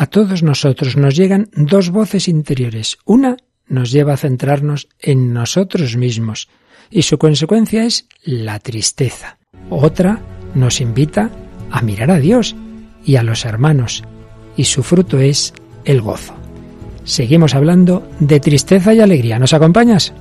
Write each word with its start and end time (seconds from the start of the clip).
A 0.00 0.06
todos 0.06 0.44
nosotros 0.44 0.96
nos 0.96 1.16
llegan 1.16 1.50
dos 1.56 1.90
voces 1.90 2.28
interiores. 2.28 2.98
Una 3.04 3.36
nos 3.66 3.90
lleva 3.90 4.12
a 4.12 4.16
centrarnos 4.16 4.88
en 5.00 5.32
nosotros 5.32 5.96
mismos 5.96 6.48
y 6.88 7.02
su 7.02 7.18
consecuencia 7.18 7.82
es 7.84 8.06
la 8.22 8.60
tristeza. 8.60 9.38
Otra 9.70 10.20
nos 10.54 10.80
invita 10.80 11.32
a 11.72 11.82
mirar 11.82 12.12
a 12.12 12.20
Dios 12.20 12.54
y 13.04 13.16
a 13.16 13.24
los 13.24 13.44
hermanos 13.44 14.04
y 14.56 14.64
su 14.66 14.84
fruto 14.84 15.18
es 15.18 15.52
el 15.84 16.00
gozo. 16.00 16.34
Seguimos 17.02 17.56
hablando 17.56 18.08
de 18.20 18.38
tristeza 18.38 18.94
y 18.94 19.00
alegría. 19.00 19.40
¿Nos 19.40 19.52
acompañas? 19.52 20.14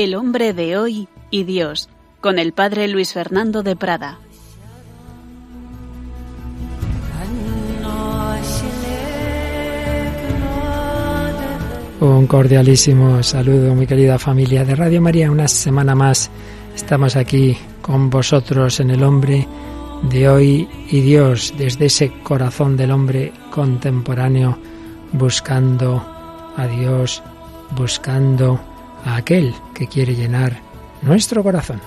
El 0.00 0.14
hombre 0.14 0.54
de 0.54 0.78
hoy 0.78 1.08
y 1.30 1.44
Dios, 1.44 1.90
con 2.22 2.38
el 2.38 2.54
padre 2.54 2.88
Luis 2.88 3.12
Fernando 3.12 3.62
de 3.62 3.76
Prada. 3.76 4.18
Un 12.00 12.26
cordialísimo 12.26 13.22
saludo, 13.22 13.74
mi 13.74 13.86
querida 13.86 14.18
familia 14.18 14.64
de 14.64 14.74
Radio 14.74 15.02
María. 15.02 15.30
Una 15.30 15.46
semana 15.48 15.94
más 15.94 16.30
estamos 16.74 17.14
aquí 17.14 17.58
con 17.82 18.08
vosotros 18.08 18.80
en 18.80 18.92
el 18.92 19.02
hombre 19.02 19.46
de 20.04 20.30
hoy 20.30 20.66
y 20.88 21.00
Dios, 21.02 21.52
desde 21.58 21.84
ese 21.84 22.10
corazón 22.22 22.74
del 22.74 22.92
hombre 22.92 23.34
contemporáneo, 23.50 24.56
buscando 25.12 26.02
a 26.56 26.66
Dios, 26.66 27.22
buscando 27.76 28.69
a 29.04 29.16
aquel 29.16 29.54
que 29.74 29.86
quiere 29.86 30.14
llenar 30.14 30.60
nuestro 31.02 31.42
corazón. 31.42 31.80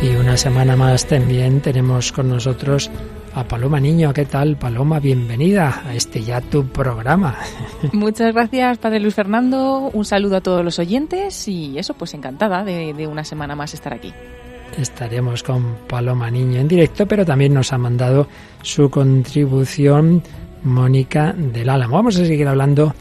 Y 0.00 0.14
una 0.16 0.36
semana 0.36 0.76
más 0.76 1.06
también 1.06 1.60
tenemos 1.60 2.12
con 2.12 2.28
nosotros 2.28 2.90
a 3.34 3.44
Paloma 3.44 3.80
Niño. 3.80 4.12
¿Qué 4.12 4.24
tal, 4.24 4.56
Paloma? 4.56 5.00
Bienvenida 5.00 5.82
a 5.84 5.94
este 5.94 6.22
ya 6.22 6.40
tu 6.40 6.66
programa. 6.66 7.36
Muchas 7.92 8.32
gracias, 8.32 8.78
Padre 8.78 9.00
Luis 9.00 9.14
Fernando. 9.14 9.90
Un 9.92 10.04
saludo 10.04 10.36
a 10.36 10.40
todos 10.40 10.64
los 10.64 10.78
oyentes 10.78 11.48
y 11.48 11.78
eso, 11.78 11.94
pues 11.94 12.14
encantada 12.14 12.64
de, 12.64 12.94
de 12.94 13.06
una 13.06 13.24
semana 13.24 13.56
más 13.56 13.74
estar 13.74 13.92
aquí. 13.92 14.12
Estaremos 14.76 15.42
con 15.42 15.76
Paloma 15.88 16.30
Niño 16.30 16.60
en 16.60 16.68
directo, 16.68 17.06
pero 17.06 17.24
también 17.24 17.54
nos 17.54 17.72
ha 17.72 17.78
mandado 17.78 18.28
su 18.62 18.90
contribución 18.90 20.22
Mónica 20.64 21.32
del 21.32 21.68
Álamo. 21.68 21.96
Vamos 21.96 22.16
a 22.16 22.24
seguir 22.24 22.46
hablando 22.46 22.94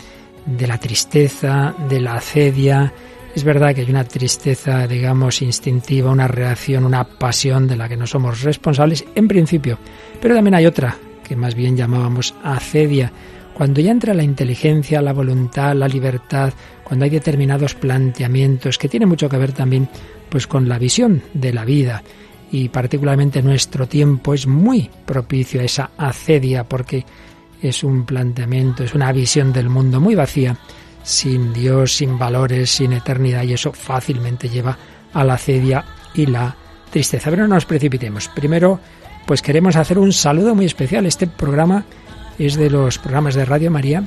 de 0.45 0.67
la 0.67 0.77
tristeza, 0.77 1.73
de 1.89 1.99
la 1.99 2.16
acedia. 2.16 2.94
Es 3.36 3.44
verdad 3.44 3.75
que 3.75 3.81
hay 3.81 3.89
una 3.89 4.03
tristeza, 4.03 4.88
digamos, 4.88 5.41
instintiva, 5.41 6.11
una 6.11 6.27
reacción, 6.27 6.86
una 6.86 7.03
pasión 7.03 7.67
de 7.67 7.77
la 7.77 7.88
que 7.88 7.97
no 7.97 8.08
somos 8.08 8.41
responsables 8.41 9.05
en 9.16 9.27
principio. 9.27 9.77
Pero 10.22 10.36
también 10.36 10.55
hay 10.55 10.66
otra, 10.66 10.97
que 11.23 11.36
más 11.36 11.55
bien 11.55 11.75
llamábamos 11.77 12.33
acedia. 12.44 13.11
Cuando 13.53 13.81
ya 13.81 13.92
entra 13.92 14.14
la 14.14 14.23
inteligencia, 14.23 15.02
la 15.02 15.14
voluntad, 15.14 15.75
la 15.75 15.88
libertad, 15.88 16.53
cuando 16.83 17.05
hay 17.05 17.11
determinados 17.11 17.75
planteamientos 17.75 18.77
que 18.77 18.88
tienen 18.88 19.09
mucho 19.09 19.27
que 19.27 19.38
ver 19.38 19.52
también 19.52 19.89
pues 20.30 20.47
con 20.47 20.69
la 20.69 20.77
visión 20.77 21.21
de 21.33 21.53
la 21.53 21.66
vida 21.66 22.03
y 22.52 22.69
particularmente 22.69 23.42
nuestro 23.42 23.88
tiempo 23.88 24.33
es 24.33 24.47
muy 24.47 24.89
propicio 25.05 25.61
a 25.61 25.66
esa 25.66 25.92
acedia 25.97 26.64
porque 26.64 27.05
es 27.61 27.83
un 27.83 28.05
planteamiento, 28.05 28.83
es 28.83 28.94
una 28.94 29.11
visión 29.11 29.53
del 29.53 29.69
mundo 29.69 30.00
muy 30.00 30.16
vacía, 30.16 30.58
sin 31.03 31.53
Dios, 31.53 31.95
sin 31.95 32.20
valores, 32.20 32.70
sin 32.70 32.93
eternidad, 32.93 33.43
y 33.43 33.54
eso 33.54 33.71
fácilmente 33.71 34.49
lleva 34.49 34.77
a 35.14 35.23
la 35.23 35.37
cedia 35.37 35.86
y 36.14 36.26
la 36.26 36.55
tristeza. 36.92 37.30
Pero 37.30 37.48
no 37.48 37.55
nos 37.55 37.65
precipitemos. 37.65 38.27
Primero, 38.30 38.80
pues 39.26 39.42
queremos 39.42 39.76
hacer 39.76 39.99
un 39.99 40.14
saludo 40.14 40.55
muy 40.55 40.65
especial. 40.65 41.05
Este 41.05 41.27
programa 41.27 41.86
es 42.37 42.55
de 42.55 42.70
los 42.70 42.98
programas 42.98 43.36
de 43.36 43.45
Radio 43.45 43.71
María 43.71 44.04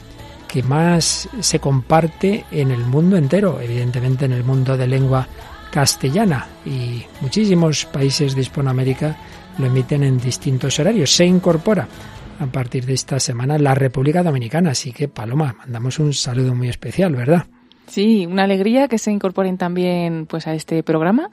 que 0.47 0.62
más 0.62 1.28
se 1.41 1.60
comparte 1.60 2.44
en 2.50 2.70
el 2.70 2.84
mundo 2.84 3.16
entero, 3.16 3.60
evidentemente 3.60 4.24
en 4.24 4.32
el 4.32 4.42
mundo 4.42 4.76
de 4.76 4.88
lengua 4.88 5.28
castellana 5.70 6.48
y 6.66 7.04
muchísimos 7.20 7.84
países 7.84 8.34
de 8.34 8.41
Hispanoamérica 8.41 9.16
lo 9.58 9.66
emiten 9.66 10.03
en 10.03 10.19
distintos 10.19 10.78
horarios. 10.80 11.14
Se 11.14 11.24
incorpora 11.24 11.86
a 12.40 12.46
partir 12.46 12.86
de 12.86 12.94
esta 12.94 13.20
semana 13.20 13.58
la 13.58 13.74
República 13.74 14.22
Dominicana. 14.22 14.70
Así 14.70 14.92
que, 14.92 15.08
Paloma, 15.08 15.54
mandamos 15.58 15.98
un 15.98 16.14
saludo 16.14 16.54
muy 16.54 16.68
especial, 16.68 17.14
¿verdad? 17.14 17.46
Sí, 17.86 18.26
una 18.26 18.44
alegría 18.44 18.88
que 18.88 18.98
se 18.98 19.12
incorporen 19.12 19.58
también 19.58 20.26
pues 20.26 20.46
a 20.46 20.54
este 20.54 20.82
programa 20.82 21.30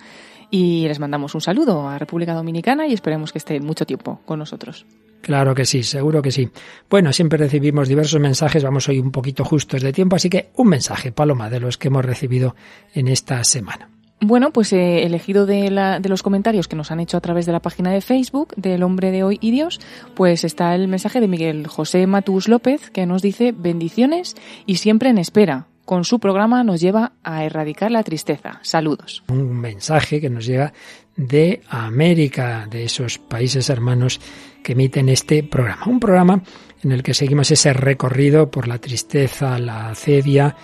y 0.51 0.87
les 0.87 0.99
mandamos 0.99 1.33
un 1.33 1.41
saludo 1.41 1.87
a 1.87 1.97
República 1.97 2.33
Dominicana 2.33 2.87
y 2.87 2.93
esperemos 2.93 3.31
que 3.31 3.37
estén 3.37 3.65
mucho 3.65 3.85
tiempo 3.85 4.19
con 4.25 4.39
nosotros. 4.39 4.85
Claro 5.21 5.55
que 5.55 5.65
sí, 5.65 5.81
seguro 5.83 6.21
que 6.21 6.31
sí. 6.31 6.49
Bueno, 6.89 7.13
siempre 7.13 7.39
recibimos 7.39 7.87
diversos 7.87 8.19
mensajes, 8.19 8.63
vamos 8.63 8.87
hoy 8.89 8.99
un 8.99 9.11
poquito 9.11 9.45
justos 9.45 9.81
de 9.81 9.93
tiempo, 9.93 10.15
así 10.15 10.29
que 10.29 10.49
un 10.55 10.67
mensaje, 10.67 11.11
Paloma, 11.11 11.49
de 11.49 11.59
los 11.59 11.77
que 11.77 11.87
hemos 11.87 12.05
recibido 12.05 12.55
en 12.93 13.07
esta 13.07 13.43
semana. 13.43 13.89
Bueno, 14.19 14.51
pues 14.51 14.73
he 14.73 15.03
elegido 15.03 15.45
de, 15.45 15.69
la, 15.69 15.99
de, 15.99 16.09
los 16.09 16.23
comentarios 16.23 16.67
que 16.67 16.75
nos 16.75 16.89
han 16.91 16.99
hecho 16.99 17.17
a 17.17 17.21
través 17.21 17.45
de 17.45 17.51
la 17.51 17.61
página 17.61 17.91
de 17.91 18.01
Facebook 18.01 18.53
del 18.55 18.81
Hombre 18.81 19.11
de 19.11 19.23
Hoy 19.23 19.37
y 19.41 19.51
Dios, 19.51 19.79
pues 20.15 20.43
está 20.43 20.73
el 20.73 20.87
mensaje 20.87 21.21
de 21.21 21.27
Miguel 21.27 21.67
José 21.67 22.07
Matus 22.07 22.47
López 22.47 22.89
que 22.89 23.05
nos 23.05 23.21
dice 23.21 23.53
bendiciones 23.55 24.35
y 24.65 24.77
siempre 24.77 25.09
en 25.09 25.19
espera. 25.19 25.67
Con 25.85 26.03
su 26.03 26.19
programa 26.19 26.65
nos 26.65 26.81
lleva 26.81 27.13
a 27.23 27.45
erradicar 27.45 27.91
la 27.91 28.03
tristeza. 28.03 28.59
Saludos. 28.61 29.23
Un 29.29 29.57
mensaje 29.57 30.19
que 30.19 30.29
nos 30.29 30.45
llega 30.45 30.73
de 31.15 31.61
América, 31.69 32.67
de 32.69 32.83
esos 32.83 33.19
países 33.19 33.69
hermanos 33.69 34.19
que 34.63 34.73
emiten 34.73 35.07
este 35.07 35.43
programa. 35.43 35.85
Un 35.85 35.99
programa 36.01 36.43
en 36.83 36.91
el 36.91 37.03
que 37.03 37.13
seguimos 37.13 37.51
ese 37.51 37.71
recorrido 37.71 38.51
por 38.51 38.67
la 38.67 38.79
tristeza, 38.79 39.57
la 39.59 39.89
acedia, 39.91 40.55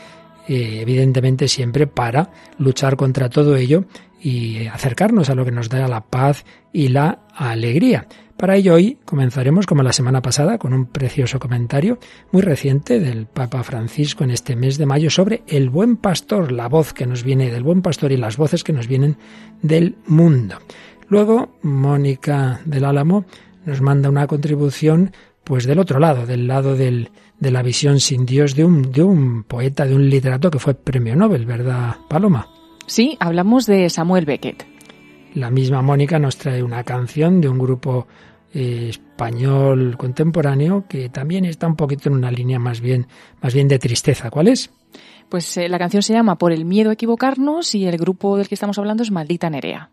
eh, 0.47 0.79
evidentemente 0.81 1.47
siempre 1.47 1.87
para 1.87 2.31
luchar 2.57 2.95
contra 2.95 3.29
todo 3.29 3.55
ello 3.55 3.85
y 4.21 4.67
acercarnos 4.67 5.29
a 5.29 5.35
lo 5.35 5.43
que 5.43 5.51
nos 5.51 5.69
da 5.69 5.87
la 5.87 6.01
paz 6.01 6.45
y 6.71 6.87
la 6.87 7.19
alegría. 7.35 8.07
Para 8.37 8.55
ello 8.55 8.73
hoy 8.73 8.97
comenzaremos 9.05 9.65
como 9.65 9.83
la 9.83 9.93
semana 9.93 10.21
pasada 10.21 10.57
con 10.57 10.73
un 10.73 10.85
precioso 10.85 11.39
comentario 11.39 11.99
muy 12.31 12.41
reciente 12.41 12.99
del 12.99 13.25
Papa 13.25 13.63
Francisco 13.63 14.23
en 14.23 14.31
este 14.31 14.55
mes 14.55 14.77
de 14.77 14.85
mayo 14.85 15.09
sobre 15.09 15.43
el 15.47 15.69
buen 15.69 15.97
pastor, 15.97 16.51
la 16.51 16.67
voz 16.67 16.93
que 16.93 17.05
nos 17.05 17.23
viene 17.23 17.51
del 17.51 17.63
buen 17.63 17.81
pastor 17.81 18.11
y 18.11 18.17
las 18.17 18.37
voces 18.37 18.63
que 18.63 18.73
nos 18.73 18.87
vienen 18.87 19.17
del 19.61 19.95
mundo. 20.07 20.57
Luego 21.07 21.57
Mónica 21.61 22.59
del 22.65 22.85
Álamo 22.85 23.25
nos 23.65 23.81
manda 23.81 24.09
una 24.09 24.27
contribución 24.27 25.13
pues 25.43 25.65
del 25.65 25.79
otro 25.79 25.99
lado, 25.99 26.25
del 26.25 26.47
lado 26.47 26.75
del, 26.75 27.09
de 27.39 27.51
la 27.51 27.61
visión 27.61 27.99
sin 27.99 28.25
Dios 28.25 28.55
de 28.55 28.63
un, 28.63 28.91
de 28.91 29.03
un 29.03 29.43
poeta, 29.43 29.85
de 29.85 29.95
un 29.95 30.09
literato 30.09 30.49
que 30.49 30.59
fue 30.59 30.73
premio 30.73 31.15
Nobel, 31.15 31.45
¿verdad, 31.45 31.97
Paloma? 32.09 32.47
Sí, 32.85 33.17
hablamos 33.19 33.65
de 33.65 33.89
Samuel 33.89 34.25
Beckett. 34.25 34.65
La 35.35 35.49
misma 35.49 35.81
Mónica 35.81 36.19
nos 36.19 36.37
trae 36.37 36.61
una 36.61 36.83
canción 36.83 37.41
de 37.41 37.49
un 37.49 37.57
grupo 37.57 38.07
eh, 38.53 38.87
español 38.89 39.97
contemporáneo 39.97 40.85
que 40.87 41.09
también 41.09 41.45
está 41.45 41.67
un 41.67 41.75
poquito 41.75 42.09
en 42.09 42.15
una 42.15 42.31
línea 42.31 42.59
más 42.59 42.81
bien, 42.81 43.07
más 43.41 43.53
bien 43.53 43.67
de 43.67 43.79
tristeza. 43.79 44.29
¿Cuál 44.29 44.49
es? 44.49 44.71
Pues 45.29 45.57
eh, 45.57 45.67
la 45.67 45.79
canción 45.79 46.03
se 46.03 46.13
llama 46.13 46.37
Por 46.37 46.51
el 46.51 46.65
miedo 46.65 46.91
a 46.91 46.93
equivocarnos 46.93 47.73
y 47.73 47.87
el 47.87 47.97
grupo 47.97 48.37
del 48.37 48.47
que 48.47 48.53
estamos 48.53 48.77
hablando 48.77 49.01
es 49.01 49.09
Maldita 49.09 49.49
Nerea. 49.49 49.89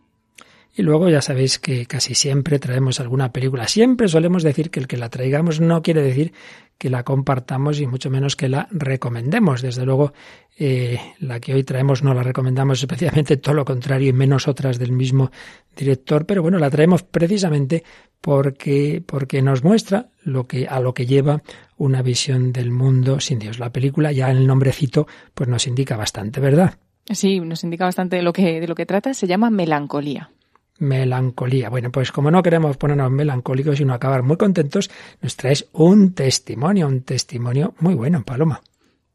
Y 0.74 0.82
luego 0.82 1.08
ya 1.08 1.20
sabéis 1.20 1.58
que 1.58 1.86
casi 1.86 2.14
siempre 2.14 2.58
traemos 2.58 3.00
alguna 3.00 3.32
película. 3.32 3.66
Siempre 3.66 4.08
solemos 4.08 4.42
decir 4.42 4.70
que 4.70 4.80
el 4.80 4.86
que 4.86 4.96
la 4.96 5.08
traigamos 5.08 5.60
no 5.60 5.82
quiere 5.82 6.02
decir 6.02 6.32
que 6.80 6.88
la 6.88 7.02
compartamos 7.02 7.78
y 7.78 7.86
mucho 7.86 8.08
menos 8.08 8.36
que 8.36 8.48
la 8.48 8.66
recomendemos. 8.70 9.60
Desde 9.60 9.84
luego, 9.84 10.14
eh, 10.56 10.98
la 11.18 11.38
que 11.38 11.52
hoy 11.52 11.62
traemos 11.62 12.02
no 12.02 12.14
la 12.14 12.22
recomendamos 12.22 12.80
especialmente, 12.80 13.36
todo 13.36 13.54
lo 13.54 13.66
contrario, 13.66 14.08
y 14.08 14.12
menos 14.14 14.48
otras 14.48 14.78
del 14.78 14.92
mismo 14.92 15.30
director, 15.76 16.24
pero 16.24 16.40
bueno, 16.40 16.58
la 16.58 16.70
traemos 16.70 17.02
precisamente 17.02 17.84
porque, 18.22 19.02
porque 19.04 19.42
nos 19.42 19.62
muestra 19.62 20.08
lo 20.22 20.46
que, 20.46 20.68
a 20.68 20.80
lo 20.80 20.94
que 20.94 21.04
lleva 21.04 21.42
una 21.76 22.00
visión 22.00 22.50
del 22.50 22.70
mundo 22.70 23.20
sin 23.20 23.38
Dios. 23.40 23.58
La 23.58 23.72
película, 23.72 24.12
ya 24.12 24.30
en 24.30 24.38
el 24.38 24.46
nombrecito, 24.46 25.06
pues 25.34 25.50
nos 25.50 25.66
indica 25.66 25.98
bastante, 25.98 26.40
¿verdad? 26.40 26.78
Sí, 27.10 27.40
nos 27.40 27.62
indica 27.62 27.84
bastante 27.84 28.16
de 28.16 28.22
lo 28.22 28.32
que, 28.32 28.58
de 28.58 28.68
lo 28.68 28.74
que 28.74 28.86
trata. 28.86 29.12
Se 29.12 29.26
llama 29.26 29.50
Melancolía 29.50 30.30
melancolía. 30.80 31.70
Bueno, 31.70 31.92
pues 31.92 32.10
como 32.10 32.30
no 32.30 32.42
queremos 32.42 32.76
ponernos 32.76 33.10
melancólicos, 33.10 33.78
sino 33.78 33.94
acabar 33.94 34.22
muy 34.22 34.36
contentos, 34.36 34.90
nos 35.22 35.36
traes 35.36 35.68
un 35.72 36.12
testimonio, 36.14 36.88
un 36.88 37.02
testimonio 37.02 37.74
muy 37.78 37.94
bueno, 37.94 38.24
Paloma. 38.24 38.60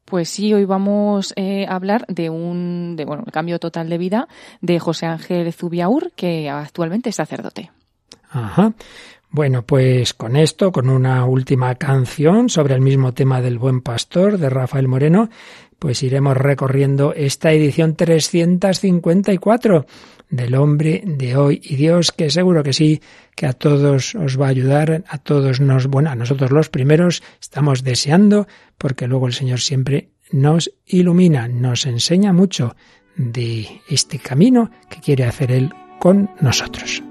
Pues 0.05 0.29
sí, 0.29 0.53
hoy 0.53 0.65
vamos 0.65 1.33
eh, 1.35 1.65
a 1.67 1.75
hablar 1.75 2.05
de 2.07 2.29
un, 2.29 2.95
bueno, 3.05 3.23
el 3.25 3.31
cambio 3.31 3.57
total 3.59 3.89
de 3.89 3.97
vida 3.97 4.27
de 4.61 4.79
José 4.79 5.07
Ángel 5.07 5.51
Zubiaur, 5.51 6.11
que 6.15 6.47
actualmente 6.49 7.09
es 7.09 7.15
sacerdote. 7.15 7.71
Ajá. 8.29 8.73
Bueno, 9.31 9.63
pues 9.63 10.13
con 10.13 10.35
esto, 10.37 10.71
con 10.71 10.89
una 10.89 11.25
última 11.25 11.73
canción 11.75 12.49
sobre 12.49 12.75
el 12.75 12.81
mismo 12.81 13.13
tema 13.13 13.41
del 13.41 13.57
buen 13.57 13.81
pastor 13.81 14.37
de 14.37 14.49
Rafael 14.49 14.87
Moreno, 14.87 15.29
pues 15.79 16.03
iremos 16.03 16.37
recorriendo 16.37 17.13
esta 17.13 17.51
edición 17.51 17.95
354 17.95 19.85
del 20.35 20.55
hombre 20.55 21.03
de 21.05 21.37
hoy 21.37 21.61
y 21.63 21.75
Dios 21.75 22.11
que 22.11 22.29
seguro 22.29 22.63
que 22.63 22.73
sí, 22.73 23.01
que 23.35 23.45
a 23.45 23.53
todos 23.53 24.15
os 24.15 24.39
va 24.39 24.47
a 24.47 24.49
ayudar, 24.49 25.03
a 25.07 25.17
todos 25.17 25.59
nos, 25.59 25.87
bueno, 25.87 26.09
a 26.09 26.15
nosotros 26.15 26.51
los 26.51 26.69
primeros 26.69 27.23
estamos 27.41 27.83
deseando 27.83 28.47
porque 28.77 29.07
luego 29.07 29.27
el 29.27 29.33
Señor 29.33 29.59
siempre 29.59 30.09
nos 30.31 30.71
ilumina, 30.85 31.47
nos 31.47 31.85
enseña 31.85 32.33
mucho 32.33 32.75
de 33.15 33.81
este 33.89 34.19
camino 34.19 34.71
que 34.89 34.99
quiere 34.99 35.25
hacer 35.25 35.51
Él 35.51 35.71
con 35.99 36.29
nosotros. 36.41 37.03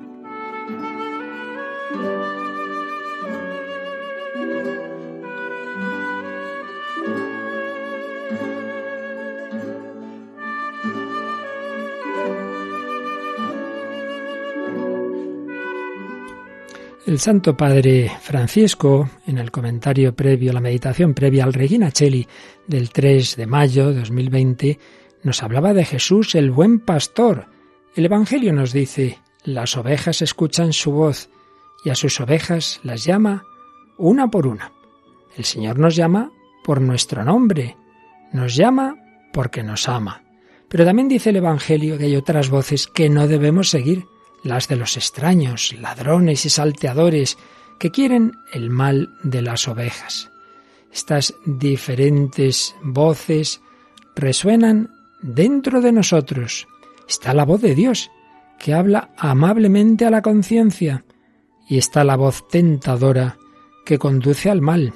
El 17.14 17.20
Santo 17.20 17.56
Padre 17.56 18.10
Francisco, 18.20 19.08
en 19.28 19.38
el 19.38 19.52
comentario 19.52 20.16
previo, 20.16 20.52
la 20.52 20.60
meditación 20.60 21.14
previa 21.14 21.44
al 21.44 21.52
Regina 21.52 21.92
Cheli 21.92 22.26
del 22.66 22.90
3 22.90 23.36
de 23.36 23.46
mayo 23.46 23.90
de 23.90 24.00
2020, 24.00 24.80
nos 25.22 25.40
hablaba 25.44 25.72
de 25.74 25.84
Jesús, 25.84 26.34
el 26.34 26.50
buen 26.50 26.80
pastor. 26.80 27.46
El 27.94 28.06
Evangelio 28.06 28.52
nos 28.52 28.72
dice, 28.72 29.20
las 29.44 29.76
ovejas 29.76 30.22
escuchan 30.22 30.72
su 30.72 30.90
voz 30.90 31.30
y 31.84 31.90
a 31.90 31.94
sus 31.94 32.20
ovejas 32.20 32.80
las 32.82 33.04
llama 33.04 33.44
una 33.96 34.28
por 34.28 34.48
una. 34.48 34.72
El 35.36 35.44
Señor 35.44 35.78
nos 35.78 35.94
llama 35.94 36.32
por 36.64 36.80
nuestro 36.80 37.22
nombre, 37.22 37.76
nos 38.32 38.56
llama 38.56 38.96
porque 39.32 39.62
nos 39.62 39.88
ama. 39.88 40.24
Pero 40.68 40.84
también 40.84 41.06
dice 41.06 41.30
el 41.30 41.36
Evangelio 41.36 41.96
que 41.96 42.06
hay 42.06 42.16
otras 42.16 42.50
voces 42.50 42.88
que 42.88 43.08
no 43.08 43.28
debemos 43.28 43.70
seguir 43.70 44.04
las 44.44 44.68
de 44.68 44.76
los 44.76 44.96
extraños, 44.96 45.74
ladrones 45.80 46.46
y 46.46 46.50
salteadores, 46.50 47.36
que 47.78 47.90
quieren 47.90 48.38
el 48.52 48.70
mal 48.70 49.18
de 49.24 49.42
las 49.42 49.66
ovejas. 49.66 50.30
Estas 50.92 51.34
diferentes 51.44 52.76
voces 52.82 53.60
resuenan 54.14 54.90
dentro 55.20 55.80
de 55.80 55.90
nosotros. 55.90 56.68
Está 57.08 57.34
la 57.34 57.44
voz 57.44 57.62
de 57.62 57.74
Dios, 57.74 58.10
que 58.60 58.74
habla 58.74 59.10
amablemente 59.16 60.04
a 60.04 60.10
la 60.10 60.22
conciencia, 60.22 61.04
y 61.68 61.78
está 61.78 62.04
la 62.04 62.16
voz 62.16 62.46
tentadora, 62.46 63.38
que 63.84 63.98
conduce 63.98 64.50
al 64.50 64.60
mal. 64.60 64.92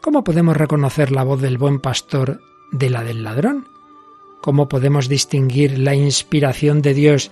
¿Cómo 0.00 0.24
podemos 0.24 0.56
reconocer 0.56 1.12
la 1.12 1.22
voz 1.22 1.40
del 1.40 1.58
buen 1.58 1.78
pastor 1.78 2.40
de 2.72 2.90
la 2.90 3.04
del 3.04 3.22
ladrón? 3.22 3.68
¿Cómo 4.40 4.68
podemos 4.68 5.08
distinguir 5.08 5.78
la 5.78 5.94
inspiración 5.94 6.80
de 6.80 6.94
Dios 6.94 7.30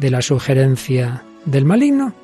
de 0.00 0.10
la 0.10 0.22
sugerencia 0.22 1.22
del 1.44 1.66
maligno? 1.66 2.14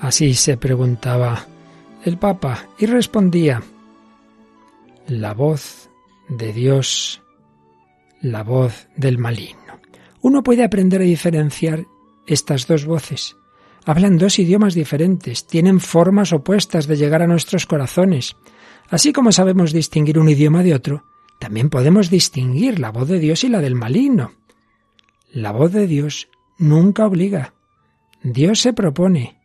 Así 0.00 0.34
se 0.34 0.56
preguntaba 0.56 1.46
el 2.04 2.18
Papa 2.18 2.68
y 2.78 2.86
respondía, 2.86 3.62
la 5.08 5.32
voz 5.32 5.88
de 6.28 6.52
Dios, 6.52 7.22
la 8.20 8.42
voz 8.42 8.86
del 8.96 9.18
maligno. 9.18 9.80
Uno 10.20 10.42
puede 10.42 10.62
aprender 10.62 11.00
a 11.00 11.04
diferenciar 11.04 11.86
estas 12.26 12.66
dos 12.66 12.84
voces. 12.84 13.36
Hablan 13.84 14.16
dos 14.16 14.38
idiomas 14.38 14.74
diferentes, 14.74 15.46
tienen 15.46 15.80
formas 15.80 16.32
opuestas 16.32 16.86
de 16.86 16.96
llegar 16.96 17.22
a 17.22 17.26
nuestros 17.26 17.66
corazones. 17.66 18.36
Así 18.88 19.12
como 19.12 19.32
sabemos 19.32 19.72
distinguir 19.72 20.18
un 20.18 20.28
idioma 20.28 20.62
de 20.62 20.74
otro, 20.74 21.04
también 21.38 21.68
podemos 21.68 22.08
distinguir 22.10 22.78
la 22.78 22.90
voz 22.90 23.08
de 23.08 23.18
Dios 23.18 23.44
y 23.44 23.48
la 23.48 23.60
del 23.60 23.74
maligno. 23.74 24.32
La 25.32 25.52
voz 25.52 25.72
de 25.72 25.86
Dios 25.86 26.28
nunca 26.58 27.06
obliga. 27.06 27.54
Dios 28.22 28.60
se 28.60 28.72
propone, 28.72 29.38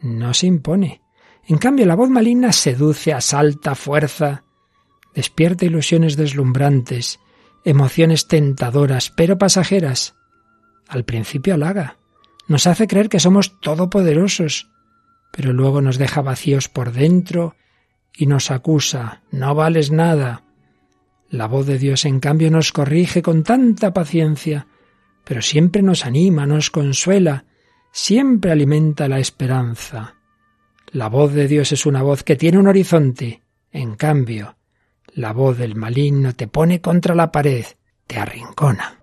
no 0.00 0.32
se 0.32 0.46
impone. 0.46 1.02
En 1.46 1.58
cambio, 1.58 1.84
la 1.86 1.94
voz 1.94 2.08
maligna 2.08 2.52
seduce, 2.52 3.12
asalta, 3.12 3.74
fuerza, 3.74 4.44
despierta 5.14 5.66
ilusiones 5.66 6.16
deslumbrantes, 6.16 7.20
emociones 7.64 8.28
tentadoras, 8.28 9.10
pero 9.10 9.36
pasajeras. 9.36 10.14
Al 10.88 11.04
principio 11.04 11.54
halaga, 11.54 11.97
nos 12.48 12.66
hace 12.66 12.86
creer 12.86 13.08
que 13.08 13.20
somos 13.20 13.60
todopoderosos, 13.60 14.70
pero 15.30 15.52
luego 15.52 15.80
nos 15.80 15.98
deja 15.98 16.22
vacíos 16.22 16.68
por 16.68 16.92
dentro 16.92 17.54
y 18.14 18.26
nos 18.26 18.50
acusa, 18.50 19.22
no 19.30 19.54
vales 19.54 19.90
nada. 19.90 20.44
La 21.30 21.46
voz 21.46 21.66
de 21.66 21.78
Dios, 21.78 22.06
en 22.06 22.20
cambio, 22.20 22.50
nos 22.50 22.72
corrige 22.72 23.22
con 23.22 23.44
tanta 23.44 23.92
paciencia, 23.92 24.66
pero 25.24 25.42
siempre 25.42 25.82
nos 25.82 26.06
anima, 26.06 26.46
nos 26.46 26.70
consuela, 26.70 27.44
siempre 27.92 28.50
alimenta 28.50 29.08
la 29.08 29.18
esperanza. 29.18 30.16
La 30.90 31.08
voz 31.08 31.34
de 31.34 31.46
Dios 31.46 31.70
es 31.72 31.84
una 31.84 32.02
voz 32.02 32.24
que 32.24 32.36
tiene 32.36 32.58
un 32.58 32.66
horizonte, 32.66 33.42
en 33.70 33.94
cambio, 33.94 34.56
la 35.12 35.32
voz 35.32 35.58
del 35.58 35.74
maligno 35.74 36.34
te 36.34 36.48
pone 36.48 36.80
contra 36.80 37.14
la 37.14 37.30
pared, 37.30 37.66
te 38.06 38.18
arrincona. 38.18 38.97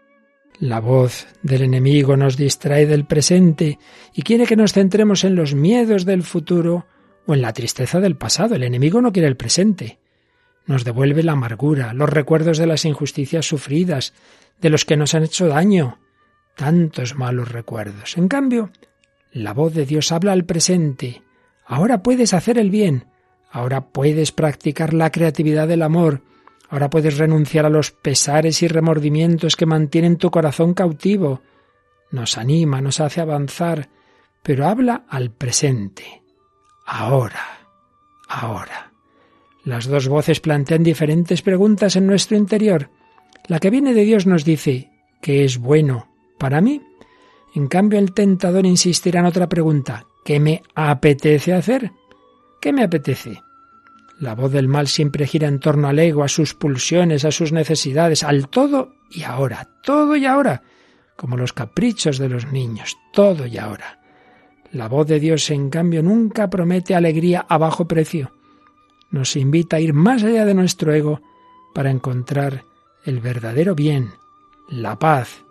La 0.59 0.79
voz 0.79 1.27
del 1.41 1.63
enemigo 1.63 2.15
nos 2.15 2.37
distrae 2.37 2.85
del 2.85 3.05
presente 3.05 3.77
y 4.13 4.21
quiere 4.21 4.45
que 4.45 4.55
nos 4.55 4.73
centremos 4.73 5.23
en 5.25 5.35
los 5.35 5.53
miedos 5.53 6.05
del 6.05 6.23
futuro 6.23 6.85
o 7.25 7.33
en 7.33 7.41
la 7.41 7.51
tristeza 7.51 7.99
del 7.99 8.15
pasado. 8.15 8.55
El 8.55 8.63
enemigo 8.63 9.01
no 9.01 9.11
quiere 9.11 9.27
el 9.27 9.35
presente. 9.35 9.99
Nos 10.65 10.85
devuelve 10.85 11.23
la 11.23 11.33
amargura, 11.33 11.93
los 11.93 12.09
recuerdos 12.09 12.57
de 12.57 12.67
las 12.67 12.85
injusticias 12.85 13.45
sufridas, 13.45 14.13
de 14.61 14.69
los 14.69 14.85
que 14.85 14.95
nos 14.95 15.13
han 15.13 15.23
hecho 15.23 15.47
daño, 15.47 15.99
tantos 16.55 17.15
malos 17.15 17.51
recuerdos. 17.51 18.17
En 18.17 18.29
cambio, 18.29 18.71
la 19.31 19.53
voz 19.53 19.73
de 19.73 19.85
Dios 19.85 20.11
habla 20.13 20.31
al 20.31 20.45
presente. 20.45 21.21
Ahora 21.65 22.01
puedes 22.01 22.33
hacer 22.33 22.57
el 22.57 22.69
bien, 22.69 23.07
ahora 23.51 23.89
puedes 23.89 24.31
practicar 24.31 24.93
la 24.93 25.11
creatividad 25.11 25.67
del 25.67 25.81
amor, 25.81 26.21
Ahora 26.75 26.89
puedes 26.89 27.17
renunciar 27.17 27.65
a 27.65 27.69
los 27.69 27.91
pesares 27.91 28.61
y 28.61 28.67
remordimientos 28.67 29.55
que 29.55 29.65
mantienen 29.65 30.17
tu 30.17 30.29
corazón 30.29 30.73
cautivo. 30.73 31.39
Nos 32.11 32.37
anima, 32.37 32.81
nos 32.81 32.99
hace 32.99 33.21
avanzar, 33.21 33.87
pero 34.43 34.67
habla 34.67 35.05
al 35.07 35.31
presente. 35.31 36.21
Ahora, 36.85 37.45
ahora. 38.27 38.91
Las 39.63 39.87
dos 39.87 40.09
voces 40.09 40.41
plantean 40.41 40.83
diferentes 40.83 41.41
preguntas 41.41 41.95
en 41.95 42.07
nuestro 42.07 42.35
interior. 42.35 42.89
La 43.47 43.61
que 43.61 43.69
viene 43.69 43.93
de 43.93 44.03
Dios 44.03 44.25
nos 44.25 44.43
dice, 44.43 44.91
¿qué 45.21 45.45
es 45.45 45.57
bueno 45.57 46.09
para 46.37 46.59
mí? 46.59 46.81
En 47.55 47.69
cambio, 47.69 47.99
el 47.99 48.13
tentador 48.13 48.65
insistirá 48.65 49.21
en 49.21 49.27
otra 49.27 49.47
pregunta, 49.47 50.07
¿qué 50.25 50.41
me 50.41 50.61
apetece 50.75 51.53
hacer? 51.53 51.93
¿Qué 52.59 52.73
me 52.73 52.83
apetece? 52.83 53.44
La 54.19 54.33
voz 54.33 54.51
del 54.51 54.67
mal 54.67 54.87
siempre 54.87 55.27
gira 55.27 55.47
en 55.47 55.59
torno 55.59 55.87
al 55.87 55.99
ego, 55.99 56.23
a 56.23 56.29
sus 56.29 56.53
pulsiones, 56.53 57.25
a 57.25 57.31
sus 57.31 57.51
necesidades, 57.51 58.23
al 58.23 58.47
todo 58.47 58.93
y 59.09 59.23
ahora, 59.23 59.69
todo 59.83 60.15
y 60.15 60.25
ahora, 60.25 60.63
como 61.17 61.35
los 61.35 61.51
caprichos 61.51 62.17
de 62.17 62.29
los 62.29 62.51
niños, 62.51 62.97
todo 63.11 63.45
y 63.45 63.57
ahora. 63.57 63.99
La 64.71 64.87
voz 64.87 65.07
de 65.07 65.19
Dios, 65.19 65.49
en 65.51 65.69
cambio, 65.69 66.01
nunca 66.01 66.49
promete 66.49 66.95
alegría 66.95 67.45
a 67.47 67.57
bajo 67.57 67.87
precio. 67.87 68.31
Nos 69.11 69.35
invita 69.35 69.77
a 69.77 69.79
ir 69.79 69.93
más 69.93 70.23
allá 70.23 70.45
de 70.45 70.53
nuestro 70.53 70.93
ego 70.93 71.21
para 71.73 71.91
encontrar 71.91 72.63
el 73.03 73.19
verdadero 73.19 73.75
bien, 73.75 74.11
la 74.69 74.97
paz. 74.97 75.43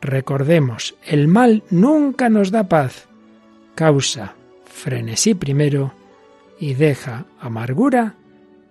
Recordemos, 0.00 0.96
el 1.04 1.28
mal 1.28 1.62
nunca 1.70 2.28
nos 2.28 2.50
da 2.50 2.68
paz. 2.68 3.08
Causa 3.74 4.34
frenesí 4.64 5.34
primero 5.34 5.92
y 6.60 6.74
deja 6.74 7.26
amargura 7.40 8.14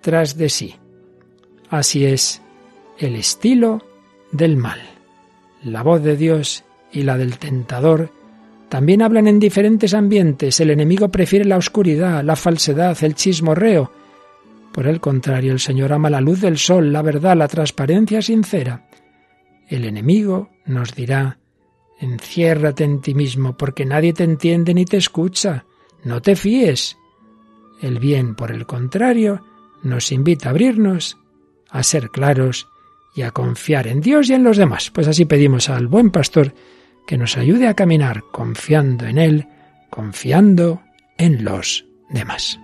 tras 0.01 0.37
de 0.37 0.47
sí. 0.49 0.75
Así 1.69 2.05
es 2.05 2.41
el 2.97 3.15
estilo 3.15 3.83
del 4.31 4.55
mal. 4.55 4.79
La 5.63 5.83
voz 5.83 6.01
de 6.03 6.15
Dios 6.15 6.63
y 6.91 7.01
la 7.03 7.17
del 7.17 7.37
tentador 7.37 8.11
también 8.69 9.01
hablan 9.01 9.27
en 9.27 9.39
diferentes 9.39 9.93
ambientes. 9.95 10.59
El 10.59 10.69
enemigo 10.69 11.09
prefiere 11.09 11.45
la 11.45 11.57
oscuridad, 11.57 12.23
la 12.23 12.35
falsedad, 12.35 12.97
el 13.03 13.15
chismorreo. 13.15 13.91
Por 14.71 14.87
el 14.87 14.99
contrario, 14.99 15.51
el 15.51 15.59
Señor 15.59 15.91
ama 15.91 16.11
la 16.11 16.21
luz 16.21 16.41
del 16.41 16.59
sol, 16.59 16.93
la 16.93 17.01
verdad, 17.01 17.35
la 17.35 17.47
transparencia 17.47 18.21
sincera. 18.21 18.87
El 19.67 19.85
enemigo 19.85 20.49
nos 20.65 20.93
dirá, 20.93 21.39
enciérrate 21.99 22.83
en 22.83 23.01
ti 23.01 23.15
mismo, 23.15 23.57
porque 23.57 23.85
nadie 23.85 24.13
te 24.13 24.23
entiende 24.23 24.75
ni 24.75 24.85
te 24.85 24.97
escucha. 24.97 25.65
no 26.03 26.21
te 26.21 26.35
fíes. 26.35 26.98
El 27.81 27.99
bien, 27.99 28.35
por 28.35 28.51
el 28.51 28.65
contrario, 28.65 29.43
nos 29.83 30.11
invita 30.11 30.47
a 30.47 30.51
abrirnos, 30.51 31.17
a 31.69 31.83
ser 31.83 32.09
claros 32.09 32.67
y 33.15 33.21
a 33.21 33.31
confiar 33.31 33.87
en 33.87 34.01
Dios 34.01 34.29
y 34.29 34.33
en 34.33 34.43
los 34.43 34.57
demás. 34.57 34.91
Pues 34.91 35.07
así 35.07 35.25
pedimos 35.25 35.69
al 35.69 35.87
buen 35.87 36.11
pastor 36.11 36.53
que 37.07 37.17
nos 37.17 37.37
ayude 37.37 37.67
a 37.67 37.73
caminar 37.73 38.23
confiando 38.31 39.05
en 39.05 39.17
Él, 39.17 39.47
confiando 39.89 40.81
en 41.17 41.43
los 41.43 41.85
demás. 42.09 42.59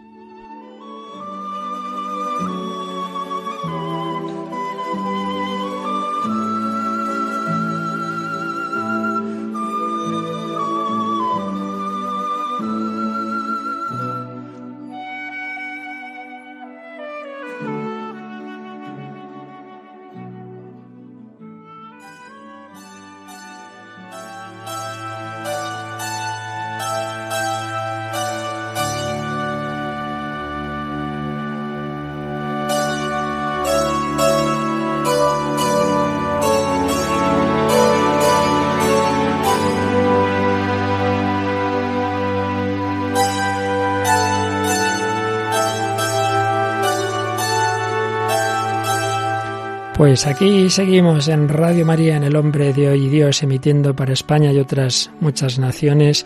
Pues 49.95 50.27
aquí 50.27 50.69
seguimos 50.69 51.29
en 51.29 51.47
Radio 51.47 51.85
María, 51.85 52.17
en 52.17 52.25
El 52.25 52.35
Hombre 52.35 52.73
de 52.73 52.89
Hoy 52.89 53.07
Dios, 53.07 53.41
emitiendo 53.43 53.95
para 53.95 54.11
España 54.11 54.51
y 54.51 54.59
otras 54.59 55.09
muchas 55.21 55.57
naciones 55.57 56.25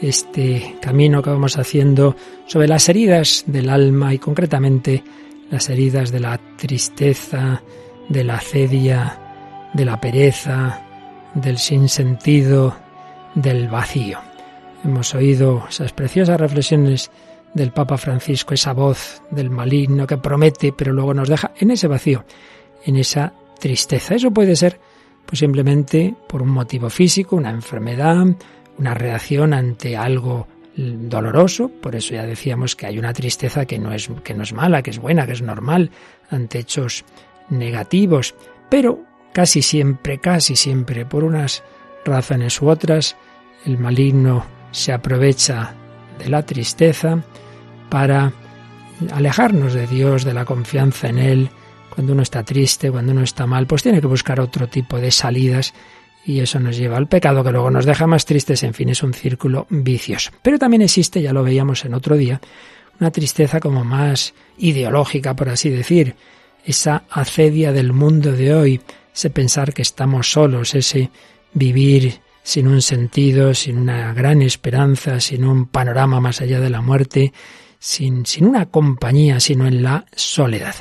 este 0.00 0.74
camino 0.82 1.22
que 1.22 1.30
vamos 1.30 1.56
haciendo 1.56 2.16
sobre 2.46 2.66
las 2.66 2.88
heridas 2.88 3.44
del 3.46 3.70
alma 3.70 4.12
y 4.12 4.18
concretamente 4.18 5.04
las 5.48 5.70
heridas 5.70 6.10
de 6.10 6.18
la 6.18 6.40
tristeza, 6.56 7.62
de 8.08 8.24
la 8.24 8.40
cedia, 8.40 9.70
de 9.72 9.84
la 9.84 10.00
pereza, 10.00 10.82
del 11.34 11.58
sinsentido, 11.58 12.76
del 13.36 13.68
vacío. 13.68 14.18
Hemos 14.82 15.14
oído 15.14 15.66
esas 15.68 15.92
preciosas 15.92 16.40
reflexiones 16.40 17.12
del 17.54 17.70
Papa 17.70 17.96
Francisco, 17.96 18.54
esa 18.54 18.72
voz 18.72 19.22
del 19.30 19.50
maligno 19.50 20.04
que 20.04 20.16
promete 20.16 20.72
pero 20.72 20.92
luego 20.92 21.14
nos 21.14 21.28
deja 21.28 21.52
en 21.60 21.70
ese 21.70 21.86
vacío 21.86 22.24
en 22.84 22.96
esa 22.96 23.32
tristeza. 23.58 24.14
Eso 24.14 24.30
puede 24.30 24.56
ser 24.56 24.80
pues 25.26 25.38
simplemente 25.38 26.14
por 26.28 26.42
un 26.42 26.50
motivo 26.50 26.90
físico, 26.90 27.36
una 27.36 27.50
enfermedad, 27.50 28.26
una 28.78 28.94
reacción 28.94 29.54
ante 29.54 29.96
algo 29.96 30.46
doloroso, 30.76 31.68
por 31.68 31.94
eso 31.94 32.14
ya 32.14 32.26
decíamos 32.26 32.74
que 32.74 32.86
hay 32.86 32.98
una 32.98 33.12
tristeza 33.12 33.64
que 33.64 33.78
no 33.78 33.92
es 33.92 34.10
que 34.24 34.34
no 34.34 34.42
es 34.42 34.52
mala, 34.52 34.82
que 34.82 34.90
es 34.90 34.98
buena, 34.98 35.26
que 35.26 35.32
es 35.32 35.42
normal 35.42 35.90
ante 36.30 36.58
hechos 36.58 37.04
negativos, 37.48 38.34
pero 38.68 39.00
casi 39.32 39.62
siempre, 39.62 40.18
casi 40.18 40.56
siempre 40.56 41.06
por 41.06 41.22
unas 41.22 41.62
razones 42.04 42.60
u 42.60 42.68
otras 42.68 43.16
el 43.64 43.78
maligno 43.78 44.44
se 44.72 44.92
aprovecha 44.92 45.74
de 46.18 46.28
la 46.28 46.44
tristeza 46.44 47.22
para 47.88 48.32
alejarnos 49.12 49.74
de 49.74 49.86
Dios, 49.86 50.24
de 50.24 50.34
la 50.34 50.44
confianza 50.44 51.08
en 51.08 51.18
él, 51.18 51.50
cuando 51.94 52.12
uno 52.12 52.22
está 52.22 52.42
triste, 52.42 52.90
cuando 52.90 53.12
uno 53.12 53.22
está 53.22 53.46
mal, 53.46 53.66
pues 53.66 53.82
tiene 53.82 54.00
que 54.00 54.06
buscar 54.06 54.40
otro 54.40 54.68
tipo 54.68 54.98
de 54.98 55.10
salidas 55.10 55.72
y 56.26 56.40
eso 56.40 56.58
nos 56.58 56.76
lleva 56.76 56.96
al 56.96 57.06
pecado 57.06 57.44
que 57.44 57.52
luego 57.52 57.70
nos 57.70 57.84
deja 57.84 58.06
más 58.06 58.24
tristes, 58.24 58.62
en 58.62 58.74
fin, 58.74 58.88
es 58.88 59.02
un 59.02 59.12
círculo 59.12 59.66
vicioso. 59.70 60.30
Pero 60.42 60.58
también 60.58 60.82
existe, 60.82 61.20
ya 61.20 61.32
lo 61.32 61.42
veíamos 61.42 61.84
en 61.84 61.94
otro 61.94 62.16
día, 62.16 62.40
una 62.98 63.10
tristeza 63.10 63.60
como 63.60 63.84
más 63.84 64.34
ideológica, 64.58 65.34
por 65.34 65.48
así 65.48 65.70
decir, 65.70 66.16
esa 66.64 67.04
acedia 67.10 67.72
del 67.72 67.92
mundo 67.92 68.32
de 68.32 68.54
hoy, 68.54 68.80
ese 69.14 69.30
pensar 69.30 69.74
que 69.74 69.82
estamos 69.82 70.30
solos, 70.30 70.74
ese 70.74 71.10
vivir 71.52 72.20
sin 72.42 72.68
un 72.68 72.82
sentido, 72.82 73.54
sin 73.54 73.78
una 73.78 74.12
gran 74.12 74.42
esperanza, 74.42 75.20
sin 75.20 75.44
un 75.44 75.66
panorama 75.66 76.20
más 76.20 76.40
allá 76.40 76.60
de 76.60 76.70
la 76.70 76.80
muerte, 76.80 77.32
sin, 77.78 78.26
sin 78.26 78.46
una 78.46 78.66
compañía, 78.66 79.40
sino 79.40 79.66
en 79.66 79.82
la 79.82 80.06
soledad. 80.14 80.74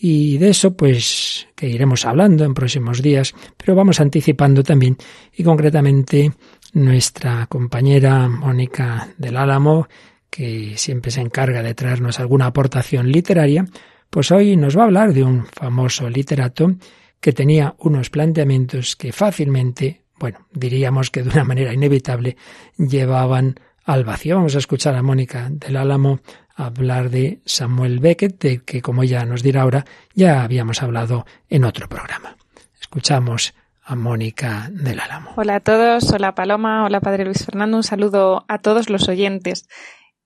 Y 0.00 0.38
de 0.38 0.50
eso, 0.50 0.76
pues, 0.76 1.48
que 1.56 1.68
iremos 1.68 2.04
hablando 2.06 2.44
en 2.44 2.54
próximos 2.54 3.02
días, 3.02 3.34
pero 3.56 3.74
vamos 3.74 4.00
anticipando 4.00 4.62
también, 4.62 4.96
y 5.34 5.42
concretamente 5.42 6.32
nuestra 6.74 7.46
compañera 7.46 8.28
Mónica 8.28 9.08
del 9.18 9.36
Álamo, 9.36 9.88
que 10.30 10.74
siempre 10.76 11.10
se 11.10 11.20
encarga 11.20 11.62
de 11.62 11.74
traernos 11.74 12.20
alguna 12.20 12.46
aportación 12.46 13.10
literaria, 13.10 13.66
pues 14.08 14.30
hoy 14.30 14.56
nos 14.56 14.76
va 14.76 14.82
a 14.82 14.84
hablar 14.84 15.12
de 15.12 15.24
un 15.24 15.46
famoso 15.46 16.08
literato 16.08 16.76
que 17.20 17.32
tenía 17.32 17.74
unos 17.78 18.10
planteamientos 18.10 18.94
que 18.94 19.12
fácilmente, 19.12 20.04
bueno, 20.18 20.46
diríamos 20.52 21.10
que 21.10 21.22
de 21.24 21.30
una 21.30 21.44
manera 21.44 21.72
inevitable, 21.72 22.36
llevaban 22.76 23.58
al 23.84 24.04
vacío. 24.04 24.36
Vamos 24.36 24.54
a 24.54 24.58
escuchar 24.58 24.94
a 24.94 25.02
Mónica 25.02 25.48
del 25.50 25.76
Álamo 25.76 26.20
hablar 26.58 27.10
de 27.10 27.40
Samuel 27.44 28.00
Beckett, 28.00 28.38
de 28.40 28.58
que 28.64 28.82
como 28.82 29.04
ya 29.04 29.24
nos 29.24 29.42
dirá 29.42 29.62
ahora, 29.62 29.86
ya 30.14 30.42
habíamos 30.42 30.82
hablado 30.82 31.24
en 31.48 31.64
otro 31.64 31.88
programa. 31.88 32.36
Escuchamos 32.80 33.54
a 33.82 33.94
Mónica 33.94 34.68
del 34.72 35.00
Álamo. 35.00 35.32
Hola 35.36 35.56
a 35.56 35.60
todos, 35.60 36.12
hola 36.12 36.34
Paloma, 36.34 36.84
hola 36.84 37.00
Padre 37.00 37.24
Luis 37.24 37.44
Fernando, 37.44 37.76
un 37.76 37.84
saludo 37.84 38.44
a 38.48 38.58
todos 38.58 38.90
los 38.90 39.08
oyentes. 39.08 39.68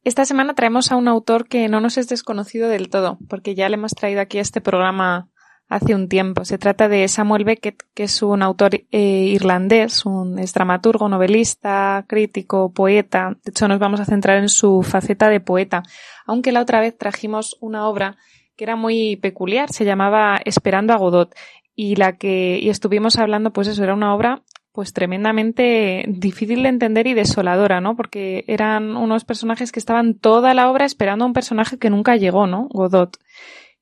Esta 0.05 0.25
semana 0.25 0.55
traemos 0.55 0.91
a 0.91 0.97
un 0.97 1.07
autor 1.07 1.47
que 1.47 1.69
no 1.69 1.81
nos 1.81 1.99
es 1.99 2.09
desconocido 2.09 2.69
del 2.69 2.89
todo, 2.89 3.19
porque 3.29 3.55
ya 3.55 3.69
le 3.69 3.75
hemos 3.75 3.93
traído 3.93 4.21
aquí 4.21 4.39
a 4.39 4.43
este 4.43 4.61
programa 4.61 5.29
hace 5.73 5.95
un 5.95 6.09
tiempo. 6.09 6.45
Se 6.45 6.59
trata 6.59 6.89
de 6.89 7.09
Samuel 7.09 7.45
Beckett, 7.45 7.83
que 7.95 8.05
es 8.05 8.23
un 8.23 8.43
autor 8.43 8.75
eh, 8.75 8.99
irlandés, 9.01 10.05
un 10.05 10.39
es 10.39 10.53
dramaturgo, 10.53 11.09
novelista, 11.09 12.05
crítico, 12.07 12.73
poeta. 12.73 13.39
De 13.43 13.51
hecho, 13.51 13.69
nos 13.69 13.79
vamos 13.79 13.99
a 13.99 14.05
centrar 14.05 14.37
en 14.37 14.51
su 14.51 14.83
faceta 14.83 15.31
de 15.31 15.41
poeta, 15.41 15.83
aunque 16.27 16.53
la 16.53 16.61
otra 16.61 16.81
vez 16.81 16.97
trajimos 16.99 17.57
una 17.61 17.89
obra 17.89 18.17
que 18.55 18.65
era 18.65 18.77
muy 18.77 19.17
peculiar, 19.17 19.73
se 19.73 19.87
llamaba 19.87 20.39
Esperando 20.45 20.93
a 20.93 20.99
Godot, 20.99 21.35
y 21.75 21.97
la 21.97 22.19
que 22.19 22.59
y 22.61 22.69
estuvimos 22.69 23.17
hablando, 23.17 23.51
pues 23.51 23.67
eso 23.67 23.83
era 23.83 23.95
una 23.95 24.15
obra 24.15 24.43
pues 24.73 24.93
tremendamente 24.93 26.05
difícil 26.09 26.63
de 26.63 26.71
entender 26.71 27.07
y 27.07 27.15
desoladora, 27.15 27.81
¿no? 27.81 27.95
Porque 27.97 28.45
eran 28.47 28.97
unos 28.97 29.25
personajes 29.25 29.71
que 29.71 29.79
estaban 29.79 30.15
toda 30.15 30.55
la 30.55 30.71
obra 30.71 30.85
esperando 30.85 31.25
a 31.25 31.29
un 31.29 31.35
personaje 31.35 31.79
que 31.79 31.91
nunca 31.91 32.17
llegó, 32.17 32.47
¿no? 32.47 32.69
Godot. 32.71 33.19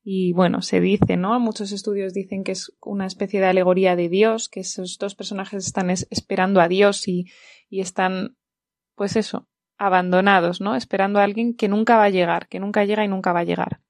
Y 0.03 0.33
bueno, 0.33 0.63
se 0.63 0.81
dice, 0.81 1.17
¿no? 1.17 1.39
Muchos 1.41 1.73
estudios 1.73 2.15
dicen 2.15 2.43
que 2.43 2.53
es 2.53 2.73
una 2.81 3.07
especie 3.07 3.41
de 3.41 3.47
alegoría 3.47 3.97
de 3.97 4.09
Dios, 4.09 4.49
que 4.49 4.61
esos 4.61 4.97
dos 4.99 5.15
personajes 5.15 5.67
están 5.67 5.91
esperando 5.91 6.61
a 6.61 6.69
Dios 6.69 7.07
y, 7.07 7.27
y 7.69 7.81
están, 7.81 8.37
pues 8.95 9.17
eso, 9.17 9.47
abandonados, 9.77 10.61
¿no? 10.61 10.77
Esperando 10.77 11.21
a 11.21 11.25
alguien 11.25 11.55
que 11.55 11.69
nunca 11.69 11.97
va 11.97 12.05
a 12.05 12.11
llegar, 12.11 12.49
que 12.49 12.61
nunca 12.61 12.85
llega 12.85 13.05
y 13.05 13.09
nunca 13.09 13.33
va 13.33 13.41
a 13.41 13.45
llegar. 13.45 13.81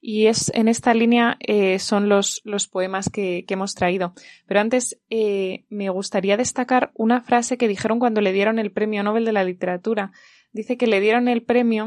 Y 0.00 0.26
es 0.26 0.50
en 0.54 0.68
esta 0.68 0.94
línea 0.94 1.36
eh, 1.40 1.78
son 1.78 2.08
los, 2.08 2.40
los 2.44 2.68
poemas 2.68 3.10
que, 3.10 3.44
que, 3.46 3.54
hemos 3.54 3.74
traído. 3.74 4.14
Pero 4.46 4.60
antes 4.60 4.98
eh, 5.10 5.66
me 5.68 5.90
gustaría 5.90 6.38
destacar 6.38 6.90
una 6.94 7.20
frase 7.20 7.58
que 7.58 7.68
dijeron 7.68 7.98
cuando 7.98 8.22
le 8.22 8.32
dieron 8.32 8.58
el 8.58 8.72
Premio 8.72 9.02
Nobel 9.02 9.26
de 9.26 9.32
la 9.32 9.44
Literatura. 9.44 10.12
Dice 10.52 10.78
que 10.78 10.86
le 10.86 11.00
dieron 11.00 11.28
el 11.28 11.42
premio 11.42 11.86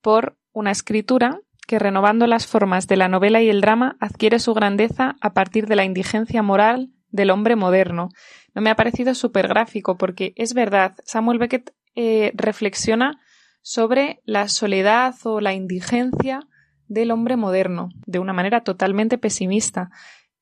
por 0.00 0.38
una 0.52 0.70
escritura 0.70 1.40
que 1.68 1.78
renovando 1.78 2.26
las 2.26 2.46
formas 2.46 2.88
de 2.88 2.96
la 2.96 3.08
novela 3.08 3.42
y 3.42 3.50
el 3.50 3.60
drama 3.60 3.98
adquiere 4.00 4.38
su 4.38 4.54
grandeza 4.54 5.16
a 5.20 5.34
partir 5.34 5.66
de 5.66 5.76
la 5.76 5.84
indigencia 5.84 6.42
moral 6.42 6.88
del 7.10 7.30
hombre 7.30 7.56
moderno. 7.56 8.08
No 8.54 8.62
me 8.62 8.70
ha 8.70 8.74
parecido 8.74 9.14
súper 9.14 9.48
gráfico 9.48 9.98
porque 9.98 10.32
es 10.36 10.54
verdad, 10.54 10.94
Samuel 11.04 11.38
Beckett 11.38 11.74
eh, 11.94 12.32
reflexiona 12.34 13.20
sobre 13.60 14.22
la 14.24 14.48
soledad 14.48 15.14
o 15.24 15.42
la 15.42 15.52
indigencia 15.52 16.40
del 16.86 17.10
hombre 17.10 17.36
moderno 17.36 17.90
de 18.06 18.18
una 18.18 18.32
manera 18.32 18.62
totalmente 18.62 19.18
pesimista. 19.18 19.90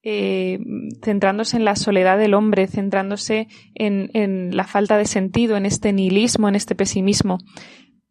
Eh, 0.09 0.61
centrándose 1.03 1.57
en 1.57 1.65
la 1.65 1.75
soledad 1.75 2.17
del 2.17 2.35
hombre, 2.35 2.69
centrándose 2.69 3.49
en, 3.75 4.11
en, 4.15 4.57
la 4.57 4.63
falta 4.63 4.97
de 4.97 5.05
sentido, 5.05 5.57
en 5.57 5.67
este 5.67 5.93
nihilismo, 5.93 6.49
en 6.49 6.55
este 6.55 6.77
pesimismo. 6.77 7.39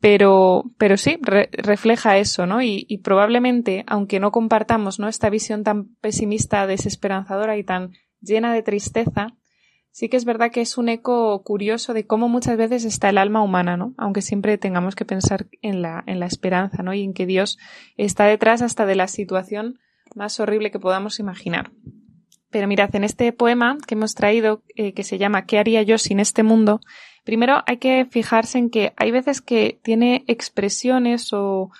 Pero, 0.06 0.66
pero 0.78 0.98
sí, 0.98 1.18
refleja 1.24 2.20
eso, 2.20 2.46
¿no? 2.46 2.62
Y, 2.62 2.86
y, 2.88 3.00
probablemente, 3.00 3.84
aunque 3.88 4.20
no 4.20 4.32
compartamos 4.32 5.00
¿no? 5.00 5.08
esta 5.08 5.32
visión 5.32 5.64
tan 5.64 5.96
pesimista, 5.96 6.68
desesperanzadora 6.68 7.58
y 7.58 7.64
tan 7.64 7.94
llena 8.22 8.54
de 8.54 8.62
tristeza, 8.62 9.30
sí 9.90 10.08
que 10.08 10.18
es 10.18 10.24
verdad 10.24 10.52
que 10.52 10.62
es 10.62 10.78
un 10.78 10.90
eco 10.90 11.42
curioso 11.42 11.96
de 11.96 12.06
cómo 12.06 12.30
muchas 12.30 12.56
veces 12.56 12.86
está 12.86 13.10
el 13.10 13.18
alma 13.18 13.42
humana, 13.42 13.78
¿no? 13.78 13.96
Aunque 13.98 14.22
siempre 14.22 14.60
tengamos 14.60 14.94
que 14.94 15.06
pensar 15.06 15.48
en 15.64 15.82
la, 15.82 16.04
en 16.06 16.20
la 16.20 16.28
esperanza, 16.28 16.84
¿no? 16.84 16.94
Y 16.94 17.02
en 17.02 17.16
que 17.16 17.26
Dios 17.26 17.58
está 17.98 18.26
detrás 18.26 18.62
hasta 18.62 18.86
de 18.86 18.94
la 18.94 19.08
situación 19.08 19.80
más 20.14 20.40
horrible 20.40 20.70
que 20.70 20.80
podamos 20.80 21.20
imaginar. 21.20 21.72
Pero 22.52 22.68
mirad, 22.68 22.96
en 22.96 23.06
este 23.06 23.34
poema 23.34 23.80
que 23.88 23.96
hemos 23.96 24.14
traído, 24.14 24.62
eh, 24.76 24.94
que 24.94 25.04
se 25.04 25.18
llama 25.18 25.48
¿Qué 25.48 25.58
haría 25.58 25.82
yo 25.82 25.98
sin 25.98 26.20
este 26.20 26.44
mundo? 26.44 26.80
Primero 27.26 27.64
hay 27.66 27.78
que 27.78 28.06
fijarse 28.06 28.60
en 28.60 28.70
que 28.70 28.94
hay 28.98 29.12
veces 29.12 29.42
que 29.42 29.80
tiene 29.84 30.24
expresiones 30.28 31.34
o, 31.34 31.72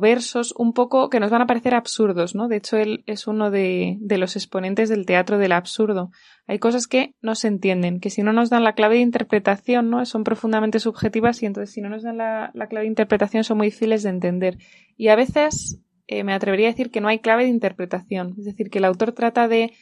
versos 0.00 0.54
un 0.56 0.74
poco 0.74 1.10
que 1.10 1.18
nos 1.18 1.32
van 1.32 1.42
a 1.42 1.46
parecer 1.48 1.74
absurdos, 1.74 2.36
¿no? 2.36 2.46
De 2.46 2.56
hecho, 2.56 2.76
él 2.76 3.02
es 3.06 3.26
uno 3.26 3.50
de, 3.50 3.98
los 4.08 4.36
exponentes 4.36 4.88
del 4.88 5.06
teatro 5.06 5.38
del 5.38 5.50
absurdo. 5.50 6.10
Hay 6.46 6.60
cosas 6.60 6.86
que 6.86 7.16
no 7.20 7.34
se 7.34 7.48
entienden, 7.48 7.98
que 7.98 8.10
si 8.10 8.22
no 8.22 8.32
nos 8.32 8.48
dan 8.48 8.62
la 8.62 8.74
clave 8.74 8.96
de 8.96 9.00
interpretación, 9.00 9.90
¿no? 9.90 10.04
Son 10.04 10.22
profundamente 10.22 10.78
subjetivas 10.78 11.42
y 11.42 11.46
entonces 11.46 11.74
si 11.74 11.80
no 11.80 11.88
nos 11.88 12.04
dan 12.04 12.18
la, 12.18 12.52
la 12.54 12.68
clave 12.68 12.84
de 12.84 12.90
interpretación 12.90 13.42
son 13.42 13.56
muy 13.56 13.68
difíciles 13.68 14.04
de 14.04 14.10
entender. 14.10 14.58
Y 14.96 15.08
a 15.08 15.16
veces 15.16 15.80
eh, 16.06 16.24
me 16.24 16.34
atrevería 16.34 16.68
a 16.68 16.72
decir 16.72 16.90
que 16.90 17.00
no 17.00 17.08
hay 17.08 17.20
clave 17.20 17.44
de 17.44 17.48
interpretación. 17.48 18.34
Es 18.38 18.44
decir, 18.44 18.68
que 18.70 18.78
el 18.78 18.84
autor 18.84 19.12
trata 19.12 19.48
de, 19.48 19.72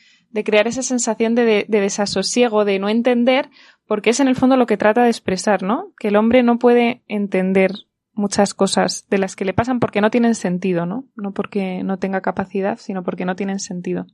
crear 0.44 0.68
esa 0.68 0.82
sensación 0.82 1.34
de 1.34 1.66
desasosiego, 1.68 2.64
de 2.64 2.78
no 2.78 2.88
entender, 2.88 3.50
porque 3.90 4.10
es 4.10 4.20
en 4.20 4.28
el 4.28 4.36
fondo 4.36 4.56
lo 4.56 4.66
que 4.66 4.76
trata 4.76 5.02
de 5.02 5.08
expresar, 5.08 5.64
¿no? 5.64 5.92
Que 5.98 6.06
el 6.08 6.16
hombre 6.16 6.44
no 6.44 6.60
puede 6.60 7.02
entender 7.08 7.72
muchas 8.12 8.54
cosas 8.54 9.04
de 9.10 9.18
las 9.18 9.34
que 9.34 9.44
le 9.44 9.52
pasan 9.52 9.80
porque 9.80 10.00
no 10.00 10.12
tienen 10.12 10.36
sentido, 10.36 10.86
¿no? 10.86 11.08
No 11.16 11.32
porque 11.32 11.82
no 11.82 11.98
tenga 11.98 12.20
capacidad, 12.20 12.78
sino 12.78 13.02
porque 13.02 13.24
no 13.24 13.34
tienen 13.34 13.58
sentido. 13.58 14.06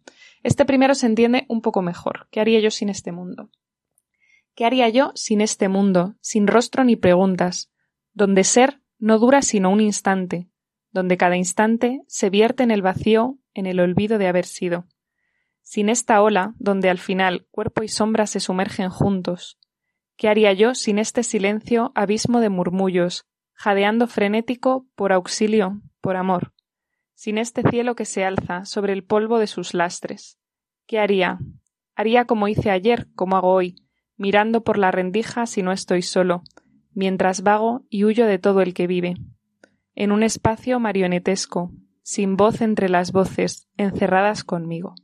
Este 0.42 0.64
primero 0.64 0.94
se 0.94 1.04
entiende 1.04 1.44
un 1.50 1.60
poco 1.60 1.82
mejor. 1.82 2.26
¿Qué 2.30 2.40
haría 2.40 2.58
yo 2.60 2.70
sin 2.70 2.88
este 2.88 3.12
mundo? 3.12 3.50
¿Qué 4.54 4.64
haría 4.64 4.88
yo 4.88 5.12
sin 5.14 5.42
este 5.42 5.68
mundo, 5.68 6.14
sin 6.22 6.46
rostro 6.46 6.82
ni 6.82 6.96
preguntas, 6.96 7.70
donde 8.14 8.44
ser 8.44 8.80
no 8.98 9.18
dura 9.18 9.42
sino 9.42 9.68
un 9.68 9.82
instante, 9.82 10.48
donde 10.90 11.18
cada 11.18 11.36
instante 11.36 12.00
se 12.06 12.30
vierte 12.30 12.62
en 12.62 12.70
el 12.70 12.80
vacío, 12.80 13.36
en 13.52 13.66
el 13.66 13.78
olvido 13.80 14.16
de 14.16 14.26
haber 14.26 14.46
sido? 14.46 14.86
Sin 15.60 15.90
esta 15.90 16.22
ola, 16.22 16.54
donde 16.58 16.88
al 16.88 16.98
final 16.98 17.46
cuerpo 17.50 17.82
y 17.82 17.88
sombra 17.88 18.26
se 18.26 18.40
sumergen 18.40 18.88
juntos. 18.88 19.58
¿Qué 20.16 20.28
haría 20.28 20.52
yo 20.54 20.74
sin 20.74 20.98
este 20.98 21.22
silencio, 21.22 21.92
abismo 21.94 22.40
de 22.40 22.48
murmullos, 22.48 23.26
jadeando 23.52 24.06
frenético 24.06 24.86
por 24.94 25.12
auxilio, 25.12 25.82
por 26.00 26.16
amor, 26.16 26.52
sin 27.14 27.36
este 27.36 27.62
cielo 27.68 27.94
que 27.96 28.06
se 28.06 28.24
alza 28.24 28.64
sobre 28.64 28.94
el 28.94 29.04
polvo 29.04 29.38
de 29.38 29.46
sus 29.46 29.74
lastres. 29.74 30.38
¿Qué 30.86 30.98
haría? 30.98 31.38
Haría 31.94 32.24
como 32.24 32.48
hice 32.48 32.70
ayer, 32.70 33.08
como 33.14 33.36
hago 33.36 33.52
hoy, 33.52 33.76
mirando 34.16 34.64
por 34.64 34.78
la 34.78 34.90
rendija 34.90 35.46
si 35.46 35.62
no 35.62 35.72
estoy 35.72 36.02
solo, 36.02 36.42
mientras 36.92 37.42
vago 37.42 37.84
y 37.90 38.04
huyo 38.04 38.26
de 38.26 38.38
todo 38.38 38.62
el 38.62 38.72
que 38.72 38.86
vive. 38.86 39.14
En 39.94 40.12
un 40.12 40.22
espacio 40.22 40.80
marionetesco, 40.80 41.72
sin 42.02 42.36
voz 42.36 42.60
entre 42.60 42.88
las 42.88 43.12
voces, 43.12 43.68
encerradas 43.76 44.44
conmigo 44.44 44.94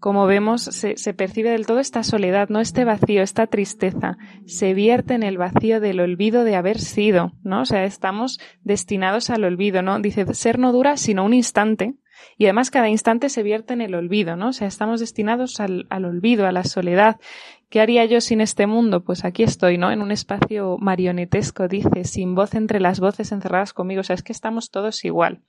como 0.00 0.26
vemos, 0.26 0.62
se, 0.62 0.96
se, 0.96 1.14
percibe 1.14 1.50
del 1.50 1.66
todo 1.66 1.80
esta 1.80 2.02
soledad, 2.02 2.48
no 2.48 2.60
este 2.60 2.84
vacío, 2.84 3.22
esta 3.22 3.46
tristeza, 3.46 4.16
se 4.46 4.74
vierte 4.74 5.14
en 5.14 5.22
el 5.22 5.38
vacío 5.38 5.80
del 5.80 6.00
olvido 6.00 6.44
de 6.44 6.56
haber 6.56 6.78
sido, 6.78 7.32
¿no? 7.42 7.62
O 7.62 7.64
sea, 7.64 7.84
estamos 7.84 8.38
destinados 8.62 9.30
al 9.30 9.44
olvido, 9.44 9.82
¿no? 9.82 9.98
Dice, 9.98 10.32
ser 10.34 10.58
no 10.58 10.72
dura 10.72 10.96
sino 10.96 11.24
un 11.24 11.34
instante, 11.34 11.94
y 12.36 12.44
además 12.44 12.70
cada 12.70 12.88
instante 12.88 13.28
se 13.28 13.42
vierte 13.42 13.74
en 13.74 13.80
el 13.80 13.94
olvido, 13.94 14.36
¿no? 14.36 14.48
O 14.48 14.52
sea, 14.52 14.68
estamos 14.68 15.00
destinados 15.00 15.60
al, 15.60 15.86
al 15.90 16.04
olvido, 16.04 16.46
a 16.46 16.52
la 16.52 16.64
soledad. 16.64 17.16
¿Qué 17.68 17.80
haría 17.80 18.04
yo 18.04 18.20
sin 18.20 18.40
este 18.40 18.66
mundo? 18.66 19.04
Pues 19.04 19.24
aquí 19.24 19.42
estoy, 19.42 19.78
¿no? 19.78 19.90
En 19.90 20.00
un 20.00 20.10
espacio 20.10 20.76
marionetesco, 20.78 21.68
dice, 21.68 22.04
sin 22.04 22.34
voz 22.34 22.54
entre 22.54 22.80
las 22.80 23.00
voces 23.00 23.32
encerradas 23.32 23.72
conmigo. 23.72 24.00
O 24.00 24.04
sea, 24.04 24.14
es 24.14 24.22
que 24.22 24.32
estamos 24.32 24.70
todos 24.70 25.04
igual. 25.04 25.42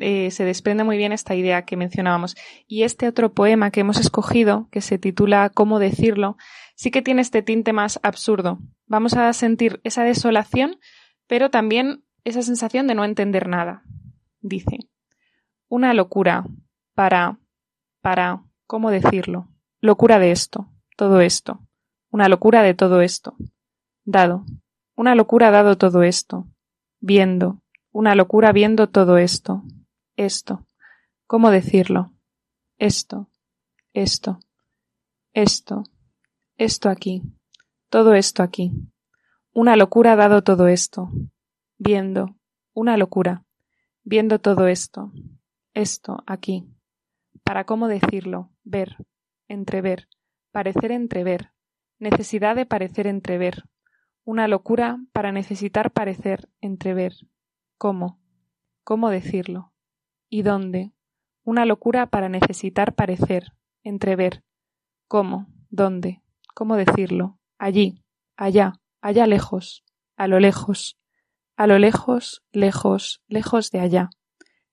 Eh, 0.00 0.30
se 0.30 0.44
desprende 0.44 0.84
muy 0.84 0.96
bien 0.96 1.12
esta 1.12 1.34
idea 1.34 1.64
que 1.64 1.76
mencionábamos. 1.76 2.36
Y 2.66 2.82
este 2.82 3.08
otro 3.08 3.32
poema 3.32 3.70
que 3.70 3.80
hemos 3.80 3.98
escogido, 3.98 4.68
que 4.70 4.80
se 4.80 4.98
titula 4.98 5.50
¿Cómo 5.50 5.78
decirlo?, 5.78 6.36
sí 6.74 6.90
que 6.90 7.02
tiene 7.02 7.22
este 7.22 7.42
tinte 7.42 7.72
más 7.72 8.00
absurdo. 8.02 8.58
Vamos 8.86 9.14
a 9.14 9.32
sentir 9.32 9.80
esa 9.84 10.02
desolación, 10.02 10.78
pero 11.26 11.50
también 11.50 12.04
esa 12.24 12.42
sensación 12.42 12.86
de 12.86 12.94
no 12.94 13.04
entender 13.04 13.48
nada. 13.48 13.82
Dice, 14.40 14.78
una 15.68 15.94
locura 15.94 16.44
para, 16.94 17.38
para, 18.00 18.42
¿cómo 18.66 18.90
decirlo? 18.90 19.48
Locura 19.80 20.18
de 20.18 20.32
esto, 20.32 20.68
todo 20.96 21.20
esto, 21.20 21.60
una 22.10 22.28
locura 22.28 22.62
de 22.62 22.74
todo 22.74 23.00
esto, 23.00 23.36
dado, 24.04 24.44
una 24.96 25.14
locura 25.14 25.50
dado 25.50 25.78
todo 25.78 26.02
esto, 26.02 26.48
viendo, 27.00 27.61
una 27.92 28.14
locura 28.14 28.52
viendo 28.52 28.88
todo 28.88 29.18
esto, 29.18 29.62
esto, 30.16 30.66
¿cómo 31.26 31.50
decirlo? 31.50 32.12
Esto, 32.78 33.30
esto, 33.92 34.40
esto, 35.34 35.84
esto 36.56 36.88
aquí, 36.88 37.22
todo 37.90 38.14
esto 38.14 38.42
aquí. 38.42 38.72
Una 39.52 39.76
locura 39.76 40.16
dado 40.16 40.42
todo 40.42 40.68
esto, 40.68 41.10
viendo, 41.76 42.36
una 42.72 42.96
locura, 42.96 43.44
viendo 44.02 44.38
todo 44.38 44.66
esto, 44.66 45.12
esto 45.74 46.24
aquí. 46.26 46.66
Para 47.44 47.64
cómo 47.64 47.88
decirlo, 47.88 48.50
ver, 48.64 48.96
entrever, 49.48 50.08
parecer 50.50 50.92
entrever, 50.92 51.52
necesidad 51.98 52.56
de 52.56 52.64
parecer 52.64 53.06
entrever, 53.06 53.64
una 54.24 54.48
locura 54.48 54.98
para 55.12 55.32
necesitar 55.32 55.90
parecer 55.90 56.48
entrever, 56.60 57.12
¿Cómo? 57.82 58.20
¿Cómo 58.84 59.10
decirlo? 59.10 59.72
¿Y 60.28 60.42
dónde? 60.42 60.92
Una 61.42 61.64
locura 61.66 62.06
para 62.06 62.28
necesitar 62.28 62.94
parecer, 62.94 63.54
entrever. 63.82 64.44
¿Cómo? 65.08 65.48
¿Dónde? 65.68 66.22
¿Cómo 66.54 66.76
decirlo? 66.76 67.40
Allí, 67.58 68.04
allá, 68.36 68.74
allá 69.00 69.26
lejos, 69.26 69.82
a 70.16 70.28
lo 70.28 70.38
lejos, 70.38 70.96
a 71.56 71.66
lo 71.66 71.80
lejos, 71.80 72.44
lejos, 72.52 73.20
lejos 73.26 73.72
de 73.72 73.80
allá. 73.80 74.10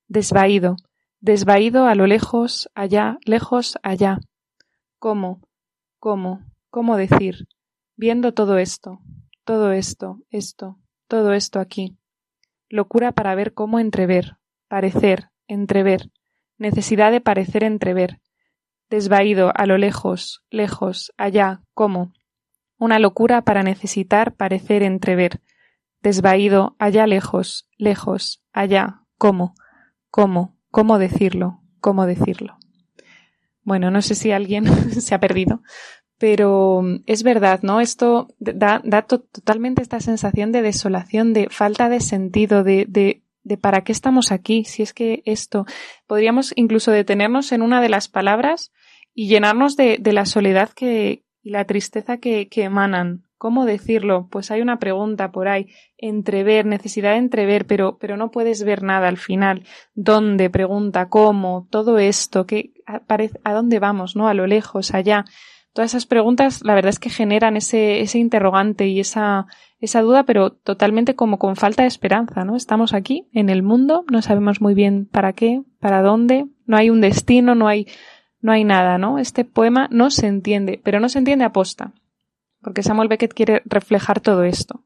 Desvaído, 0.07 0.75
desvaído 1.19 1.87
a 1.87 1.95
lo 1.95 2.05
lejos, 2.05 2.69
allá, 2.75 3.17
lejos, 3.25 3.79
allá. 3.81 4.19
¿Cómo? 4.99 5.41
¿Cómo? 5.97 6.45
¿Cómo 6.69 6.95
decir? 6.95 7.47
Viendo 7.95 8.35
todo 8.35 8.59
esto, 8.59 8.99
todo 9.45 9.71
esto, 9.71 10.19
esto, 10.29 10.77
todo 11.07 11.33
esto 11.33 11.59
aquí 11.59 11.98
locura 12.69 13.11
para 13.11 13.35
ver 13.35 13.53
cómo 13.53 13.79
entrever, 13.79 14.37
parecer, 14.67 15.29
entrever, 15.47 16.09
necesidad 16.57 17.11
de 17.11 17.21
parecer 17.21 17.63
entrever, 17.63 18.19
desvaído 18.89 19.51
a 19.55 19.65
lo 19.65 19.77
lejos, 19.77 20.43
lejos, 20.49 21.13
allá, 21.17 21.61
cómo, 21.73 22.13
una 22.77 22.99
locura 22.99 23.41
para 23.41 23.63
necesitar 23.63 24.35
parecer 24.35 24.83
entrever, 24.83 25.41
desvaído 26.01 26.75
allá 26.79 27.07
lejos, 27.07 27.67
lejos, 27.77 28.41
allá, 28.53 29.03
cómo, 29.17 29.55
cómo, 30.09 30.57
cómo 30.71 30.97
decirlo, 30.97 31.61
cómo 31.81 32.05
decirlo. 32.05 32.57
Bueno, 33.63 33.91
no 33.91 34.01
sé 34.01 34.15
si 34.15 34.31
alguien 34.31 34.65
se 34.91 35.13
ha 35.13 35.19
perdido, 35.19 35.61
pero 36.19 36.81
mm, 36.83 37.03
es 37.07 37.23
verdad, 37.23 37.61
¿no? 37.63 37.81
Esto 37.81 38.27
da, 38.37 38.81
da 38.83 39.01
totalmente 39.01 39.81
esta 39.81 39.99
sensación 39.99 40.51
de 40.51 40.61
desolación, 40.61 41.33
de 41.33 41.47
falta 41.49 41.89
de 41.89 42.01
sentido, 42.01 42.63
de, 42.63 42.85
de, 42.87 43.23
de, 43.43 43.57
para 43.57 43.83
qué 43.83 43.91
estamos 43.91 44.31
aquí, 44.31 44.65
si 44.65 44.83
es 44.83 44.93
que 44.93 45.23
esto. 45.25 45.65
Podríamos 46.05 46.53
incluso 46.55 46.91
detenernos 46.91 47.51
en 47.51 47.63
una 47.63 47.81
de 47.81 47.89
las 47.89 48.07
palabras 48.07 48.71
y 49.15 49.27
llenarnos 49.27 49.75
de, 49.75 49.97
de 49.99 50.13
la 50.13 50.25
soledad 50.25 50.69
que, 50.69 51.23
y 51.41 51.49
la 51.49 51.65
tristeza 51.65 52.17
que, 52.17 52.47
que 52.49 52.63
emanan. 52.63 53.23
¿Cómo 53.37 53.63
decirlo? 53.63 54.27
Pues 54.29 54.51
hay 54.51 54.59
una 54.59 54.79
pregunta 54.79 55.31
por 55.31 55.47
ahí. 55.47 55.67
Entrever, 55.97 56.65
necesidad 56.65 57.11
de 57.11 57.19
entrever, 57.19 57.65
pero, 57.65 57.97
pero 57.97 58.17
no 58.17 58.31
puedes 58.31 58.65
ver 58.65 58.83
nada 58.83 59.07
al 59.07 59.15
final. 59.15 59.63
¿Dónde? 59.93 60.49
Pregunta, 60.49 61.07
¿cómo? 61.07 61.65
Todo 61.71 61.99
esto, 61.99 62.45
¿qué, 62.45 62.73
a, 62.85 63.01
¿a 63.45 63.53
dónde 63.53 63.79
vamos? 63.79 64.17
¿No? 64.17 64.27
A 64.27 64.33
lo 64.33 64.45
lejos, 64.45 64.93
allá 64.93 65.23
todas 65.73 65.91
esas 65.91 66.05
preguntas, 66.05 66.63
la 66.63 66.75
verdad 66.75 66.89
es 66.89 66.99
que 66.99 67.09
generan 67.09 67.57
ese, 67.57 68.01
ese 68.01 68.19
interrogante 68.19 68.87
y 68.87 68.99
esa, 68.99 69.47
esa 69.79 70.01
duda, 70.01 70.23
pero 70.23 70.51
totalmente 70.51 71.15
como 71.15 71.39
con 71.39 71.55
falta 71.55 71.83
de 71.83 71.87
esperanza, 71.87 72.43
¿no? 72.43 72.55
Estamos 72.55 72.93
aquí, 72.93 73.27
en 73.33 73.49
el 73.49 73.63
mundo, 73.63 74.03
no 74.11 74.21
sabemos 74.21 74.61
muy 74.61 74.73
bien 74.73 75.05
para 75.05 75.33
qué, 75.33 75.61
para 75.79 76.01
dónde, 76.01 76.47
no 76.65 76.77
hay 76.77 76.89
un 76.89 77.01
destino, 77.01 77.55
no 77.55 77.67
hay, 77.67 77.87
no 78.41 78.51
hay 78.51 78.63
nada, 78.63 78.97
¿no? 78.97 79.19
Este 79.19 79.45
poema 79.45 79.87
no 79.91 80.09
se 80.09 80.27
entiende, 80.27 80.81
pero 80.83 80.99
no 80.99 81.09
se 81.09 81.19
entiende 81.19 81.45
a 81.45 81.53
posta, 81.53 81.93
porque 82.61 82.83
Samuel 82.83 83.07
Beckett 83.07 83.33
quiere 83.33 83.61
reflejar 83.65 84.19
todo 84.19 84.43
esto. 84.43 84.83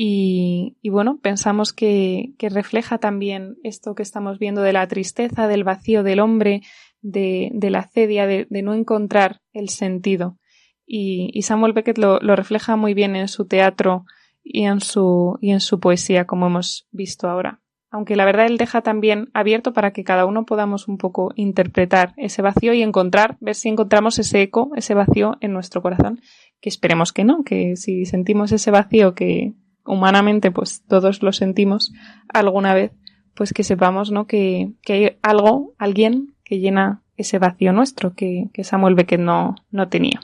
Y, 0.00 0.76
y, 0.80 0.90
bueno, 0.90 1.18
pensamos 1.20 1.72
que, 1.72 2.34
que 2.38 2.50
refleja 2.50 2.98
también 2.98 3.56
esto 3.64 3.96
que 3.96 4.04
estamos 4.04 4.38
viendo 4.38 4.62
de 4.62 4.72
la 4.72 4.86
tristeza, 4.86 5.48
del 5.48 5.64
vacío 5.64 6.04
del 6.04 6.20
hombre, 6.20 6.62
de, 7.00 7.50
la 7.70 7.82
cedia, 7.84 8.26
de, 8.26 8.46
de, 8.50 8.62
no 8.62 8.74
encontrar 8.74 9.40
el 9.52 9.68
sentido. 9.68 10.38
y, 10.86 11.42
Samuel 11.42 11.72
Beckett 11.72 11.98
lo, 11.98 12.18
lo, 12.20 12.34
refleja 12.36 12.76
muy 12.76 12.94
bien 12.94 13.14
en 13.16 13.28
su 13.28 13.46
teatro 13.46 14.04
y 14.42 14.64
en 14.64 14.80
su, 14.80 15.38
y 15.40 15.50
en 15.50 15.60
su 15.60 15.80
poesía, 15.80 16.26
como 16.26 16.46
hemos 16.46 16.88
visto 16.90 17.28
ahora. 17.28 17.60
Aunque 17.90 18.16
la 18.16 18.26
verdad 18.26 18.46
él 18.46 18.58
deja 18.58 18.82
también 18.82 19.30
abierto 19.32 19.72
para 19.72 19.92
que 19.92 20.04
cada 20.04 20.26
uno 20.26 20.44
podamos 20.44 20.88
un 20.88 20.98
poco 20.98 21.32
interpretar 21.36 22.12
ese 22.16 22.42
vacío 22.42 22.74
y 22.74 22.82
encontrar, 22.82 23.38
ver 23.40 23.54
si 23.54 23.68
encontramos 23.68 24.18
ese 24.18 24.42
eco, 24.42 24.70
ese 24.76 24.92
vacío 24.92 25.38
en 25.40 25.54
nuestro 25.54 25.80
corazón, 25.80 26.20
que 26.60 26.68
esperemos 26.68 27.12
que 27.12 27.24
no, 27.24 27.44
que 27.44 27.76
si 27.76 28.04
sentimos 28.04 28.52
ese 28.52 28.70
vacío 28.70 29.14
que 29.14 29.54
humanamente 29.86 30.50
pues 30.50 30.84
todos 30.86 31.22
lo 31.22 31.32
sentimos 31.32 31.92
alguna 32.28 32.74
vez, 32.74 32.92
pues 33.34 33.54
que 33.54 33.62
sepamos, 33.62 34.10
¿no? 34.10 34.26
Que, 34.26 34.72
que 34.82 34.92
hay 34.92 35.18
algo, 35.22 35.74
alguien 35.78 36.34
que 36.48 36.58
llena 36.58 37.02
ese 37.16 37.38
vacío 37.38 37.72
nuestro 37.72 38.14
que, 38.14 38.48
que 38.52 38.64
Samuel 38.64 38.94
Beckett 38.94 39.20
no, 39.20 39.56
no 39.70 39.88
tenía. 39.88 40.20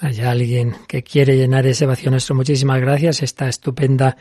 Hay 0.00 0.20
alguien 0.20 0.74
que 0.88 1.04
quiere 1.04 1.36
llenar 1.36 1.64
ese 1.64 1.86
vacío 1.86 2.10
nuestro. 2.10 2.34
Muchísimas 2.34 2.80
gracias. 2.80 3.22
Esta 3.22 3.48
estupenda 3.48 4.16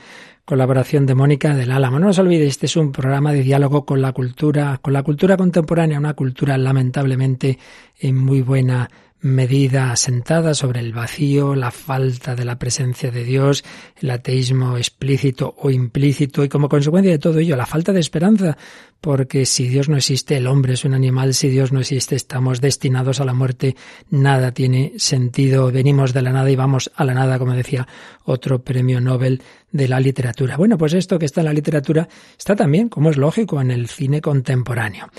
colaboración 0.45 1.07
de 1.07 1.15
Mónica 1.15 1.55
del 1.55 1.71
Álamo. 1.71 1.97
No 1.97 2.09
os 2.09 2.19
olvidéis, 2.19 2.51
este 2.51 2.67
es 2.67 2.75
un 2.75 2.91
programa 2.91 3.33
de 3.33 3.41
diálogo 3.41 3.83
con 3.83 3.99
la 3.99 4.11
cultura, 4.11 4.77
con 4.79 4.93
la 4.93 5.01
cultura 5.01 5.37
contemporánea, 5.37 5.97
una 5.97 6.13
cultura 6.13 6.55
lamentablemente 6.57 7.57
en 7.99 8.15
muy 8.17 8.41
buena 8.41 8.89
medida 9.21 9.91
asentada 9.91 10.53
sobre 10.55 10.79
el 10.79 10.93
vacío, 10.93 11.55
la 11.55 11.71
falta 11.71 12.35
de 12.35 12.43
la 12.43 12.57
presencia 12.57 13.11
de 13.11 13.23
Dios, 13.23 13.63
el 14.01 14.09
ateísmo 14.09 14.77
explícito 14.77 15.55
o 15.57 15.69
implícito 15.69 16.43
y 16.43 16.49
como 16.49 16.69
consecuencia 16.69 17.11
de 17.11 17.19
todo 17.19 17.39
ello 17.39 17.55
la 17.55 17.67
falta 17.67 17.93
de 17.93 17.99
esperanza, 17.99 18.57
porque 18.99 19.45
si 19.45 19.67
Dios 19.67 19.89
no 19.89 19.97
existe, 19.97 20.37
el 20.37 20.47
hombre 20.47 20.73
es 20.73 20.85
un 20.85 20.95
animal, 20.95 21.35
si 21.35 21.49
Dios 21.49 21.71
no 21.71 21.79
existe, 21.79 22.15
estamos 22.15 22.61
destinados 22.61 23.19
a 23.19 23.25
la 23.25 23.33
muerte, 23.33 23.75
nada 24.09 24.53
tiene 24.53 24.93
sentido, 24.97 25.71
venimos 25.71 26.13
de 26.13 26.21
la 26.23 26.31
nada 26.31 26.49
y 26.49 26.55
vamos 26.55 26.91
a 26.95 27.05
la 27.05 27.13
nada, 27.13 27.37
como 27.37 27.53
decía 27.53 27.87
otro 28.23 28.63
premio 28.63 29.01
Nobel 29.01 29.41
de 29.71 29.87
la 29.87 29.99
literatura. 29.99 30.57
Bueno, 30.57 30.77
pues 30.77 30.93
esto 30.93 31.19
que 31.19 31.25
está 31.25 31.41
en 31.41 31.45
la 31.45 31.53
literatura 31.53 32.07
está 32.37 32.55
también, 32.55 32.89
como 32.89 33.11
es 33.11 33.17
lógico, 33.17 33.61
en 33.61 33.69
el 33.69 33.87
cine 33.87 34.19
contemporáneo. 34.19 35.09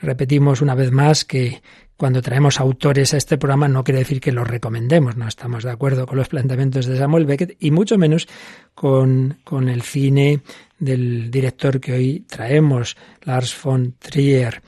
Repetimos 0.00 0.60
una 0.60 0.74
vez 0.74 0.92
más 0.92 1.24
que 1.24 1.62
cuando 1.96 2.22
traemos 2.22 2.60
autores 2.60 3.14
a 3.14 3.16
este 3.16 3.38
programa 3.38 3.68
no 3.68 3.84
quiere 3.84 4.00
decir 4.00 4.20
que 4.20 4.32
los 4.32 4.46
recomendemos, 4.46 5.16
no 5.16 5.26
estamos 5.26 5.64
de 5.64 5.70
acuerdo 5.70 6.06
con 6.06 6.18
los 6.18 6.28
planteamientos 6.28 6.86
de 6.86 6.98
Samuel 6.98 7.26
Beckett 7.26 7.56
y 7.58 7.70
mucho 7.70 7.96
menos 7.96 8.28
con, 8.74 9.38
con 9.44 9.68
el 9.68 9.82
cine 9.82 10.40
del 10.78 11.30
director 11.30 11.80
que 11.80 11.92
hoy 11.92 12.20
traemos, 12.28 12.96
Lars 13.22 13.56
von 13.62 13.94
Trier 13.98 14.62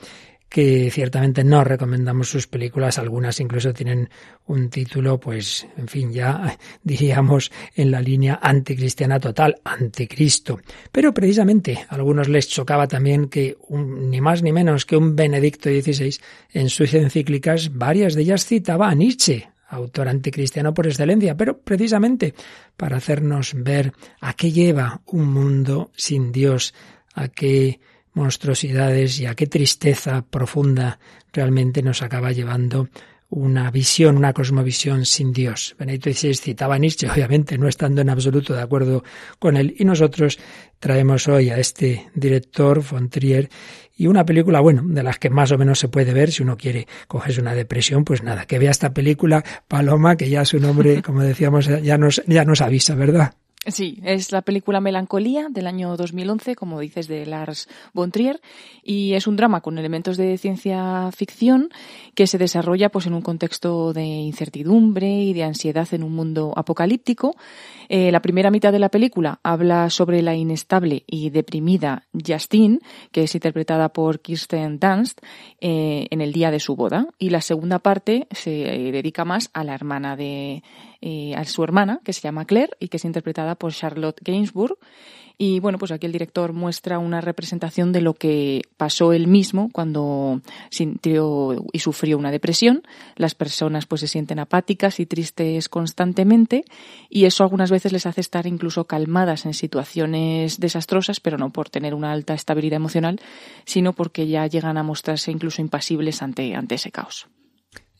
que 0.49 0.89
ciertamente 0.91 1.43
no 1.43 1.63
recomendamos 1.63 2.29
sus 2.29 2.47
películas, 2.47 2.97
algunas 2.97 3.39
incluso 3.39 3.71
tienen 3.71 4.09
un 4.47 4.69
título, 4.69 5.19
pues, 5.19 5.67
en 5.77 5.87
fin, 5.87 6.11
ya 6.11 6.57
diríamos 6.83 7.51
en 7.75 7.91
la 7.91 8.01
línea 8.01 8.39
anticristiana 8.41 9.19
total, 9.19 9.61
anticristo. 9.63 10.59
Pero 10.91 11.13
precisamente 11.13 11.85
a 11.87 11.95
algunos 11.95 12.27
les 12.27 12.47
chocaba 12.47 12.87
también 12.87 13.29
que 13.29 13.57
ni 13.69 14.19
más 14.19 14.41
ni 14.41 14.51
menos 14.51 14.85
que 14.85 14.97
un 14.97 15.15
Benedicto 15.15 15.69
XVI 15.69 16.17
en 16.51 16.69
sus 16.69 16.93
encíclicas, 16.95 17.71
varias 17.73 18.15
de 18.15 18.23
ellas 18.23 18.45
citaba 18.45 18.89
a 18.89 18.95
Nietzsche, 18.95 19.49
autor 19.69 20.07
anticristiano 20.07 20.73
por 20.73 20.87
excelencia, 20.87 21.37
pero 21.37 21.59
precisamente 21.59 22.33
para 22.75 22.97
hacernos 22.97 23.53
ver 23.55 23.93
a 24.19 24.33
qué 24.33 24.51
lleva 24.51 25.01
un 25.05 25.31
mundo 25.31 25.91
sin 25.95 26.31
Dios, 26.31 26.73
a 27.13 27.27
qué 27.27 27.79
monstruosidades 28.13 29.19
y 29.19 29.25
a 29.25 29.35
qué 29.35 29.47
tristeza 29.47 30.23
profunda 30.29 30.99
realmente 31.31 31.81
nos 31.81 32.01
acaba 32.01 32.31
llevando 32.31 32.89
una 33.29 33.69
visión, 33.69 34.17
una 34.17 34.33
cosmovisión 34.33 35.05
sin 35.05 35.31
Dios. 35.31 35.75
Benedicto 35.77 36.11
XVI 36.11 36.33
citaba 36.33 36.75
a 36.75 36.77
Nietzsche, 36.79 37.09
obviamente 37.11 37.57
no 37.57 37.67
estando 37.67 38.01
en 38.01 38.09
absoluto 38.09 38.53
de 38.53 38.61
acuerdo 38.61 39.03
con 39.37 39.55
él, 39.55 39.75
y 39.77 39.85
nosotros 39.85 40.39
traemos 40.79 41.27
hoy 41.27 41.49
a 41.49 41.57
este 41.57 42.09
director, 42.15 42.83
von 42.83 43.09
Trier, 43.09 43.49
y 43.95 44.07
una 44.07 44.25
película, 44.25 44.61
bueno, 44.61 44.81
de 44.85 45.03
las 45.03 45.19
que 45.19 45.29
más 45.29 45.51
o 45.51 45.57
menos 45.57 45.77
se 45.77 45.89
puede 45.89 46.13
ver, 46.13 46.31
si 46.31 46.41
uno 46.41 46.55
quiere 46.55 46.87
cogerse 47.07 47.41
una 47.41 47.53
depresión, 47.53 48.05
pues 48.05 48.23
nada, 48.23 48.45
que 48.45 48.57
vea 48.57 48.71
esta 48.71 48.93
película, 48.93 49.43
Paloma, 49.67 50.15
que 50.15 50.29
ya 50.29 50.45
su 50.45 50.59
nombre, 50.59 51.01
como 51.05 51.21
decíamos, 51.21 51.67
ya 51.67 51.97
nos, 51.97 52.23
ya 52.25 52.45
nos 52.45 52.61
avisa, 52.61 52.95
¿verdad? 52.95 53.33
Sí, 53.65 53.99
es 54.05 54.31
la 54.31 54.41
película 54.41 54.79
Melancolía 54.79 55.47
del 55.49 55.67
año 55.67 55.97
2011, 55.97 56.55
como 56.55 56.79
dices, 56.79 57.09
de 57.09 57.25
Lars 57.25 57.67
von 57.93 58.09
Trier, 58.09 58.39
y 58.83 59.15
es 59.15 59.27
un 59.27 59.35
drama 59.35 59.59
con 59.59 59.77
elementos 59.77 60.15
de 60.15 60.37
ciencia 60.37 61.09
ficción 61.11 61.67
que 62.15 62.25
se 62.25 62.37
desarrolla 62.37 62.87
pues 62.87 63.05
en 63.05 63.13
un 63.13 63.21
contexto 63.21 63.91
de 63.91 64.05
incertidumbre 64.05 65.09
y 65.09 65.33
de 65.33 65.43
ansiedad 65.43 65.89
en 65.91 66.03
un 66.03 66.15
mundo 66.15 66.53
apocalíptico. 66.55 67.35
Eh, 67.89 68.13
la 68.13 68.21
primera 68.21 68.49
mitad 68.49 68.71
de 68.71 68.79
la 68.79 68.87
película 68.87 69.41
habla 69.43 69.89
sobre 69.89 70.21
la 70.21 70.35
inestable 70.35 71.03
y 71.05 71.29
deprimida 71.29 72.07
Justine, 72.13 72.79
que 73.11 73.23
es 73.23 73.35
interpretada 73.35 73.89
por 73.89 74.21
Kirsten 74.21 74.79
Dunst 74.79 75.19
eh, 75.59 76.07
en 76.09 76.21
el 76.21 76.31
día 76.31 76.49
de 76.49 76.61
su 76.61 76.77
boda, 76.77 77.07
y 77.17 77.29
la 77.29 77.41
segunda 77.41 77.79
parte 77.79 78.29
se 78.31 78.51
dedica 78.51 79.25
más 79.25 79.49
a 79.51 79.65
la 79.65 79.75
hermana 79.75 80.15
de 80.15 80.63
eh, 81.01 81.33
a 81.35 81.45
su 81.45 81.63
hermana, 81.63 82.01
que 82.03 82.13
se 82.13 82.21
llama 82.21 82.45
Claire 82.45 82.73
y 82.79 82.89
que 82.89 82.97
es 82.97 83.05
interpretada 83.05 83.55
por 83.55 83.73
Charlotte 83.73 84.19
Gainsbourg. 84.21 84.77
Y 85.41 85.61
bueno, 85.61 85.77
pues 85.77 85.93
aquí 85.93 86.05
el 86.05 86.11
director 86.11 86.51
muestra 86.51 86.99
una 86.99 87.21
representación 87.21 87.93
de 87.93 88.01
lo 88.01 88.13
que 88.13 88.63
pasó 88.75 89.13
él 89.13 89.27
mismo 89.27 89.69
cuando 89.71 90.41
sintió 90.69 91.65
y 91.71 91.79
sufrió 91.79 92.17
una 92.17 92.29
depresión. 92.29 92.83
Las 93.15 93.35
personas 93.35 93.85
pues 93.85 94.01
se 94.01 94.09
sienten 94.09 94.39
apáticas 94.39 94.99
y 94.99 95.05
tristes 95.05 95.69
constantemente 95.69 96.65
y 97.09 97.23
eso 97.23 97.43
algunas 97.43 97.71
veces 97.71 97.93
les 97.93 98.05
hace 98.05 98.19
estar 98.19 98.47
incluso 98.47 98.83
calmadas 98.83 99.45
en 99.45 99.53
situaciones 99.53 100.59
desastrosas, 100.59 101.21
pero 101.21 101.37
no 101.37 101.51
por 101.51 101.69
tener 101.69 101.93
una 101.93 102.11
alta 102.11 102.33
estabilidad 102.33 102.75
emocional, 102.75 103.21
sino 103.63 103.93
porque 103.93 104.27
ya 104.27 104.45
llegan 104.45 104.77
a 104.77 104.83
mostrarse 104.83 105.31
incluso 105.31 105.61
impasibles 105.61 106.21
ante, 106.21 106.53
ante 106.53 106.75
ese 106.75 106.91
caos. 106.91 107.29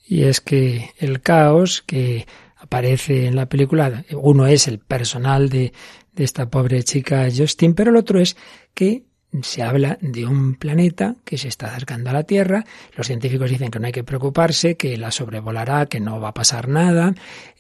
Y 0.06 0.24
es 0.24 0.42
que 0.42 0.90
el 0.98 1.22
caos 1.22 1.84
que 1.84 2.26
aparece 2.60 3.26
en 3.28 3.36
la 3.36 3.48
película. 3.48 4.04
Uno 4.12 4.46
es 4.48 4.68
el 4.68 4.80
personal 4.80 5.50
de, 5.50 5.74
de 6.14 6.24
esta 6.24 6.50
pobre 6.50 6.84
chica 6.84 7.28
Justin, 7.36 7.74
pero 7.74 7.92
el 7.92 7.98
otro 7.98 8.20
es 8.20 8.36
que 8.74 9.04
se 9.44 9.62
habla 9.62 9.98
de 10.02 10.26
un 10.26 10.56
planeta 10.56 11.16
que 11.24 11.38
se 11.38 11.48
está 11.48 11.68
acercando 11.68 12.10
a 12.10 12.14
la 12.14 12.24
Tierra. 12.24 12.66
Los 12.96 13.08
científicos 13.08 13.50
dicen 13.50 13.70
que 13.70 13.80
no 13.80 13.86
hay 13.86 13.92
que 13.92 14.04
preocuparse, 14.04 14.76
que 14.76 14.98
la 14.98 15.12
sobrevolará, 15.12 15.86
que 15.86 16.00
no 16.00 16.20
va 16.20 16.30
a 16.30 16.34
pasar 16.34 16.68
nada. 16.68 17.14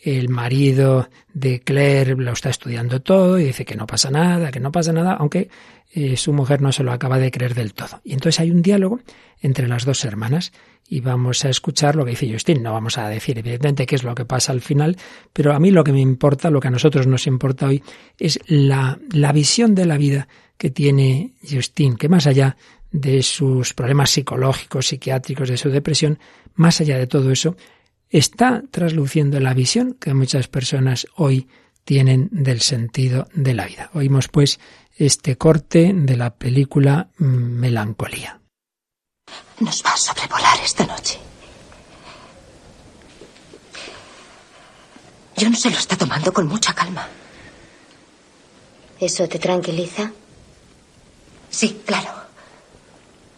El 0.03 0.29
marido 0.29 1.09
de 1.33 1.59
Claire 1.59 2.15
lo 2.15 2.31
está 2.31 2.49
estudiando 2.49 3.01
todo 3.01 3.37
y 3.37 3.45
dice 3.45 3.65
que 3.65 3.75
no 3.75 3.85
pasa 3.85 4.09
nada, 4.09 4.51
que 4.51 4.59
no 4.59 4.71
pasa 4.71 4.91
nada, 4.91 5.13
aunque 5.13 5.49
eh, 5.91 6.17
su 6.17 6.33
mujer 6.33 6.61
no 6.61 6.71
se 6.71 6.83
lo 6.83 6.91
acaba 6.91 7.17
de 7.17 7.31
creer 7.31 7.55
del 7.55 7.73
todo. 7.73 8.01
Y 8.03 8.13
entonces 8.13 8.39
hay 8.39 8.51
un 8.51 8.61
diálogo 8.61 8.99
entre 9.41 9.67
las 9.67 9.85
dos 9.85 10.05
hermanas 10.05 10.51
y 10.87 11.01
vamos 11.01 11.45
a 11.45 11.49
escuchar 11.49 11.95
lo 11.95 12.05
que 12.05 12.11
dice 12.11 12.31
Justin. 12.31 12.61
No 12.61 12.73
vamos 12.73 12.97
a 12.97 13.09
decir 13.09 13.37
evidentemente 13.39 13.85
qué 13.85 13.95
es 13.95 14.03
lo 14.03 14.13
que 14.13 14.25
pasa 14.25 14.51
al 14.51 14.61
final, 14.61 14.97
pero 15.33 15.53
a 15.53 15.59
mí 15.59 15.71
lo 15.71 15.83
que 15.83 15.91
me 15.91 16.01
importa, 16.01 16.49
lo 16.49 16.59
que 16.59 16.67
a 16.67 16.71
nosotros 16.71 17.07
nos 17.07 17.25
importa 17.25 17.67
hoy, 17.67 17.83
es 18.17 18.39
la, 18.47 18.99
la 19.11 19.31
visión 19.31 19.73
de 19.73 19.85
la 19.85 19.97
vida 19.97 20.27
que 20.57 20.69
tiene 20.69 21.33
Justin, 21.49 21.95
que 21.95 22.09
más 22.09 22.27
allá 22.27 22.57
de 22.91 23.23
sus 23.23 23.73
problemas 23.73 24.09
psicológicos, 24.09 24.87
psiquiátricos, 24.87 25.49
de 25.49 25.57
su 25.57 25.69
depresión, 25.69 26.19
más 26.55 26.81
allá 26.81 26.97
de 26.97 27.07
todo 27.07 27.31
eso, 27.31 27.55
está 28.09 28.63
trasluciendo 28.69 29.39
la 29.39 29.53
visión 29.53 29.95
que 29.99 30.13
muchas 30.13 30.47
personas 30.47 31.07
hoy 31.15 31.47
tienen 31.89 32.29
del 32.31 32.61
sentido 32.61 33.27
de 33.33 33.55
la 33.55 33.65
vida. 33.65 33.89
Oímos 33.95 34.27
pues 34.27 34.59
este 34.95 35.39
corte 35.39 35.91
de 35.91 36.15
la 36.17 36.35
película 36.35 37.09
Melancolía. 37.17 38.39
Nos 39.59 39.83
va 39.83 39.93
a 39.93 39.97
sobrevolar 39.97 40.59
esta 40.63 40.85
noche. 40.85 41.17
Yo 45.35 45.49
no 45.49 45.57
se 45.57 45.71
lo 45.71 45.79
está 45.79 45.97
tomando 45.97 46.31
con 46.31 46.47
mucha 46.47 46.75
calma. 46.75 47.07
¿Eso 48.99 49.27
te 49.27 49.39
tranquiliza? 49.39 50.11
Sí, 51.49 51.81
claro. 51.87 52.13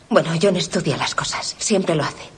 Bueno, 0.10 0.34
John 0.42 0.58
estudia 0.58 0.98
las 0.98 1.16
cosas. 1.16 1.56
Siempre 1.58 1.96
lo 1.96 2.04
hace. 2.04 2.30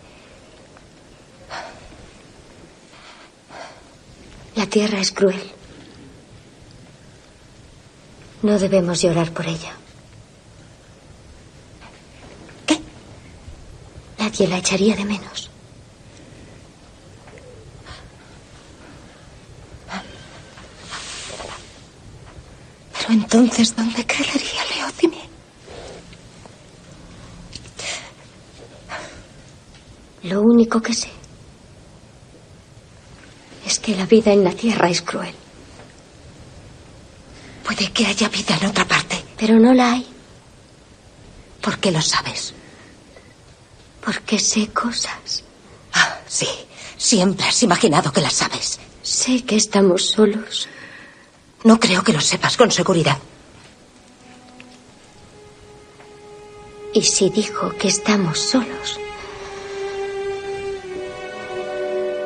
La 4.54 4.68
tierra 4.68 5.00
es 5.00 5.12
cruel. 5.12 5.42
No 8.44 8.60
debemos 8.60 9.02
llorar 9.02 9.32
por 9.32 9.48
ella. 9.48 9.74
Nadie 14.20 14.48
la 14.48 14.58
echaría 14.58 14.96
de 14.96 15.06
menos. 15.06 15.50
Pero 22.98 23.14
entonces, 23.14 23.76
¿dónde 23.76 24.06
quedaría 24.06 24.62
Leocime? 24.76 25.22
Lo 30.24 30.42
único 30.42 30.82
que 30.82 30.94
sé 30.94 31.10
es 33.66 33.80
que 33.80 33.96
la 33.96 34.06
vida 34.06 34.34
en 34.34 34.44
la 34.44 34.52
tierra 34.52 34.90
es 34.90 35.02
cruel. 35.02 35.43
Puede 37.64 37.92
que 37.92 38.06
haya 38.06 38.30
vida 38.30 38.58
en 38.60 38.68
otra 38.68 38.86
parte. 38.86 39.24
Pero 39.38 39.60
no 39.60 39.74
la 39.74 39.94
hay. 39.94 40.06
¿Por 41.62 41.80
qué 41.80 41.92
lo 41.92 42.02
sabes? 42.02 42.54
Porque 44.04 44.40
sé 44.40 44.68
cosas. 44.68 45.44
Ah, 45.94 46.20
sí. 46.28 46.48
Siempre 46.98 47.46
has 47.46 47.64
imaginado 47.64 48.12
que 48.12 48.22
las 48.22 48.34
sabes. 48.34 48.80
Sé 49.02 49.44
que 49.44 49.56
estamos 49.56 50.10
solos. 50.10 50.68
No 51.64 51.80
creo 51.80 52.04
que 52.04 52.14
lo 52.14 52.22
sepas 52.22 52.58
con 52.58 52.72
seguridad. 52.72 53.18
¿Y 56.94 57.02
si 57.02 57.30
dijo 57.30 57.72
que 57.78 57.88
estamos 57.88 58.40
solos? 58.40 59.00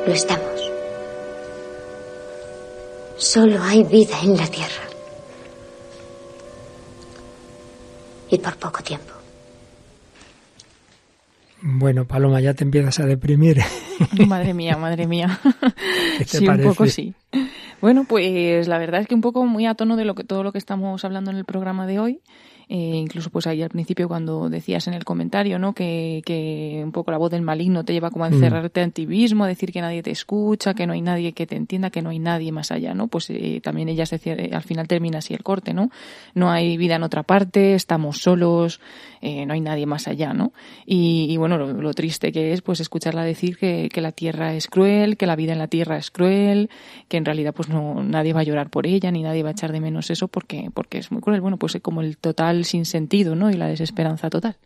Lo 0.06 0.12
estamos. 0.12 0.60
Solo 3.16 3.62
hay 3.62 3.82
vida 3.84 4.20
en 4.22 4.36
la 4.36 4.46
Tierra. 4.46 4.87
Y 8.30 8.38
por 8.38 8.56
poco 8.56 8.82
tiempo. 8.82 9.12
Bueno, 11.60 12.06
Paloma, 12.06 12.40
ya 12.40 12.54
te 12.54 12.64
empiezas 12.64 13.00
a 13.00 13.06
deprimir. 13.06 13.58
Madre 14.28 14.54
mía, 14.54 14.76
madre 14.76 15.06
mía. 15.06 15.40
sí, 16.24 16.46
un 16.46 16.62
poco 16.62 16.86
sí. 16.86 17.14
Bueno, 17.80 18.04
pues 18.08 18.68
la 18.68 18.78
verdad 18.78 19.00
es 19.00 19.08
que 19.08 19.14
un 19.14 19.20
poco 19.20 19.44
muy 19.44 19.66
a 19.66 19.74
tono 19.74 19.96
de 19.96 20.04
lo 20.04 20.14
que 20.14 20.24
todo 20.24 20.42
lo 20.42 20.52
que 20.52 20.58
estamos 20.58 21.04
hablando 21.04 21.30
en 21.30 21.36
el 21.36 21.44
programa 21.44 21.86
de 21.86 21.98
hoy. 21.98 22.20
Eh, 22.70 22.96
incluso 22.96 23.30
pues 23.30 23.46
ahí 23.46 23.62
al 23.62 23.70
principio 23.70 24.08
cuando 24.08 24.50
decías 24.50 24.86
en 24.88 24.94
el 24.94 25.04
comentario, 25.04 25.58
¿no? 25.58 25.72
Que, 25.72 26.22
que 26.26 26.82
un 26.84 26.92
poco 26.92 27.10
la 27.10 27.16
voz 27.16 27.30
del 27.30 27.40
maligno 27.40 27.82
te 27.82 27.94
lleva 27.94 28.10
como 28.10 28.26
a 28.26 28.30
mm. 28.30 28.34
encerrarte 28.34 28.82
en 28.82 28.92
ti 28.92 29.06
mismo, 29.06 29.44
a 29.44 29.48
decir 29.48 29.72
que 29.72 29.80
nadie 29.80 30.02
te 30.02 30.10
escucha, 30.10 30.74
que 30.74 30.86
no 30.86 30.92
hay 30.92 31.00
nadie 31.00 31.32
que 31.32 31.46
te 31.46 31.56
entienda, 31.56 31.88
que 31.88 32.02
no 32.02 32.10
hay 32.10 32.18
nadie 32.18 32.52
más 32.52 32.70
allá, 32.70 32.92
¿no? 32.92 33.08
Pues 33.08 33.30
eh, 33.30 33.60
también 33.62 33.88
ella 33.88 34.04
se 34.04 34.18
cierra, 34.18 34.54
al 34.54 34.62
final 34.62 34.86
termina 34.86 35.18
así 35.18 35.32
el 35.32 35.42
corte, 35.42 35.72
¿no? 35.72 35.90
No 36.34 36.50
hay 36.50 36.76
vida 36.76 36.96
en 36.96 37.04
otra 37.04 37.22
parte, 37.22 37.74
estamos 37.74 38.18
solos, 38.18 38.80
eh, 39.22 39.46
no 39.46 39.54
hay 39.54 39.62
nadie 39.62 39.86
más 39.86 40.06
allá, 40.06 40.34
¿no? 40.34 40.52
Y, 40.84 41.36
bueno, 41.38 41.56
lo, 41.56 41.94
triste 41.94 42.32
que 42.32 42.52
es 42.52 42.60
pues 42.60 42.80
escucharla 42.80 43.24
decir 43.24 43.56
que, 43.56 43.88
que 43.90 44.02
la 44.02 44.12
tierra 44.12 44.54
es 44.54 44.68
cruel, 44.68 45.16
que 45.16 45.26
la 45.26 45.36
vida 45.36 45.52
en 45.52 45.58
la 45.58 45.68
tierra 45.68 45.96
es 45.96 46.10
cruel, 46.10 46.68
que 47.08 47.16
en 47.16 47.24
realidad 47.24 47.54
pues 47.54 47.70
no, 47.70 48.02
nadie 48.02 48.34
va 48.34 48.40
a 48.40 48.44
llorar 48.44 48.68
por 48.68 48.86
ella, 48.86 49.10
ni 49.10 49.22
nadie 49.22 49.42
va 49.42 49.48
a 49.48 49.52
echar 49.52 49.72
de 49.72 49.80
menos 49.80 50.10
eso 50.10 50.28
porque, 50.28 50.70
porque 50.74 50.98
es 50.98 51.10
muy 51.10 51.22
cruel. 51.22 51.40
Bueno, 51.40 51.56
pues 51.56 51.78
como 51.80 52.02
el 52.02 52.18
total 52.18 52.57
sin 52.64 52.84
sentido, 52.84 53.34
¿no? 53.34 53.50
Y 53.50 53.54
la 53.54 53.66
desesperanza 53.66 54.30
total. 54.30 54.56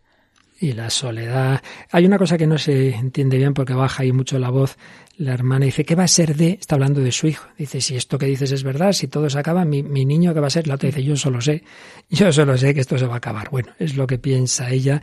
Y 0.59 0.71
la 0.73 0.89
soledad. 0.89 1.61
Hay 1.91 2.05
una 2.05 2.17
cosa 2.17 2.37
que 2.37 2.47
no 2.47 2.57
se 2.57 2.95
entiende 2.95 3.37
bien 3.37 3.53
porque 3.53 3.73
baja 3.73 4.03
ahí 4.03 4.11
mucho 4.13 4.39
la 4.39 4.49
voz. 4.49 4.77
La 5.17 5.33
hermana 5.33 5.65
dice, 5.65 5.83
¿qué 5.83 5.95
va 5.95 6.03
a 6.03 6.07
ser 6.07 6.35
de? 6.35 6.57
Está 6.59 6.75
hablando 6.75 7.01
de 7.01 7.11
su 7.11 7.27
hijo. 7.27 7.47
Dice, 7.57 7.81
si 7.81 7.95
esto 7.95 8.17
que 8.17 8.27
dices 8.27 8.51
es 8.51 8.63
verdad, 8.63 8.93
si 8.93 9.07
todo 9.07 9.29
se 9.29 9.37
acaba, 9.37 9.65
mi, 9.65 9.83
mi 9.83 10.05
niño, 10.05 10.33
¿qué 10.33 10.39
va 10.39 10.47
a 10.47 10.51
ser? 10.51 10.67
La 10.67 10.75
otra 10.75 10.87
dice, 10.87 11.03
yo 11.03 11.17
solo 11.17 11.41
sé, 11.41 11.63
yo 12.09 12.31
solo 12.31 12.57
sé 12.57 12.73
que 12.73 12.79
esto 12.79 12.97
se 12.97 13.05
va 13.05 13.15
a 13.15 13.17
acabar. 13.17 13.49
Bueno, 13.49 13.73
es 13.77 13.95
lo 13.95 14.07
que 14.07 14.19
piensa 14.19 14.69
ella, 14.69 15.01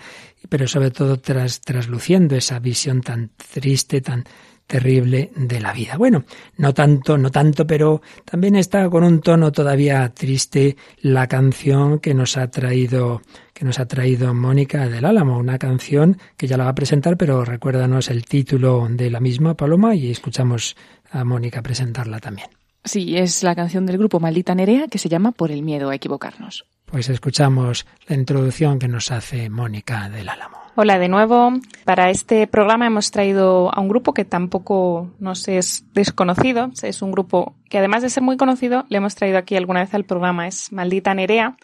pero 0.49 0.67
sobre 0.67 0.91
todo 0.91 1.19
tras, 1.19 1.61
trasluciendo 1.61 2.37
esa 2.37 2.59
visión 2.59 3.03
tan 3.03 3.31
triste, 3.53 4.01
tan, 4.01 4.25
terrible 4.71 5.33
de 5.35 5.61
la 5.61 5.73
vida. 5.73 5.97
Bueno, 5.97 6.25
no 6.57 6.73
tanto, 6.73 7.19
no 7.19 7.33
tanto, 7.33 7.67
pero 7.67 8.01
también 8.25 8.55
está 8.55 8.89
con 8.89 9.03
un 9.03 9.21
tono 9.21 9.51
todavía 9.51 10.09
triste 10.15 10.77
la 11.01 11.27
canción 11.27 11.99
que 11.99 12.15
nos 12.15 12.37
ha 12.37 12.49
traído 12.53 13.21
que 13.53 13.65
nos 13.65 13.81
ha 13.81 13.87
traído 13.87 14.33
Mónica 14.33 14.89
del 14.89 15.05
Álamo, 15.05 15.37
una 15.37 15.59
canción 15.59 16.19
que 16.37 16.47
ya 16.47 16.57
la 16.57 16.65
va 16.65 16.71
a 16.71 16.75
presentar, 16.75 17.17
pero 17.17 17.45
recuérdanos 17.45 18.09
el 18.09 18.25
título 18.25 18.87
de 18.89 19.11
la 19.11 19.21
misma 19.21 19.55
Paloma 19.55 19.95
y 19.95 20.11
escuchamos 20.11 20.77
a 21.11 21.25
Mónica 21.25 21.61
presentarla 21.61 22.21
también. 22.21 22.60
Sí, 22.85 23.17
es 23.17 23.43
la 23.43 23.55
canción 23.55 23.87
del 23.87 23.99
grupo 23.99 24.21
Maldita 24.21 24.55
Nerea 24.55 24.89
que 24.89 24.99
se 24.99 25.09
llama 25.09 25.33
Por 25.33 25.51
el 25.51 25.63
miedo 25.63 25.91
a 25.91 25.95
equivocarnos. 25.95 26.67
Pues 26.87 27.09
escuchamos 27.09 27.87
la 28.09 28.17
introducción 28.17 28.79
que 28.79 28.89
nos 28.89 29.13
hace 29.13 29.49
Mónica 29.49 30.09
del 30.09 30.29
Álamo. 30.29 30.57
Hola 30.77 30.99
de 30.99 31.09
nuevo. 31.09 31.53
Para 31.85 32.11
este 32.11 32.47
programa 32.47 32.87
hemos 32.87 33.11
traído 33.11 33.73
a 33.75 33.81
un 33.81 33.89
grupo 33.89 34.15
que 34.15 34.25
tampoco 34.25 35.13
nos 35.19 35.47
es 35.47 35.85
desconocido. 35.93 36.71
Es 36.83 37.03
un 37.03 37.13
grupo 37.13 37.55
que 37.69 37.79
además 37.79 38.03
de 38.03 38.09
ser 38.09 38.23
muy 38.23 38.37
conocido, 38.37 38.87
le 38.89 38.97
hemos 38.97 39.15
traído 39.15 39.39
aquí 39.39 39.57
alguna 39.57 39.81
vez 39.81 39.95
al 39.95 40.05
programa. 40.05 40.49
Es 40.49 40.73
Maldita 40.73 41.13
Nerea, 41.15 41.57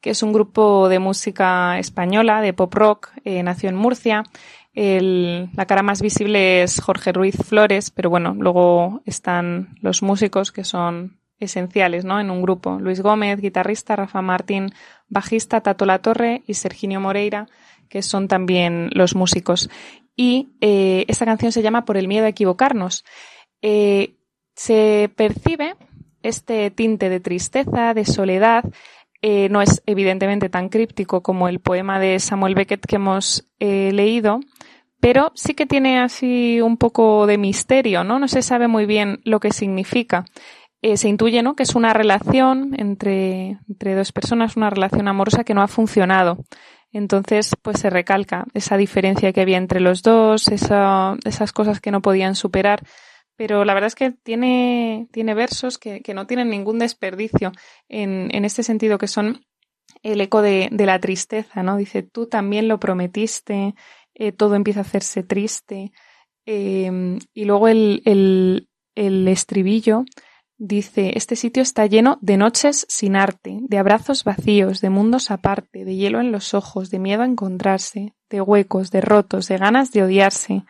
que 0.00 0.10
es 0.10 0.22
un 0.22 0.32
grupo 0.32 0.88
de 0.88 1.00
música 1.00 1.78
española, 1.78 2.40
de 2.40 2.54
pop 2.54 2.72
rock. 2.72 3.10
Eh, 3.24 3.42
nació 3.42 3.68
en 3.68 3.76
Murcia. 3.76 4.24
La 4.74 5.66
cara 5.66 5.82
más 5.82 6.00
visible 6.00 6.62
es 6.62 6.80
Jorge 6.80 7.12
Ruiz 7.12 7.36
Flores, 7.36 7.90
pero 7.90 8.10
bueno, 8.10 8.34
luego 8.38 9.02
están 9.04 9.76
los 9.80 10.02
músicos 10.02 10.50
que 10.50 10.64
son 10.64 11.18
esenciales 11.42 12.04
¿no? 12.04 12.20
en 12.20 12.30
un 12.30 12.42
grupo. 12.42 12.78
Luis 12.80 13.00
Gómez, 13.00 13.40
guitarrista, 13.40 13.96
Rafa 13.96 14.22
Martín, 14.22 14.72
bajista, 15.08 15.60
Tato 15.60 15.84
La 15.84 15.98
Torre 15.98 16.42
y 16.46 16.54
Serginio 16.54 17.00
Moreira, 17.00 17.48
que 17.88 18.02
son 18.02 18.28
también 18.28 18.90
los 18.94 19.14
músicos. 19.14 19.68
Y 20.16 20.50
eh, 20.60 21.04
esta 21.08 21.24
canción 21.24 21.52
se 21.52 21.62
llama 21.62 21.84
Por 21.84 21.96
el 21.96 22.08
miedo 22.08 22.26
a 22.26 22.30
equivocarnos. 22.30 23.04
Eh, 23.60 24.14
se 24.54 25.10
percibe 25.14 25.76
este 26.22 26.70
tinte 26.70 27.08
de 27.08 27.20
tristeza, 27.20 27.94
de 27.94 28.04
soledad. 28.04 28.64
Eh, 29.22 29.48
no 29.50 29.62
es 29.62 29.82
evidentemente 29.86 30.48
tan 30.48 30.68
críptico 30.68 31.22
como 31.22 31.48
el 31.48 31.60
poema 31.60 31.98
de 31.98 32.18
Samuel 32.18 32.54
Beckett 32.54 32.86
que 32.86 32.96
hemos 32.96 33.48
leído, 33.60 34.40
pero 35.02 35.32
sí 35.34 35.54
que 35.54 35.66
tiene 35.66 35.98
así 35.98 36.60
un 36.60 36.76
poco 36.76 37.26
de 37.26 37.36
misterio, 37.36 38.04
¿no? 38.04 38.20
No 38.20 38.28
se 38.28 38.40
sabe 38.40 38.68
muy 38.68 38.86
bien 38.86 39.20
lo 39.24 39.40
que 39.40 39.50
significa. 39.50 40.26
se 40.94 41.08
intuye, 41.08 41.42
¿no? 41.42 41.56
Que 41.56 41.64
es 41.64 41.74
una 41.74 41.92
relación 41.92 42.72
entre, 42.78 43.58
entre 43.68 43.96
dos 43.96 44.12
personas, 44.12 44.56
una 44.56 44.70
relación 44.70 45.08
amorosa 45.08 45.42
que 45.42 45.54
no 45.54 45.62
ha 45.62 45.66
funcionado. 45.66 46.44
Entonces, 46.92 47.56
pues 47.62 47.80
se 47.80 47.90
recalca 47.90 48.46
esa 48.54 48.76
diferencia 48.76 49.32
que 49.32 49.40
había 49.40 49.56
entre 49.56 49.80
los 49.80 50.02
dos, 50.02 50.46
esas 50.46 51.52
cosas 51.52 51.80
que 51.80 51.90
no 51.90 52.00
podían 52.00 52.36
superar. 52.36 52.84
Pero 53.34 53.64
la 53.64 53.74
verdad 53.74 53.88
es 53.88 53.96
que 53.96 54.12
tiene, 54.12 55.08
tiene 55.10 55.34
versos 55.34 55.78
que, 55.78 56.00
no 56.14 56.28
tienen 56.28 56.48
ningún 56.48 56.78
desperdicio 56.78 57.50
en, 57.88 58.28
en 58.32 58.44
este 58.44 58.62
sentido, 58.62 58.98
que 58.98 59.08
son 59.08 59.40
el 60.02 60.20
eco 60.20 60.42
de, 60.42 60.68
la 60.70 60.98
tristeza, 61.00 61.62
¿no? 61.62 61.76
Dice, 61.76 62.02
tú 62.02 62.26
también 62.26 62.68
lo 62.68 62.78
prometiste, 62.80 63.74
eh, 64.14 64.32
todo 64.32 64.54
empieza 64.54 64.80
a 64.80 64.82
hacerse 64.82 65.22
triste. 65.22 65.92
Em, 66.44 67.18
y 67.32 67.44
luego 67.44 67.68
el, 67.68 68.02
el, 68.04 68.68
el 68.94 69.28
estribillo 69.28 70.04
Dice, 70.64 71.14
este 71.16 71.34
sitio 71.34 71.60
está 71.60 71.86
lleno 71.86 72.18
de 72.20 72.36
noches 72.36 72.86
sin 72.88 73.16
arte, 73.16 73.58
de 73.62 73.78
abrazos 73.78 74.22
vacíos, 74.22 74.80
de 74.80 74.90
mundos 74.90 75.32
aparte, 75.32 75.84
de 75.84 75.96
hielo 75.96 76.20
en 76.20 76.30
los 76.30 76.54
ojos, 76.54 76.88
de 76.88 77.00
miedo 77.00 77.22
a 77.22 77.26
encontrarse, 77.26 78.14
de 78.30 78.40
huecos, 78.40 78.92
de 78.92 79.00
rotos, 79.00 79.48
de 79.48 79.58
ganas 79.58 79.90
de 79.90 80.04
odiarse. 80.04 80.62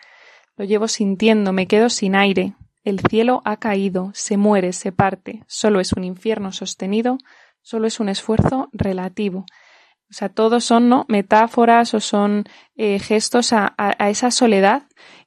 Lo 0.57 0.65
llevo 0.65 0.89
sintiendo, 0.89 1.53
me 1.53 1.67
quedo 1.67 1.91
sin 1.91 2.15
aire. 2.15 2.55
El 2.85 3.01
cielo 3.01 3.43
ha 3.45 3.59
caído, 3.59 4.13
se 4.15 4.39
muere, 4.39 4.73
se 4.73 4.93
parte. 4.93 5.45
Solo 5.47 5.79
es 5.79 5.93
un 5.93 6.05
infierno 6.05 6.53
sostenido, 6.53 7.19
solo 7.61 7.87
es 7.87 8.01
un 8.01 8.09
esfuerzo 8.09 8.71
relativo. 8.73 9.45
O 10.13 10.15
sea, 10.15 10.29
todos 10.29 10.63
son 10.63 10.91
¿no? 10.91 11.07
metáforas 11.09 11.95
o 11.95 12.01
son 12.01 12.45
eh, 12.77 12.99
gestos 12.99 13.55
a, 13.55 13.75
a, 13.79 14.11
esa 14.11 14.31
soledad 14.31 14.83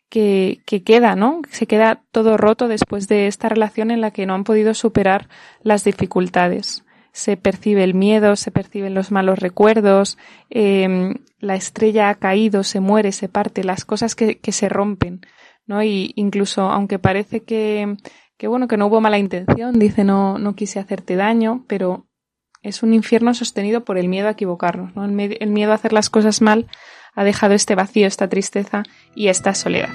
que, 0.09 0.61
queda, 0.85 1.15
¿no? 1.15 1.41
Se 1.49 1.65
queda 1.65 2.03
todo 2.11 2.37
roto 2.37 2.67
después 2.67 3.07
de 3.07 3.25
esta 3.25 3.49
relación 3.49 3.89
en 3.89 3.99
la 3.99 4.11
que 4.11 4.27
no 4.27 4.35
han 4.35 4.43
podido 4.43 4.75
superar 4.75 5.27
las 5.63 5.83
dificultades. 5.83 6.85
Se 7.13 7.35
percibe 7.35 7.83
el 7.83 7.95
miedo, 7.95 8.35
se 8.35 8.51
perciben 8.51 8.93
los 8.93 9.11
malos 9.11 9.39
recuerdos, 9.39 10.19
em, 10.51 11.15
la 11.39 11.55
estrella 11.55 12.09
ha 12.09 12.15
caído, 12.15 12.63
se 12.63 12.79
muere, 12.79 13.11
se 13.11 13.27
parte, 13.27 13.63
las 13.63 13.85
cosas 13.85 14.13
que, 14.13 14.39
se 14.51 14.69
rompen, 14.69 15.21
¿no? 15.65 15.81
Y 15.81 16.13
incluso 16.15 16.61
aunque 16.61 16.99
parece 16.99 17.41
que, 17.41 17.97
que, 18.37 18.47
bueno, 18.47 18.67
que 18.67 18.77
no 18.77 18.85
hubo 18.85 19.01
mala 19.01 19.17
intención, 19.17 19.79
dice 19.79 20.03
no, 20.03 20.37
no 20.37 20.53
quise 20.53 20.77
hacerte 20.79 21.15
daño, 21.15 21.65
pero 21.67 22.04
es 22.65 22.83
un 22.83 22.93
infierno 22.93 23.33
sostenido 23.33 23.83
por 23.83 23.97
el 23.97 24.07
miedo 24.09 24.27
a 24.27 24.31
equivocarnos, 24.31 24.95
¿no? 24.95 25.05
el 25.05 25.49
miedo 25.49 25.71
a 25.71 25.75
hacer 25.75 25.93
las 25.93 26.09
cosas 26.09 26.41
mal 26.41 26.67
ha 27.13 27.23
dejado 27.23 27.53
este 27.53 27.75
vacío, 27.75 28.07
esta 28.07 28.27
tristeza 28.27 28.83
y 29.15 29.27
esta 29.27 29.53
soledad. 29.55 29.89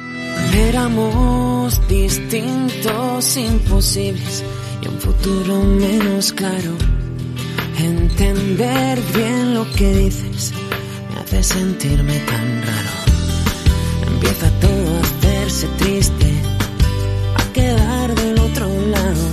Éramos 0.55 1.87
distintos, 1.89 3.37
imposibles 3.37 4.45
y 4.83 4.89
un 4.89 4.99
futuro 5.01 5.63
menos 5.63 6.33
claro. 6.33 6.77
Entender 7.79 8.99
bien 9.15 9.55
lo 9.55 9.71
que 9.73 9.95
dices 9.95 10.53
me 11.13 11.21
hace 11.21 11.43
sentirme 11.43 12.19
tan 12.21 12.63
raro. 12.63 12.91
Empieza 14.07 14.51
todo 14.61 14.97
a 14.97 15.01
hacerse 15.01 15.67
triste, 15.79 16.33
a 17.37 17.53
quedar 17.53 18.15
del 18.15 18.39
otro 18.39 18.67
lado. 18.67 19.27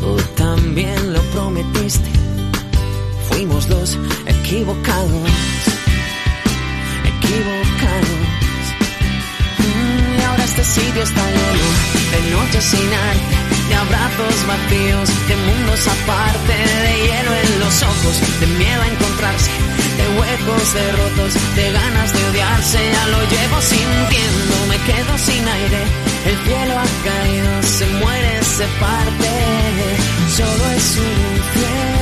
Tú 0.00 0.16
también 0.36 1.12
lo 1.12 1.20
prometiste, 1.32 2.10
fuimos 3.30 3.68
dos 3.68 3.98
equivocados 4.26 5.30
equivocados. 7.26 8.20
Mm, 9.58 10.18
y 10.18 10.22
ahora 10.22 10.44
este 10.44 10.64
sitio 10.64 11.02
está 11.02 11.24
lleno 11.30 11.68
de 12.12 12.30
noches 12.30 12.64
sin 12.64 12.88
arte, 12.92 13.46
abrazos 13.76 14.36
vacíos, 14.46 15.08
de 15.28 15.36
mundos 15.36 15.86
aparte, 15.86 16.54
de 16.86 16.94
hielo 17.04 17.32
en 17.34 17.60
los 17.60 17.82
ojos, 17.82 18.14
de 18.40 18.46
miedo 18.46 18.82
a 18.82 18.88
encontrarse, 18.88 19.50
de 19.98 20.06
huecos 20.18 20.74
de 20.74 20.92
rotos, 20.92 21.32
de 21.56 21.72
ganas 21.72 22.12
de 22.12 22.24
odiarse, 22.30 22.78
ya 22.92 23.06
lo 23.08 23.20
llevo 23.34 23.60
sintiendo, 23.60 24.54
me 24.68 24.78
quedo 24.88 25.12
sin 25.18 25.48
aire, 25.48 25.82
el 26.26 26.36
cielo 26.46 26.74
ha 26.78 26.88
caído, 27.04 27.62
se 27.62 27.86
muere, 28.00 28.42
se 28.42 28.66
parte, 28.80 29.30
solo 30.36 30.64
es 30.70 30.96
un 30.96 31.36
infierno 31.36 31.95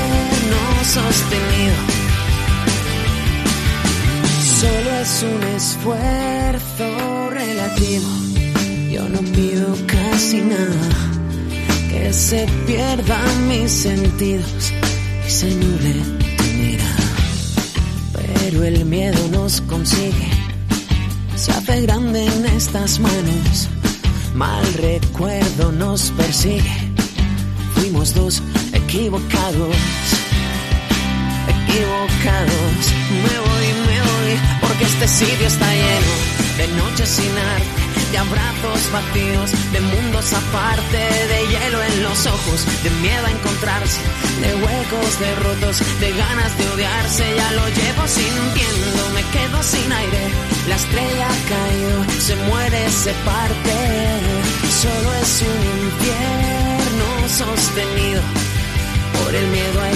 sostenido. 0.85 1.75
Solo 4.61 4.90
es 5.01 5.23
un 5.23 5.42
esfuerzo 5.57 7.31
relativo. 7.31 8.09
Yo 8.90 9.09
no 9.09 9.20
pido 9.33 9.77
casi 9.87 10.40
nada 10.40 10.88
que 11.90 12.12
se 12.12 12.47
pierdan 12.66 13.49
mis 13.49 13.70
sentidos 13.70 14.73
y 15.27 15.31
se 15.31 15.51
nuble 15.55 15.94
tu 16.37 16.44
mirada. 16.44 17.09
Pero 18.12 18.64
el 18.64 18.85
miedo 18.85 19.29
nos 19.33 19.61
consigue, 19.62 20.31
se 21.35 21.53
hace 21.53 21.81
grande 21.83 22.25
en 22.25 22.47
estas 22.47 23.01
manos. 23.01 23.68
Mal 24.35 24.64
recuerdo 24.75 25.73
nos 25.73 26.11
persigue, 26.11 26.92
fuimos 27.75 28.14
dos 28.14 28.42
equivocados, 28.73 29.77
equivocados. 31.64 32.81
Me 33.24 33.38
voy, 33.38 33.66
me 33.87 34.00
voy, 34.00 34.40
porque 34.61 34.85
este 34.85 35.09
sitio 35.09 35.46
está 35.46 35.70
lleno 35.72 36.14
de 36.59 36.68
noches 36.68 37.09
sin 37.09 37.37
arte 37.37 37.85
de 38.14 38.18
abrazos 38.18 38.92
vacíos, 38.92 39.50
de 39.72 39.81
mundos 39.81 40.33
aparte, 40.33 40.98
de 41.33 41.48
hielo 41.48 41.83
en 41.83 42.03
los 42.05 42.27
ojos, 42.27 42.64
de 42.85 42.90
miedo 43.03 43.27
a 43.27 43.31
encontrarse, 43.33 44.00
de 44.40 44.55
huecos 44.55 45.18
de 45.18 45.35
rotos, 45.35 45.83
de 45.98 46.12
ganas 46.12 46.57
de 46.57 46.68
odiarse, 46.68 47.24
ya 47.35 47.50
lo 47.59 47.68
llevo 47.68 48.07
sintiendo, 48.07 49.11
me 49.14 49.22
quedo 49.35 49.61
sin 49.64 49.92
aire, 49.92 50.22
la 50.68 50.77
estrella 50.77 51.27
ha 51.27 51.38
caído, 51.55 52.05
se 52.20 52.37
muere, 52.37 52.90
se 52.92 53.12
parte, 53.27 53.74
solo 54.83 55.14
es 55.22 55.42
un 55.42 55.61
infierno 55.87 57.29
sostenido 57.29 58.22
por 59.18 59.35
el 59.35 59.46
miedo 59.48 59.81
a 59.83 59.90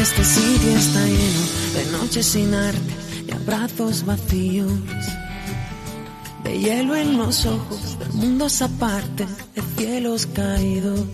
este 0.00 0.24
sitio 0.24 0.70
está 0.76 1.04
lleno 1.04 1.42
de 1.74 1.92
noches 1.92 2.26
sin 2.26 2.54
arte, 2.54 2.94
de 3.26 3.34
abrazos 3.34 4.06
vacíos, 4.06 4.72
de 6.42 6.58
hielo 6.58 6.96
en 6.96 7.18
los 7.18 7.44
ojos, 7.44 7.98
de 7.98 8.06
mundos 8.14 8.62
aparte, 8.62 9.26
de 9.54 9.62
cielos 9.76 10.26
caídos. 10.26 11.04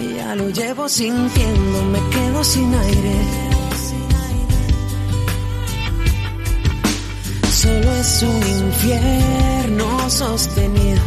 Y 0.00 0.14
ya 0.14 0.36
lo 0.36 0.48
llevo 0.50 0.88
sintiendo, 0.88 1.82
me 1.84 2.00
quedo 2.10 2.44
sin 2.44 2.72
aire. 2.72 3.16
Solo 7.50 7.94
es 7.96 8.22
un 8.22 8.66
infierno 8.66 10.08
sostenido 10.08 11.02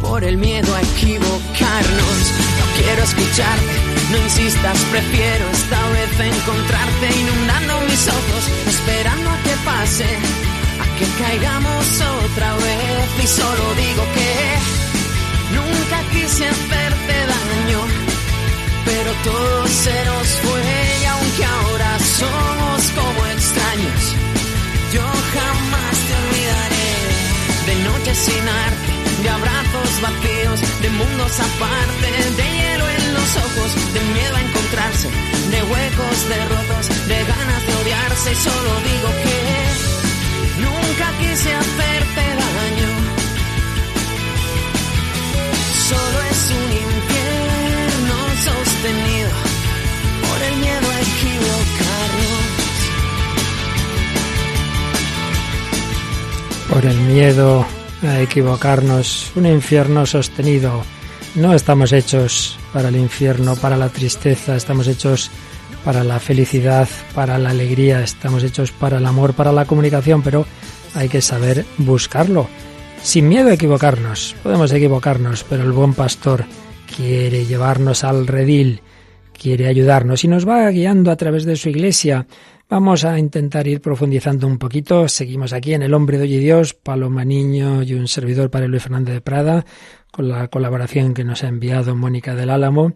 por 0.00 0.24
el 0.24 0.38
miedo 0.38 0.74
a 0.74 0.80
equivocarnos. 0.80 2.55
Quiero 2.76 3.02
escucharte 3.02 3.96
no 4.10 4.18
insistas, 4.18 4.78
prefiero 4.92 5.50
esta 5.50 5.88
vez 5.90 6.20
encontrarte 6.20 7.06
inundando 7.18 7.80
mis 7.88 8.06
ojos, 8.06 8.42
esperando 8.68 9.30
a 9.30 9.38
que 9.42 9.56
pase, 9.64 10.06
a 10.84 10.86
que 10.96 11.06
caigamos 11.22 12.00
otra 12.24 12.54
vez. 12.54 13.24
Y 13.24 13.26
solo 13.26 13.64
digo 13.74 14.02
que 14.14 14.32
nunca 15.56 15.98
quise 16.12 16.46
hacerte 16.46 17.14
daño, 17.34 17.80
pero 18.84 19.10
todo 19.24 19.66
se 19.66 20.04
nos 20.04 20.28
fue 20.44 20.62
y 21.02 21.04
aunque 21.06 21.44
ahora 21.44 21.98
somos 21.98 22.80
como 22.94 23.26
extraños, 23.26 24.02
yo 24.92 25.02
jamás 25.34 25.96
te 26.06 26.14
olvidaré 26.22 26.90
de 27.66 27.74
noches 27.88 28.18
sin 28.18 28.48
arte, 28.48 28.95
de 29.26 29.32
abrazos 29.32 29.90
vacíos, 30.00 30.58
de 30.82 30.90
mundos 30.90 31.40
aparte, 31.40 32.08
de 32.38 32.46
hielo 32.56 32.86
en 32.96 33.04
los 33.14 33.30
ojos, 33.46 33.70
de 33.94 34.00
miedo 34.14 34.36
a 34.36 34.40
encontrarse, 34.40 35.08
de 35.50 35.60
huecos, 35.70 36.16
de 36.30 36.38
rotos, 36.52 36.86
de 37.10 37.18
ganas 37.32 37.62
de 37.66 37.72
odiarse. 37.82 38.28
Y 38.30 38.36
solo 38.36 38.70
digo 38.90 39.08
que 39.24 39.38
nunca 40.66 41.06
quise 41.18 41.50
hacerte 41.60 42.22
daño. 42.42 42.90
Solo 45.90 46.18
es 46.30 46.40
un 46.60 46.68
infierno 46.86 48.16
sostenido 48.48 49.34
por 50.26 50.38
el 50.48 50.54
miedo 50.64 50.86
a 50.94 50.98
equivocarnos. 51.08 52.46
Por 56.68 56.82
el 56.84 56.98
miedo 57.12 57.75
a 58.06 58.20
equivocarnos, 58.20 59.32
un 59.34 59.46
infierno 59.46 60.06
sostenido. 60.06 60.82
No 61.34 61.54
estamos 61.54 61.92
hechos 61.92 62.58
para 62.72 62.88
el 62.88 62.96
infierno, 62.96 63.56
para 63.56 63.76
la 63.76 63.88
tristeza, 63.88 64.56
estamos 64.56 64.88
hechos 64.88 65.30
para 65.84 66.04
la 66.04 66.18
felicidad, 66.18 66.88
para 67.14 67.38
la 67.38 67.50
alegría, 67.50 68.02
estamos 68.02 68.42
hechos 68.44 68.72
para 68.72 68.98
el 68.98 69.06
amor, 69.06 69.34
para 69.34 69.52
la 69.52 69.64
comunicación, 69.64 70.22
pero 70.22 70.46
hay 70.94 71.08
que 71.08 71.20
saber 71.20 71.64
buscarlo. 71.78 72.48
Sin 73.02 73.28
miedo 73.28 73.50
a 73.50 73.54
equivocarnos, 73.54 74.34
podemos 74.42 74.72
equivocarnos, 74.72 75.44
pero 75.44 75.62
el 75.62 75.72
buen 75.72 75.94
pastor 75.94 76.44
quiere 76.96 77.44
llevarnos 77.46 78.04
al 78.04 78.26
redil, 78.26 78.80
quiere 79.36 79.66
ayudarnos 79.68 80.24
y 80.24 80.28
nos 80.28 80.48
va 80.48 80.68
guiando 80.70 81.10
a 81.10 81.16
través 81.16 81.44
de 81.44 81.56
su 81.56 81.68
iglesia. 81.68 82.26
Vamos 82.68 83.04
a 83.04 83.18
intentar 83.18 83.68
ir 83.68 83.80
profundizando 83.80 84.46
un 84.46 84.58
poquito. 84.58 85.06
Seguimos 85.08 85.52
aquí 85.52 85.74
en 85.74 85.82
El 85.82 85.94
Hombre 85.94 86.18
de 86.18 86.24
Hoy 86.24 86.34
y 86.34 86.38
Dios, 86.38 86.74
Paloma 86.74 87.24
Niño 87.24 87.82
y 87.82 87.94
un 87.94 88.08
servidor 88.08 88.50
para 88.50 88.66
Luis 88.66 88.82
Fernández 88.82 89.14
de 89.14 89.20
Prada 89.20 89.64
con 90.10 90.28
la 90.28 90.48
colaboración 90.48 91.14
que 91.14 91.24
nos 91.24 91.44
ha 91.44 91.48
enviado 91.48 91.94
Mónica 91.94 92.34
del 92.34 92.50
Álamo. 92.50 92.94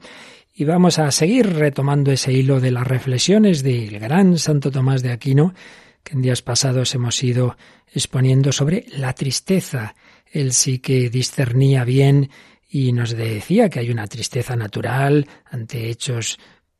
Y 0.55 0.64
vamos 0.64 0.98
a 0.98 1.11
seguir 1.11 1.55
retomando 1.55 2.11
ese 2.11 2.33
hilo 2.33 2.61
de 2.61 2.70
las 2.70 2.87
reflexiones 2.87 3.62
del 3.62 3.98
gran 3.98 4.38
Santo 4.38 4.70
Tomás 4.70 5.03
de 5.03 5.12
Aquino, 5.12 5.55
que 6.03 6.14
en 6.14 6.22
días 6.22 6.42
pasados 6.42 6.94
hemos 6.94 7.22
ido 7.22 7.57
exponiendo 7.94 8.53
sobre 8.53 8.87
la 8.96 9.12
tristeza. 9.12 9.94
Él 10.33 10.53
sí 10.53 10.79
que 10.79 11.11
discernía 11.11 11.85
bien 11.85 12.31
y 12.70 12.92
nos 12.92 13.11
decía 13.11 13.68
que 13.68 13.80
hay 13.80 13.90
una 13.90 14.06
tristeza 14.06 14.54
natural 14.54 15.26
ante 15.50 15.90
hechos 15.90 16.38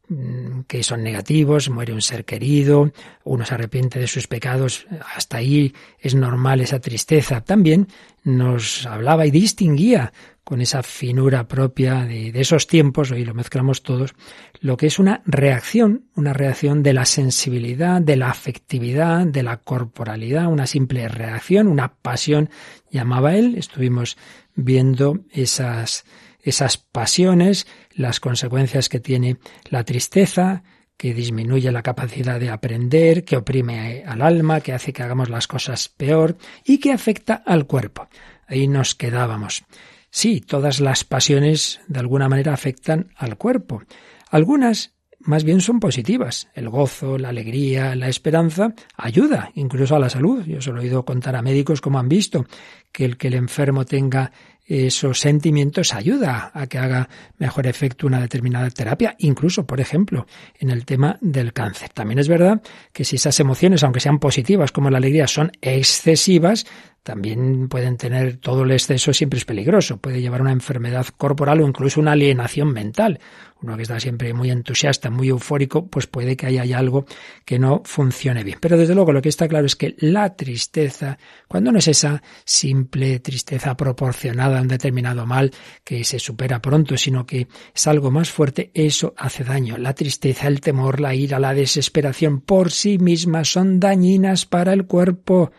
mm, 0.09 0.61
que 0.68 0.85
son 0.85 1.03
negativos, 1.03 1.68
muere 1.68 1.92
un 1.92 2.00
ser 2.00 2.24
querido, 2.24 2.92
uno 3.24 3.44
se 3.44 3.55
arrepiente 3.55 3.98
de 3.98 4.07
sus 4.07 4.29
pecados, 4.29 4.87
hasta 5.16 5.38
ahí 5.38 5.74
es 5.98 6.14
normal 6.14 6.61
esa 6.61 6.79
tristeza. 6.79 7.40
También 7.40 7.88
nos 8.22 8.87
hablaba 8.87 9.26
y 9.26 9.33
distinguía 9.33 10.12
con 10.44 10.61
esa 10.61 10.83
finura 10.83 11.46
propia 11.46 12.05
de, 12.05 12.33
esos 12.35 12.66
tiempos, 12.66 13.11
hoy 13.11 13.24
lo 13.24 13.35
mezclamos 13.35 13.83
todos, 13.83 14.14
lo 14.61 14.76
que 14.76 14.87
es 14.87 14.98
una 14.98 15.22
reacción, 15.24 16.07
una 16.16 16.33
reacción 16.33 16.83
de 16.83 16.92
la 16.92 17.05
sensibilidad, 17.05 18.00
de 18.00 18.16
la 18.16 18.31
afectividad, 18.31 19.26
de 19.26 19.42
la 19.42 19.59
corporalidad, 19.59 20.46
una 20.46 20.66
simple 20.66 21.09
reacción, 21.09 21.68
una 21.68 21.94
pasión, 21.94 22.50
llamaba 22.90 23.37
él, 23.37 23.55
estuvimos 23.57 24.16
viendo 24.54 25.20
esas, 25.30 26.04
esas 26.42 26.76
pasiones, 26.76 27.66
las 27.92 28.20
consecuencias 28.20 28.88
que 28.88 29.00
tiene 29.00 29.38
la 29.68 29.85
tristeza, 29.85 30.62
que 30.96 31.14
disminuye 31.14 31.72
la 31.72 31.83
capacidad 31.83 32.38
de 32.38 32.50
aprender, 32.50 33.25
que 33.25 33.38
oprime 33.38 34.04
al 34.06 34.20
alma, 34.20 34.60
que 34.60 34.75
hace 34.75 34.92
que 34.92 35.02
hagamos 35.02 35.31
las 35.31 35.46
cosas 35.46 35.88
peor 35.88 36.37
y 36.64 36.79
que 36.79 36.92
afecta 36.92 37.42
al 37.46 37.66
cuerpo. 37.66 38.08
Ahí 38.46 38.68
nos 38.68 38.94
quedábamos. 38.94 39.64
Sí, 40.10 40.40
todas 40.40 40.81
las 40.81 41.04
pasiones 41.04 41.81
de 41.88 42.00
alguna 42.00 42.29
manera 42.29 42.52
afectan 42.52 43.12
al 43.16 43.38
cuerpo. 43.38 43.83
Algunas 44.29 44.92
más 45.31 45.44
bien 45.44 45.60
son 45.60 45.78
positivas. 45.78 46.48
El 46.54 46.68
gozo, 46.68 47.16
la 47.16 47.28
alegría, 47.28 47.94
la 47.94 48.08
esperanza 48.08 48.74
ayuda 48.96 49.52
incluso 49.54 49.94
a 49.94 50.00
la 50.00 50.10
salud. 50.10 50.44
Yo 50.44 50.60
se 50.60 50.72
lo 50.72 50.78
he 50.78 50.85
oído 50.85 51.04
contar 51.04 51.37
a 51.37 51.42
médicos 51.42 51.81
como 51.81 52.00
han 52.00 52.08
visto 52.08 52.46
que 52.90 53.04
el 53.04 53.16
que 53.16 53.28
el 53.28 53.35
enfermo 53.35 53.85
tenga 53.85 54.33
esos 54.66 55.18
sentimientos 55.18 55.94
ayuda 55.94 56.52
a 56.54 56.66
que 56.66 56.78
haga 56.78 57.08
mejor 57.38 57.66
efecto 57.66 58.06
una 58.06 58.20
determinada 58.20 58.70
terapia, 58.70 59.16
incluso, 59.18 59.66
por 59.66 59.81
ejemplo, 59.81 60.26
en 60.58 60.70
el 60.70 60.85
tema 60.85 61.18
del 61.20 61.52
cáncer. 61.52 61.90
También 61.90 62.20
es 62.20 62.28
verdad 62.28 62.62
que 62.92 63.04
si 63.04 63.16
esas 63.16 63.40
emociones, 63.40 63.83
aunque 63.83 63.98
sean 63.98 64.20
positivas 64.20 64.70
como 64.70 64.88
la 64.90 64.98
alegría, 64.98 65.26
son 65.26 65.50
excesivas, 65.60 66.66
también 67.03 67.69
pueden 67.69 67.96
tener 67.96 68.37
todo 68.37 68.65
el 68.65 68.73
exceso 68.73 69.15
siempre 69.15 69.38
es 69.38 69.46
peligroso, 69.46 69.96
puede 69.96 70.21
llevar 70.21 70.42
una 70.42 70.53
enfermedad 70.53 71.07
corporal 71.17 71.61
o 71.61 71.67
incluso 71.67 72.01
una 72.01 72.13
alienación 72.13 72.73
mental. 72.73 73.21
Uno 73.63 73.77
que 73.77 73.83
está 73.83 74.01
siempre 74.01 74.33
muy 74.33 74.51
entusiasta, 74.51 75.11
muy 75.11 75.29
eufórico, 75.29 75.87
pues 75.87 76.07
puede 76.07 76.37
que 76.37 76.46
haya 76.46 76.79
algo 76.79 77.05
que 77.44 77.59
no 77.59 77.83
funcione 77.85 78.42
bien. 78.42 78.59
Pero 78.61 78.79
desde 78.79 78.94
luego 78.94 79.13
lo 79.13 79.21
que 79.21 79.29
está 79.29 79.48
claro 79.48 79.67
es 79.67 79.77
que 79.77 79.94
la 79.98 80.35
tristeza, 80.35 81.19
cuando 81.46 81.71
no 81.71 81.79
es 81.79 81.88
esa 81.88 82.23
simple 82.44 83.21
tristeza 83.21 83.77
proporcionada 83.77 84.59
a 84.59 84.63
un 84.63 84.69
determinado 84.69 85.27
mal 85.27 85.51
que 85.85 86.05
se 86.05 86.19
supera 86.19 86.63
pronto, 86.63 86.96
sino 86.96 87.27
que 87.27 87.48
es 87.75 87.87
algo 87.87 88.11
más 88.11 88.31
fuerte, 88.31 88.71
eso 88.73 89.15
hace 89.17 89.44
daño. 89.44 89.77
La 89.77 89.94
tristeza, 89.94 90.48
el 90.48 90.61
temor, 90.61 91.01
la 91.01 91.15
ira, 91.15 91.38
la 91.38 91.55
desesperación 91.55 92.40
por 92.40 92.71
sí 92.71 92.98
mismas 92.98 93.53
son 93.53 93.79
dañinas 93.79 94.46
para 94.46 94.73
el 94.73 94.87
cuerpo. 94.87 95.51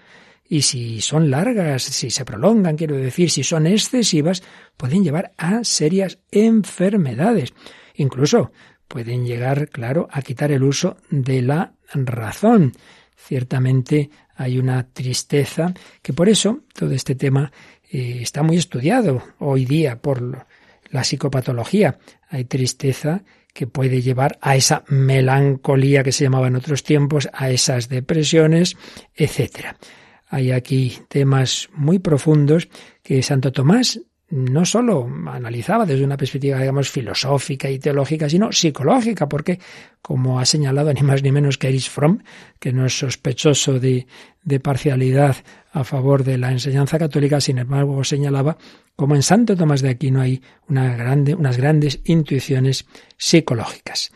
Y 0.52 0.64
si 0.64 1.00
son 1.00 1.32
largas, 1.32 1.82
si 1.82 2.12
se 2.12 2.26
prolongan, 2.26 2.76
quiero 2.76 2.98
decir, 2.98 3.32
si 3.32 3.42
son 3.42 3.68
excesivas, 3.68 4.44
pueden 4.76 5.02
llevar 5.02 5.32
a 5.38 5.64
serias 5.64 6.20
enfermedades. 6.30 7.54
Incluso 7.96 8.52
pueden 8.90 9.26
llegar, 9.26 9.70
claro, 9.70 10.10
a 10.12 10.22
quitar 10.22 10.52
el 10.52 10.64
uso 10.64 10.98
de 11.10 11.42
la 11.42 11.76
razón. 11.94 12.74
Ciertamente 13.16 14.10
hay 14.36 14.60
una 14.60 14.86
tristeza 14.92 15.74
que 16.02 16.12
por 16.12 16.28
eso 16.28 16.64
todo 16.74 16.92
este 16.92 17.16
tema 17.16 17.50
eh, 17.90 18.18
está 18.20 18.44
muy 18.44 18.58
estudiado 18.58 19.24
hoy 19.40 19.64
día 19.64 20.02
por 20.02 20.48
la 20.90 21.04
psicopatología. 21.06 21.98
Hay 22.28 22.44
tristeza 22.44 23.24
que 23.54 23.68
puede 23.68 24.02
llevar 24.02 24.38
a 24.42 24.58
esa 24.58 24.84
melancolía 24.90 26.04
que 26.04 26.12
se 26.12 26.26
llamaba 26.26 26.48
en 26.48 26.58
otros 26.58 26.84
tiempos, 26.84 27.30
a 27.32 27.50
esas 27.52 27.88
depresiones, 27.88 28.76
etcétera. 29.16 29.78
Hay 30.34 30.52
aquí 30.52 30.98
temas 31.10 31.70
muy 31.74 32.00
profundos 32.00 32.70
que 33.04 33.22
Santo 33.22 33.52
Tomás 33.52 34.00
no 34.30 34.64
solo 34.64 35.10
analizaba 35.28 35.86
desde 35.86 36.06
una 36.06 36.16
perspectiva, 36.16 36.58
digamos, 36.58 36.90
filosófica 36.90 37.70
y 37.70 37.80
teológica, 37.80 38.30
sino 38.30 38.50
psicológica, 38.54 39.28
porque, 39.28 39.60
como 40.02 40.40
ha 40.40 40.46
señalado 40.46 40.94
ni 40.94 41.02
más 41.02 41.22
ni 41.22 41.34
menos 41.34 41.58
que 41.58 41.68
Erich 41.68 41.90
Fromm, 41.90 42.20
que 42.58 42.72
no 42.72 42.86
es 42.86 42.98
sospechoso 42.98 43.78
de, 43.78 44.08
parcialidad 44.64 45.36
a 45.74 45.84
favor 45.84 46.24
de 46.24 46.38
la 46.38 46.54
enseñanza 46.54 46.98
católica, 46.98 47.42
sin 47.42 47.58
embargo, 47.58 48.02
señalaba 48.06 48.58
como 48.96 49.16
en 49.16 49.24
Santo 49.24 49.58
Tomás 49.58 49.82
de 49.82 49.90
Aquino 49.90 50.22
hay 50.22 50.42
unas 50.70 51.58
grandes 51.58 52.00
intuiciones 52.06 52.86
psicológicas. 53.18 54.14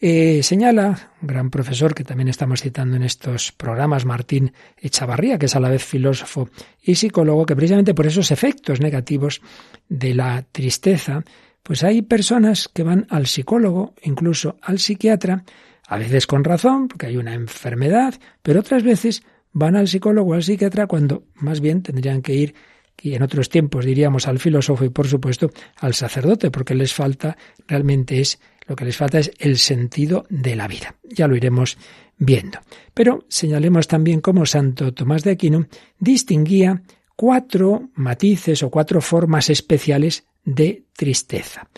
Eh, 0.00 0.44
señala 0.44 1.10
un 1.20 1.26
gran 1.26 1.50
profesor 1.50 1.92
que 1.92 2.04
también 2.04 2.28
estamos 2.28 2.62
citando 2.62 2.94
en 2.94 3.02
estos 3.02 3.50
programas, 3.50 4.04
Martín 4.04 4.52
Echavarría, 4.76 5.38
que 5.38 5.46
es 5.46 5.56
a 5.56 5.60
la 5.60 5.70
vez 5.70 5.84
filósofo 5.84 6.48
y 6.80 6.94
psicólogo, 6.94 7.44
que 7.44 7.56
precisamente 7.56 7.94
por 7.94 8.06
esos 8.06 8.30
efectos 8.30 8.80
negativos 8.80 9.40
de 9.88 10.14
la 10.14 10.44
tristeza, 10.52 11.24
pues 11.64 11.82
hay 11.82 12.02
personas 12.02 12.68
que 12.72 12.84
van 12.84 13.06
al 13.10 13.26
psicólogo, 13.26 13.94
incluso 14.02 14.56
al 14.62 14.78
psiquiatra, 14.78 15.42
a 15.88 15.98
veces 15.98 16.28
con 16.28 16.44
razón, 16.44 16.86
porque 16.86 17.06
hay 17.06 17.16
una 17.16 17.34
enfermedad, 17.34 18.14
pero 18.42 18.60
otras 18.60 18.84
veces 18.84 19.24
van 19.52 19.74
al 19.74 19.88
psicólogo 19.88 20.30
o 20.30 20.34
al 20.34 20.44
psiquiatra 20.44 20.86
cuando 20.86 21.24
más 21.34 21.60
bien 21.60 21.82
tendrían 21.82 22.22
que 22.22 22.34
ir 22.34 22.54
y 23.00 23.14
en 23.14 23.22
otros 23.22 23.48
tiempos 23.48 23.84
diríamos 23.84 24.26
al 24.26 24.38
filósofo 24.38 24.84
y 24.84 24.90
por 24.90 25.08
supuesto 25.08 25.50
al 25.76 25.94
sacerdote, 25.94 26.50
porque 26.50 26.74
les 26.74 26.92
falta 26.92 27.36
realmente 27.66 28.20
es 28.20 28.40
lo 28.68 28.76
que 28.76 28.84
les 28.84 28.96
falta 28.96 29.18
es 29.18 29.32
el 29.38 29.58
sentido 29.58 30.26
de 30.28 30.54
la 30.54 30.68
vida. 30.68 30.94
Ya 31.02 31.26
lo 31.26 31.34
iremos 31.34 31.78
viendo. 32.18 32.58
Pero 32.94 33.24
señalemos 33.28 33.88
también 33.88 34.20
cómo 34.20 34.46
Santo 34.46 34.92
Tomás 34.92 35.24
de 35.24 35.32
Aquino 35.32 35.66
distinguía 35.98 36.82
cuatro 37.16 37.88
matices 37.94 38.62
o 38.62 38.70
cuatro 38.70 39.00
formas 39.00 39.50
especiales 39.50 40.26
de 40.44 40.84
tristeza. 40.94 41.68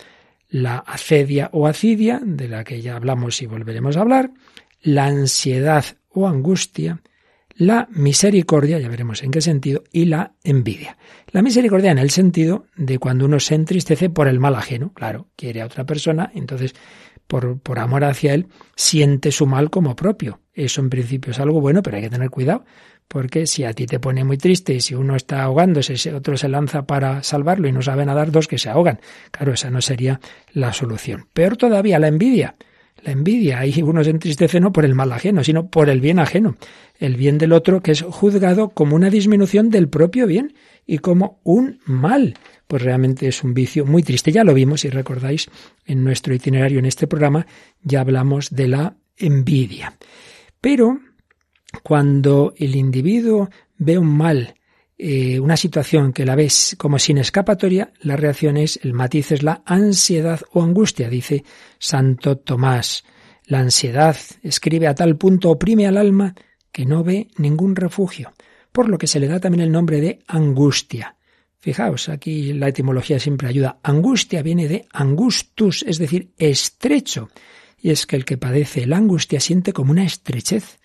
La 0.49 0.79
acedia 0.79 1.49
o 1.53 1.65
acidia, 1.65 2.21
de 2.23 2.49
la 2.49 2.63
que 2.63 2.81
ya 2.81 2.97
hablamos 2.97 3.41
y 3.41 3.45
volveremos 3.45 3.95
a 3.95 4.01
hablar, 4.01 4.31
la 4.81 5.05
ansiedad 5.05 5.85
o 6.09 6.27
angustia, 6.27 7.01
la 7.55 7.87
misericordia, 7.91 8.79
ya 8.79 8.89
veremos 8.89 9.23
en 9.23 9.31
qué 9.31 9.41
sentido, 9.41 9.83
y 9.91 10.05
la 10.05 10.33
envidia. 10.43 10.97
La 11.31 11.41
misericordia 11.41 11.91
en 11.91 11.97
el 11.97 12.09
sentido 12.09 12.65
de 12.75 12.99
cuando 12.99 13.25
uno 13.25 13.39
se 13.39 13.55
entristece 13.55 14.09
por 14.09 14.27
el 14.27 14.39
mal 14.39 14.55
ajeno, 14.55 14.93
claro, 14.93 15.27
quiere 15.35 15.61
a 15.61 15.65
otra 15.65 15.85
persona, 15.85 16.31
entonces 16.33 16.75
por, 17.27 17.59
por 17.59 17.79
amor 17.79 18.03
hacia 18.03 18.33
él 18.33 18.47
siente 18.75 19.31
su 19.31 19.45
mal 19.45 19.69
como 19.69 19.95
propio. 19.95 20.41
Eso 20.53 20.81
en 20.81 20.89
principio 20.89 21.31
es 21.31 21.39
algo 21.39 21.61
bueno, 21.61 21.81
pero 21.81 21.97
hay 21.97 22.03
que 22.03 22.09
tener 22.09 22.29
cuidado, 22.29 22.65
porque 23.07 23.45
si 23.45 23.63
a 23.63 23.73
ti 23.73 23.85
te 23.85 23.99
pone 23.99 24.23
muy 24.23 24.37
triste 24.37 24.73
y 24.73 24.81
si 24.81 24.95
uno 24.95 25.15
está 25.15 25.43
ahogándose, 25.43 25.93
ese 25.93 26.13
otro 26.13 26.37
se 26.37 26.49
lanza 26.49 26.85
para 26.85 27.23
salvarlo 27.23 27.67
y 27.67 27.71
no 27.71 27.81
sabe 27.81 28.05
nadar, 28.05 28.31
dos 28.31 28.47
que 28.47 28.57
se 28.57 28.69
ahogan. 28.69 28.99
Claro, 29.31 29.53
esa 29.53 29.69
no 29.69 29.81
sería 29.81 30.19
la 30.53 30.73
solución. 30.73 31.27
Peor 31.33 31.57
todavía, 31.57 31.99
la 31.99 32.07
envidia. 32.07 32.55
La 33.03 33.11
envidia, 33.11 33.59
ahí 33.59 33.81
uno 33.81 34.03
se 34.03 34.11
entristece 34.11 34.59
no 34.59 34.71
por 34.71 34.85
el 34.85 34.93
mal 34.93 35.11
ajeno, 35.11 35.43
sino 35.43 35.69
por 35.69 35.89
el 35.89 36.01
bien 36.01 36.19
ajeno, 36.19 36.55
el 36.99 37.15
bien 37.15 37.37
del 37.37 37.51
otro 37.51 37.81
que 37.81 37.91
es 37.91 38.03
juzgado 38.03 38.69
como 38.69 38.95
una 38.95 39.09
disminución 39.09 39.69
del 39.69 39.89
propio 39.89 40.27
bien 40.27 40.53
y 40.85 40.99
como 40.99 41.39
un 41.43 41.79
mal. 41.85 42.35
Pues 42.67 42.83
realmente 42.83 43.27
es 43.27 43.43
un 43.43 43.53
vicio 43.53 43.85
muy 43.85 44.03
triste. 44.03 44.31
Ya 44.31 44.43
lo 44.43 44.53
vimos, 44.53 44.81
si 44.81 44.89
recordáis, 44.89 45.49
en 45.85 46.03
nuestro 46.03 46.33
itinerario 46.33 46.79
en 46.79 46.85
este 46.85 47.07
programa, 47.07 47.47
ya 47.81 48.01
hablamos 48.01 48.51
de 48.51 48.67
la 48.67 48.95
envidia. 49.17 49.97
Pero 50.61 50.99
cuando 51.83 52.53
el 52.57 52.75
individuo 52.75 53.49
ve 53.77 53.97
un 53.97 54.15
mal 54.15 54.55
eh, 55.03 55.39
una 55.39 55.57
situación 55.57 56.13
que 56.13 56.25
la 56.25 56.35
ves 56.35 56.75
como 56.77 56.99
sin 56.99 57.17
escapatoria, 57.17 57.91
la 58.01 58.17
reacción 58.17 58.55
es, 58.55 58.79
el 58.83 58.93
matiz 58.93 59.31
es 59.31 59.41
la 59.41 59.63
ansiedad 59.65 60.41
o 60.51 60.61
angustia, 60.61 61.09
dice 61.09 61.43
Santo 61.79 62.37
Tomás. 62.37 63.03
La 63.45 63.61
ansiedad, 63.61 64.15
escribe 64.43 64.87
a 64.87 64.93
tal 64.93 65.17
punto, 65.17 65.49
oprime 65.49 65.87
al 65.87 65.97
alma 65.97 66.35
que 66.71 66.85
no 66.85 67.03
ve 67.03 67.29
ningún 67.37 67.75
refugio, 67.75 68.33
por 68.71 68.89
lo 68.89 68.99
que 68.99 69.07
se 69.07 69.19
le 69.19 69.27
da 69.27 69.39
también 69.39 69.63
el 69.63 69.71
nombre 69.71 70.01
de 70.01 70.19
angustia. 70.27 71.15
Fijaos, 71.57 72.07
aquí 72.07 72.53
la 72.53 72.67
etimología 72.67 73.19
siempre 73.19 73.47
ayuda. 73.47 73.79
Angustia 73.81 74.43
viene 74.43 74.67
de 74.67 74.87
angustus, 74.93 75.81
es 75.81 75.97
decir, 75.97 76.29
estrecho. 76.37 77.29
Y 77.79 77.89
es 77.89 78.05
que 78.05 78.17
el 78.17 78.23
que 78.23 78.37
padece 78.37 78.85
la 78.85 78.97
angustia 78.97 79.39
siente 79.39 79.73
como 79.73 79.93
una 79.93 80.03
estrechez, 80.03 80.77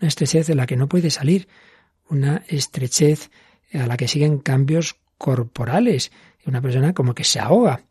una 0.00 0.08
estrechez 0.08 0.46
de 0.46 0.54
la 0.54 0.64
que 0.64 0.76
no 0.76 0.88
puede 0.88 1.10
salir, 1.10 1.48
una 2.08 2.44
estrechez 2.48 3.30
a 3.72 3.86
la 3.86 3.96
que 3.96 4.08
siguen 4.08 4.38
cambios 4.38 4.96
corporales. 5.16 6.12
Una 6.46 6.62
persona 6.62 6.94
como 6.94 7.14
que 7.14 7.24
se 7.24 7.40
ahoga. 7.40 7.82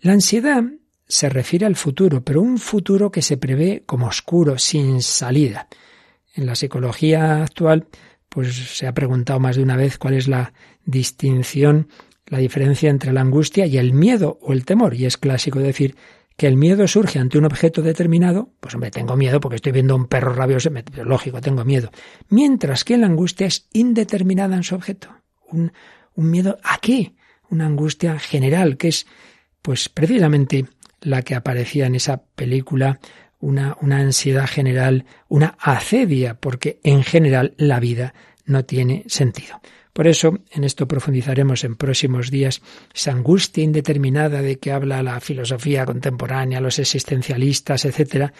La 0.00 0.12
ansiedad 0.12 0.64
se 1.06 1.28
refiere 1.28 1.66
al 1.66 1.76
futuro, 1.76 2.24
pero 2.24 2.40
un 2.40 2.58
futuro 2.58 3.10
que 3.10 3.22
se 3.22 3.36
prevé 3.36 3.82
como 3.86 4.06
oscuro, 4.06 4.58
sin 4.58 5.02
salida. 5.02 5.68
En 6.34 6.46
la 6.46 6.54
psicología 6.54 7.42
actual, 7.42 7.86
pues 8.28 8.54
se 8.54 8.86
ha 8.86 8.94
preguntado 8.94 9.38
más 9.38 9.56
de 9.56 9.62
una 9.62 9.76
vez 9.76 9.98
cuál 9.98 10.14
es 10.14 10.26
la 10.26 10.54
distinción, 10.84 11.88
la 12.26 12.38
diferencia 12.38 12.88
entre 12.88 13.12
la 13.12 13.20
angustia 13.20 13.66
y 13.66 13.76
el 13.76 13.92
miedo 13.92 14.38
o 14.40 14.52
el 14.52 14.64
temor. 14.64 14.94
Y 14.94 15.04
es 15.04 15.18
clásico 15.18 15.58
decir 15.58 15.96
que 16.36 16.46
el 16.46 16.56
miedo 16.56 16.86
surge 16.88 17.18
ante 17.18 17.38
un 17.38 17.44
objeto 17.44 17.82
determinado, 17.82 18.50
pues 18.60 18.74
hombre, 18.74 18.90
tengo 18.90 19.16
miedo 19.16 19.40
porque 19.40 19.56
estoy 19.56 19.72
viendo 19.72 19.96
un 19.96 20.06
perro 20.06 20.34
rabioso, 20.34 20.70
lógico, 21.04 21.40
tengo 21.40 21.64
miedo. 21.64 21.90
Mientras 22.28 22.84
que 22.84 22.96
la 22.96 23.06
angustia 23.06 23.46
es 23.46 23.68
indeterminada 23.72 24.56
en 24.56 24.62
su 24.62 24.74
objeto. 24.74 25.08
Un, 25.48 25.72
un 26.14 26.30
miedo 26.30 26.58
a 26.62 26.78
qué? 26.78 27.14
Una 27.50 27.66
angustia 27.66 28.18
general, 28.18 28.76
que 28.76 28.88
es, 28.88 29.06
pues 29.60 29.88
precisamente 29.88 30.66
la 31.00 31.22
que 31.22 31.34
aparecía 31.34 31.86
en 31.86 31.96
esa 31.96 32.22
película, 32.22 33.00
una, 33.40 33.76
una 33.80 33.98
ansiedad 33.98 34.46
general, 34.46 35.04
una 35.28 35.56
acedia, 35.58 36.34
porque 36.34 36.80
en 36.84 37.02
general 37.02 37.54
la 37.56 37.80
vida 37.80 38.14
no 38.44 38.64
tiene 38.64 39.04
sentido. 39.08 39.60
Por 39.92 40.06
eso, 40.06 40.38
en 40.50 40.64
esto 40.64 40.88
profundizaremos 40.88 41.64
en 41.64 41.76
próximos 41.76 42.30
días, 42.30 42.62
esa 42.94 43.12
angustia 43.12 43.62
indeterminada 43.62 44.40
de 44.40 44.58
que 44.58 44.72
habla 44.72 45.02
la 45.02 45.20
filosofía 45.20 45.84
contemporánea, 45.84 46.60
los 46.60 46.78
existencialistas, 46.78 47.84
etcétera, 47.84 48.32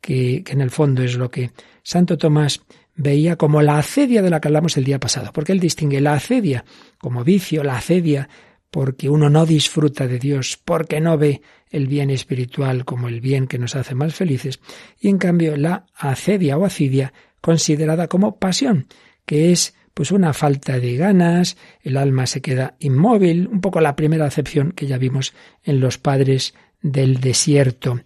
que, 0.00 0.42
que 0.44 0.52
en 0.52 0.60
el 0.60 0.70
fondo 0.70 1.02
es 1.02 1.16
lo 1.16 1.30
que 1.30 1.52
Santo 1.82 2.18
Tomás 2.18 2.60
veía 2.96 3.36
como 3.36 3.62
la 3.62 3.78
acedia 3.78 4.22
de 4.22 4.30
la 4.30 4.40
que 4.40 4.48
hablamos 4.48 4.76
el 4.76 4.84
día 4.84 4.98
pasado, 4.98 5.30
porque 5.32 5.52
él 5.52 5.60
distingue 5.60 6.00
la 6.00 6.14
acedia 6.14 6.64
como 6.98 7.22
vicio, 7.22 7.62
la 7.62 7.76
acedia 7.76 8.28
porque 8.70 9.08
uno 9.08 9.30
no 9.30 9.46
disfruta 9.46 10.06
de 10.06 10.18
Dios, 10.18 10.58
porque 10.62 11.00
no 11.00 11.16
ve 11.16 11.40
el 11.70 11.86
bien 11.86 12.10
espiritual 12.10 12.84
como 12.84 13.08
el 13.08 13.20
bien 13.20 13.46
que 13.46 13.58
nos 13.58 13.76
hace 13.76 13.94
más 13.94 14.14
felices, 14.14 14.60
y 15.00 15.08
en 15.08 15.18
cambio 15.18 15.56
la 15.56 15.86
acedia 15.94 16.58
o 16.58 16.64
acidia 16.64 17.12
considerada 17.40 18.08
como 18.08 18.36
pasión, 18.38 18.86
que 19.24 19.52
es 19.52 19.74
pues 19.96 20.10
una 20.10 20.34
falta 20.34 20.78
de 20.78 20.94
ganas, 20.94 21.56
el 21.82 21.96
alma 21.96 22.26
se 22.26 22.42
queda 22.42 22.74
inmóvil, 22.80 23.48
un 23.48 23.62
poco 23.62 23.80
la 23.80 23.96
primera 23.96 24.26
acepción 24.26 24.72
que 24.72 24.86
ya 24.86 24.98
vimos 24.98 25.32
en 25.64 25.80
los 25.80 25.96
padres 25.96 26.52
del 26.82 27.18
desierto. 27.18 28.02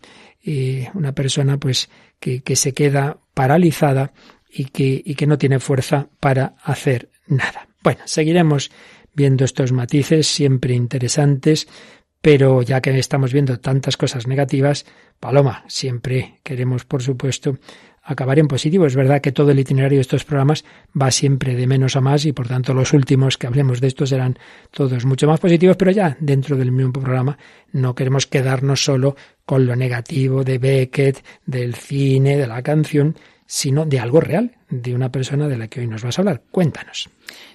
una 0.95 1.13
persona 1.17 1.59
pues 1.59 1.91
que, 2.21 2.43
se 2.55 2.75
queda 2.75 3.19
paralizada 3.35 4.13
y 4.49 4.67
que, 4.67 5.03
y 5.05 5.17
que 5.17 5.27
no 5.27 5.37
tiene 5.37 5.59
fuerza 5.59 6.07
para 6.21 6.55
hacer 6.63 7.09
nada. 7.27 7.67
Bueno, 7.83 8.03
seguiremos 8.05 8.71
viendo 9.13 9.45
estos 9.45 9.73
matices 9.73 10.29
siempre 10.29 10.75
interesantes, 10.75 11.67
pero 12.23 12.63
ya 12.63 12.81
que 12.81 12.97
estamos 13.01 13.33
viendo 13.33 13.59
tantas 13.59 13.97
cosas 13.97 14.29
negativas, 14.29 14.87
Paloma, 15.19 15.65
siempre 15.67 16.39
queremos, 16.45 16.85
por 16.85 17.03
supuesto, 17.03 17.59
acabar 18.13 18.39
en 18.39 18.49
positivo. 18.49 18.87
Es 18.87 18.97
verdad 18.97 19.21
que 19.21 19.33
todo 19.33 19.51
el 19.53 19.61
itinerario 19.61 19.99
de 19.99 20.03
estos 20.03 20.25
programas 20.25 20.65
va 21.01 21.11
siempre 21.11 21.55
de 21.55 21.67
menos 21.67 21.97
a 21.97 22.01
más 22.01 22.25
y 22.25 22.33
por 22.33 22.49
tanto 22.49 22.75
los 22.75 22.93
últimos 22.93 23.39
que 23.39 23.47
hablemos 23.47 23.81
de 23.81 23.87
estos 23.87 24.09
serán 24.09 24.39
todos 24.71 25.05
mucho 25.05 25.27
más 25.27 25.39
positivos, 25.39 25.77
pero 25.77 25.93
ya 25.93 26.17
dentro 26.21 26.57
del 26.57 26.73
mismo 26.73 26.93
programa 26.93 27.39
no 27.73 27.95
queremos 27.95 28.27
quedarnos 28.27 28.85
solo 28.85 29.17
con 29.45 29.67
lo 29.67 29.77
negativo 29.77 30.43
de 30.43 30.59
Beckett, 30.59 31.25
del 31.47 31.75
cine, 31.75 32.37
de 32.37 32.47
la 32.47 32.63
canción, 32.63 33.17
sino 33.47 33.87
de 33.87 34.01
algo 34.01 34.21
real, 34.21 34.57
de 34.69 34.95
una 34.95 35.11
persona 35.11 35.49
de 35.49 35.59
la 35.59 35.69
que 35.69 35.81
hoy 35.81 35.87
nos 35.87 36.03
vas 36.03 36.19
a 36.19 36.23
hablar. 36.23 36.43
Cuéntanos. 36.51 37.09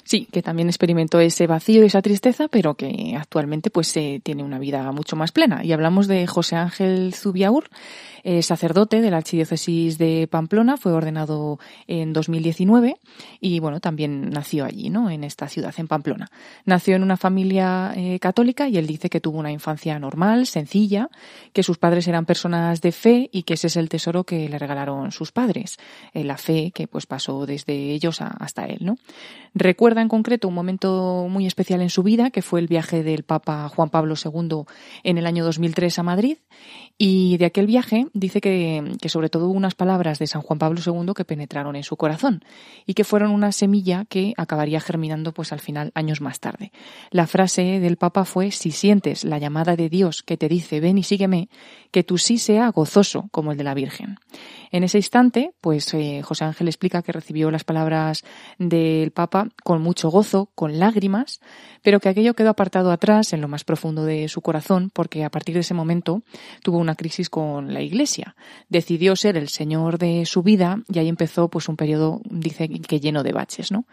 Sí, 0.07 0.28
que 0.32 0.43
también 0.43 0.69
experimentó 0.69 1.19
ese 1.19 1.47
vacío 1.47 1.82
y 1.82 1.88
esa 1.88 2.03
tristeza, 2.03 2.47
pero 2.47 2.76
que 2.76 3.15
actualmente 3.17 3.71
pues 3.71 3.97
eh, 3.97 4.21
tiene 4.23 4.43
una 4.43 4.59
vida 4.59 4.91
mucho 4.91 5.15
más 5.15 5.32
plena. 5.32 5.65
Y 5.65 5.71
hablamos 5.71 6.07
de 6.07 6.28
José 6.28 6.57
Ángel 6.57 7.11
Zubiaur, 7.15 7.69
eh, 8.23 8.43
sacerdote 8.43 9.01
de 9.01 9.09
la 9.09 9.17
Archidiócesis 9.17 9.97
de 9.97 10.28
Pamplona, 10.30 10.78
fue 10.78 10.93
ordenado 10.93 11.57
en 11.88 12.13
2019 12.13 12.97
y 13.41 13.59
bueno, 13.59 13.80
también 13.80 14.30
nació 14.30 14.65
allí, 14.65 14.91
¿no? 14.91 15.09
En 15.09 15.23
esta 15.23 15.47
ciudad, 15.47 15.73
en 15.78 15.88
Pamplona. 15.88 16.30
Nació 16.65 16.95
en 16.95 17.01
una 17.01 17.17
familia 17.17 17.91
eh, 17.95 18.19
católica 18.19 18.67
y 18.69 18.78
él 18.78 18.86
dice 18.86 19.09
que 19.09 19.21
tuvo 19.21 19.39
una 19.39 19.51
infancia 19.51 19.97
normal, 19.97 20.45
sencilla, 20.45 21.09
que 21.51 21.63
sus 21.63 21.80
padres 21.80 22.07
eran 22.07 22.26
personas 22.28 22.80
de 22.82 22.91
fe 22.91 23.30
y 23.32 23.41
que 23.41 23.55
ese 23.55 23.67
es 23.67 23.76
el 23.76 23.89
tesoro 23.89 24.23
que 24.23 24.49
le 24.49 24.59
regalaron 24.59 25.11
sus 25.11 25.32
padres, 25.32 25.78
la 26.13 26.38
fe 26.38 26.71
que 26.76 26.88
pues 26.88 27.07
pasó 27.07 27.47
desde 27.47 27.73
ellos 27.73 28.21
hasta 28.21 28.65
él, 28.65 28.80
¿no? 28.82 28.97
Recuerda 29.66 30.03
en 30.03 30.09
concreto 30.09 30.47
un 30.47 30.53
momento 30.53 31.26
muy 31.28 31.47
especial 31.47 31.82
en 31.82 31.89
su 31.89 32.03
vida, 32.03 32.30
que 32.30 32.43
fue 32.43 32.59
el 32.59 32.68
viaje 32.68 33.01
del 33.01 33.24
Papa 33.24 33.68
Juan 33.68 33.89
Pablo 33.89 34.13
II 34.13 34.66
en 35.01 35.18
el 35.18 35.26
año 35.26 35.43
2003 35.43 35.97
a 35.97 36.03
Madrid. 36.03 36.38
Y 36.97 37.37
de 37.37 37.45
aquel 37.45 37.67
viaje 37.67 38.07
dice 38.13 38.39
que, 38.39 38.95
sobre 39.09 39.27
todo 39.27 39.47
hubo 39.47 39.53
unas 39.53 39.75
palabras 39.75 40.17
de 40.17 40.27
San 40.27 40.41
Juan 40.41 40.59
Pablo 40.59 40.79
II 40.85 41.11
que 41.13 41.25
penetraron 41.25 41.75
en 41.75 41.83
su 41.83 41.97
corazón 41.97 42.45
y 42.85 42.93
que 42.93 43.03
fueron 43.03 43.31
una 43.31 43.51
semilla 43.51 44.05
que 44.07 44.33
acabaría 44.37 44.79
germinando 44.79 45.33
pues 45.33 45.51
al 45.51 45.59
final 45.59 45.91
años 45.93 46.21
más 46.21 46.39
tarde. 46.39 46.71
La 47.11 47.27
frase 47.27 47.81
del 47.81 47.97
Papa 47.97 48.23
fue 48.23 48.51
si 48.51 48.71
sientes 48.71 49.25
la 49.25 49.39
llamada 49.39 49.75
de 49.75 49.89
Dios 49.89 50.23
que 50.23 50.37
te 50.37 50.47
dice 50.47 50.79
ven 50.79 50.97
y 50.97 51.03
sígueme, 51.03 51.49
que 51.91 52.05
tu 52.05 52.17
sí 52.17 52.37
sea 52.37 52.69
gozoso 52.69 53.27
como 53.31 53.51
el 53.51 53.57
de 53.57 53.65
la 53.65 53.73
Virgen. 53.73 54.15
En 54.71 54.83
ese 54.83 54.97
instante, 54.97 55.51
pues 55.59 55.93
eh, 55.93 56.21
José 56.23 56.45
Ángel 56.45 56.67
explica 56.67 57.01
que 57.01 57.11
recibió 57.11 57.51
las 57.51 57.63
palabras 57.65 58.23
del 58.57 59.11
Papa 59.11 59.49
con 59.63 59.81
mucho 59.81 60.09
gozo, 60.09 60.49
con 60.55 60.79
lágrimas, 60.79 61.41
pero 61.81 61.99
que 61.99 62.09
aquello 62.09 62.35
quedó 62.35 62.49
apartado 62.49 62.91
atrás 62.91 63.33
en 63.33 63.41
lo 63.41 63.47
más 63.49 63.65
profundo 63.65 64.05
de 64.05 64.29
su 64.29 64.41
corazón 64.41 64.91
porque 64.93 65.25
a 65.25 65.29
partir 65.29 65.55
de 65.55 65.61
ese 65.61 65.73
momento 65.73 66.23
tuvo 66.63 66.84
una 66.86 66.95
crisis 66.95 67.29
con 67.29 67.73
la 67.73 67.81
Iglesia. 67.81 68.36
Decidió 68.69 69.15
ser 69.15 69.36
el 69.38 69.49
Señor 69.49 69.97
de 69.97 70.25
su 70.25 70.41
vida 70.41 70.81
y 70.91 70.99
ahí 70.99 71.09
empezó 71.09 71.49
pues 71.49 71.67
un 71.67 71.75
periodo, 71.75 72.21
dice 72.23 72.69
que 72.69 72.99
lleno 72.99 73.23
de 73.23 73.33
baches, 73.33 73.71
¿no? 73.71 73.86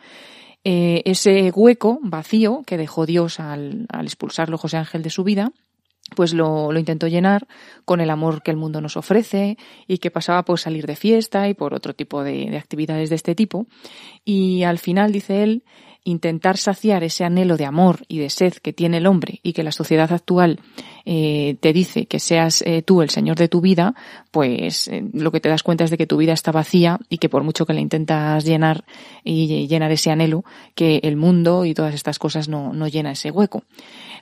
Eh, 0.64 1.02
ese 1.06 1.50
hueco 1.50 1.98
vacío 2.02 2.62
que 2.64 2.76
dejó 2.76 3.04
Dios 3.04 3.40
al, 3.40 3.88
expulsarlo 4.02 4.58
José 4.58 4.76
Ángel 4.76 5.02
de 5.02 5.10
su 5.10 5.24
vida, 5.24 5.50
pues 6.14 6.34
lo, 6.34 6.72
intentó 6.78 7.08
llenar 7.08 7.48
con 7.84 8.00
el 8.00 8.10
amor 8.10 8.42
que 8.42 8.52
el 8.52 8.56
mundo 8.56 8.80
nos 8.80 8.96
ofrece 8.96 9.56
y 9.88 9.98
que 9.98 10.12
pasaba 10.12 10.44
por 10.44 10.60
salir 10.60 10.86
de 10.86 10.94
fiesta 10.94 11.48
y 11.48 11.54
por 11.54 11.74
otro 11.74 11.94
tipo 11.94 12.22
de 12.22 12.56
actividades 12.56 13.10
de 13.10 13.16
este 13.16 13.34
tipo. 13.34 13.66
Y 14.24 14.62
al 14.62 14.78
final, 14.78 15.10
dice 15.10 15.42
él, 15.42 15.64
intentar 16.04 16.56
saciar 16.56 17.04
ese 17.04 17.24
anhelo 17.24 17.56
de 17.56 17.64
amor 17.64 18.00
y 18.08 18.18
de 18.18 18.30
sed 18.30 18.54
que 18.54 18.72
tiene 18.72 18.98
el 18.98 19.06
hombre 19.06 19.40
y 19.42 19.52
que 19.52 19.62
la 19.62 19.72
sociedad 19.72 20.12
actual 20.12 20.60
eh, 21.04 21.56
te 21.60 21.72
dice 21.72 22.06
que 22.06 22.18
seas 22.18 22.62
eh, 22.62 22.82
tú 22.82 23.02
el 23.02 23.10
señor 23.10 23.36
de 23.36 23.48
tu 23.48 23.60
vida, 23.60 23.94
pues 24.30 24.88
eh, 24.88 25.04
lo 25.12 25.30
que 25.32 25.40
te 25.40 25.48
das 25.48 25.62
cuenta 25.62 25.84
es 25.84 25.90
de 25.90 25.98
que 25.98 26.06
tu 26.06 26.16
vida 26.16 26.32
está 26.32 26.52
vacía 26.52 26.98
y 27.08 27.18
que 27.18 27.28
por 27.28 27.44
mucho 27.44 27.66
que 27.66 27.74
la 27.74 27.80
intentas 27.80 28.44
llenar 28.44 28.84
y 29.24 29.66
llenar 29.66 29.92
ese 29.92 30.10
anhelo, 30.10 30.44
que 30.74 31.00
el 31.02 31.16
mundo 31.16 31.64
y 31.64 31.74
todas 31.74 31.94
estas 31.94 32.18
cosas 32.18 32.48
no, 32.48 32.72
no 32.72 32.88
llena 32.88 33.12
ese 33.12 33.30
hueco. 33.30 33.64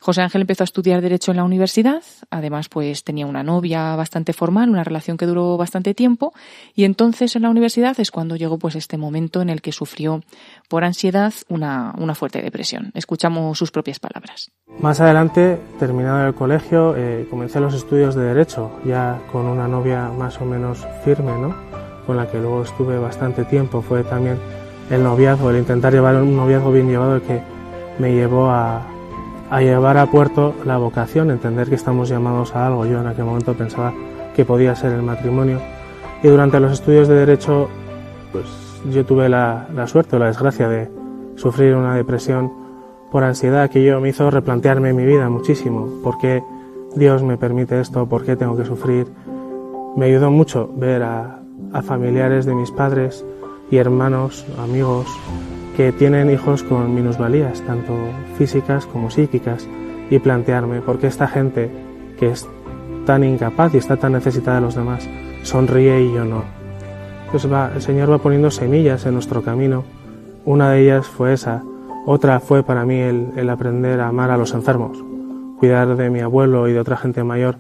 José 0.00 0.22
Ángel 0.22 0.40
empezó 0.40 0.62
a 0.62 0.64
estudiar 0.64 1.02
Derecho 1.02 1.30
en 1.30 1.36
la 1.36 1.44
universidad, 1.44 2.02
además 2.30 2.68
pues 2.70 3.04
tenía 3.04 3.26
una 3.26 3.42
novia 3.42 3.94
bastante 3.96 4.32
formal, 4.32 4.70
una 4.70 4.82
relación 4.82 5.18
que 5.18 5.26
duró 5.26 5.58
bastante 5.58 5.92
tiempo, 5.92 6.32
y 6.74 6.84
entonces 6.84 7.36
en 7.36 7.42
la 7.42 7.50
universidad 7.50 7.98
es 8.00 8.10
cuando 8.10 8.36
llegó 8.36 8.58
pues 8.58 8.76
este 8.76 8.96
momento 8.96 9.42
en 9.42 9.50
el 9.50 9.60
que 9.60 9.72
sufrió 9.72 10.22
por 10.68 10.84
ansiedad 10.84 11.34
una, 11.48 11.94
una 11.98 12.14
fuerte 12.14 12.40
depresión. 12.40 12.92
Escuchamos 12.94 13.58
sus 13.58 13.70
propias 13.70 13.98
palabras. 13.98 14.50
Más 14.78 15.00
adelante, 15.00 15.60
terminado 15.78 16.26
el 16.26 16.34
colegio, 16.34 16.69
eh, 16.72 17.26
comencé 17.28 17.60
los 17.60 17.74
estudios 17.74 18.14
de 18.14 18.22
Derecho, 18.22 18.70
ya 18.84 19.18
con 19.32 19.46
una 19.46 19.66
novia 19.66 20.10
más 20.16 20.40
o 20.40 20.44
menos 20.44 20.86
firme, 21.04 21.32
¿no? 21.32 21.54
con 22.06 22.16
la 22.16 22.26
que 22.26 22.38
luego 22.38 22.62
estuve 22.62 22.98
bastante 22.98 23.44
tiempo. 23.44 23.82
Fue 23.82 24.02
también 24.04 24.38
el 24.90 25.02
noviazgo, 25.02 25.50
el 25.50 25.58
intentar 25.58 25.92
llevar 25.92 26.16
un 26.16 26.36
noviazgo 26.36 26.72
bien 26.72 26.88
llevado 26.88 27.16
el 27.16 27.22
que 27.22 27.40
me 27.98 28.12
llevó 28.12 28.50
a, 28.50 28.82
a 29.50 29.60
llevar 29.60 29.96
a 29.98 30.06
puerto 30.06 30.54
la 30.64 30.76
vocación, 30.76 31.30
entender 31.30 31.68
que 31.68 31.74
estamos 31.74 32.08
llamados 32.08 32.54
a 32.54 32.66
algo. 32.66 32.86
Yo 32.86 33.00
en 33.00 33.06
aquel 33.06 33.24
momento 33.24 33.54
pensaba 33.54 33.92
que 34.34 34.44
podía 34.44 34.74
ser 34.74 34.92
el 34.92 35.02
matrimonio. 35.02 35.60
Y 36.22 36.28
durante 36.28 36.60
los 36.60 36.72
estudios 36.72 37.08
de 37.08 37.14
Derecho, 37.14 37.68
pues 38.32 38.46
yo 38.90 39.04
tuve 39.04 39.28
la, 39.28 39.66
la 39.74 39.86
suerte 39.86 40.16
o 40.16 40.18
la 40.18 40.26
desgracia 40.26 40.68
de 40.68 40.90
sufrir 41.36 41.74
una 41.74 41.94
depresión 41.94 42.52
por 43.10 43.24
ansiedad 43.24 43.70
que 43.70 43.84
yo 43.84 44.00
me 44.00 44.10
hizo 44.10 44.30
replantearme 44.30 44.92
mi 44.92 45.04
vida 45.04 45.28
muchísimo. 45.28 45.88
¿Por 46.02 46.18
qué 46.18 46.42
Dios 46.94 47.22
me 47.22 47.36
permite 47.36 47.80
esto? 47.80 48.06
¿Por 48.06 48.24
qué 48.24 48.36
tengo 48.36 48.56
que 48.56 48.64
sufrir? 48.64 49.06
Me 49.96 50.06
ayudó 50.06 50.30
mucho 50.30 50.70
ver 50.76 51.02
a, 51.02 51.36
familiares 51.82 52.46
de 52.46 52.54
mis 52.54 52.72
padres 52.72 53.24
y 53.70 53.76
hermanos, 53.76 54.44
amigos, 54.58 55.06
que 55.76 55.92
tienen 55.92 56.30
hijos 56.30 56.64
con 56.64 56.92
minusvalías, 56.94 57.62
tanto 57.62 57.94
físicas 58.36 58.86
como 58.86 59.10
psíquicas, 59.10 59.68
y 60.10 60.18
plantearme 60.18 60.80
por 60.80 60.98
qué 60.98 61.06
esta 61.06 61.28
gente 61.28 61.70
que 62.18 62.30
es 62.30 62.48
tan 63.06 63.22
incapaz 63.22 63.72
y 63.74 63.78
está 63.78 63.96
tan 63.96 64.12
necesitada 64.12 64.56
de 64.56 64.62
los 64.62 64.74
demás 64.74 65.08
sonríe 65.42 66.02
y 66.02 66.12
yo 66.12 66.24
no. 66.24 66.42
Pues 67.30 67.50
va, 67.50 67.70
el 67.72 67.82
Señor 67.82 68.10
va 68.10 68.18
poniendo 68.18 68.50
semillas 68.50 69.06
en 69.06 69.14
nuestro 69.14 69.42
camino. 69.42 69.84
Una 70.44 70.72
de 70.72 70.82
ellas 70.82 71.06
fue 71.06 71.32
esa, 71.34 71.62
otra 72.04 72.40
fue 72.40 72.64
para 72.64 72.84
mí 72.84 72.98
el 72.98 73.48
aprender 73.48 74.00
a 74.00 74.08
amar 74.08 74.32
a 74.32 74.36
los 74.36 74.52
enfermos, 74.54 74.98
cuidar 75.60 75.94
de 75.94 76.10
mi 76.10 76.20
abuelo 76.20 76.66
y 76.66 76.72
de 76.72 76.80
otra 76.80 76.96
gente 76.96 77.22
mayor. 77.22 77.56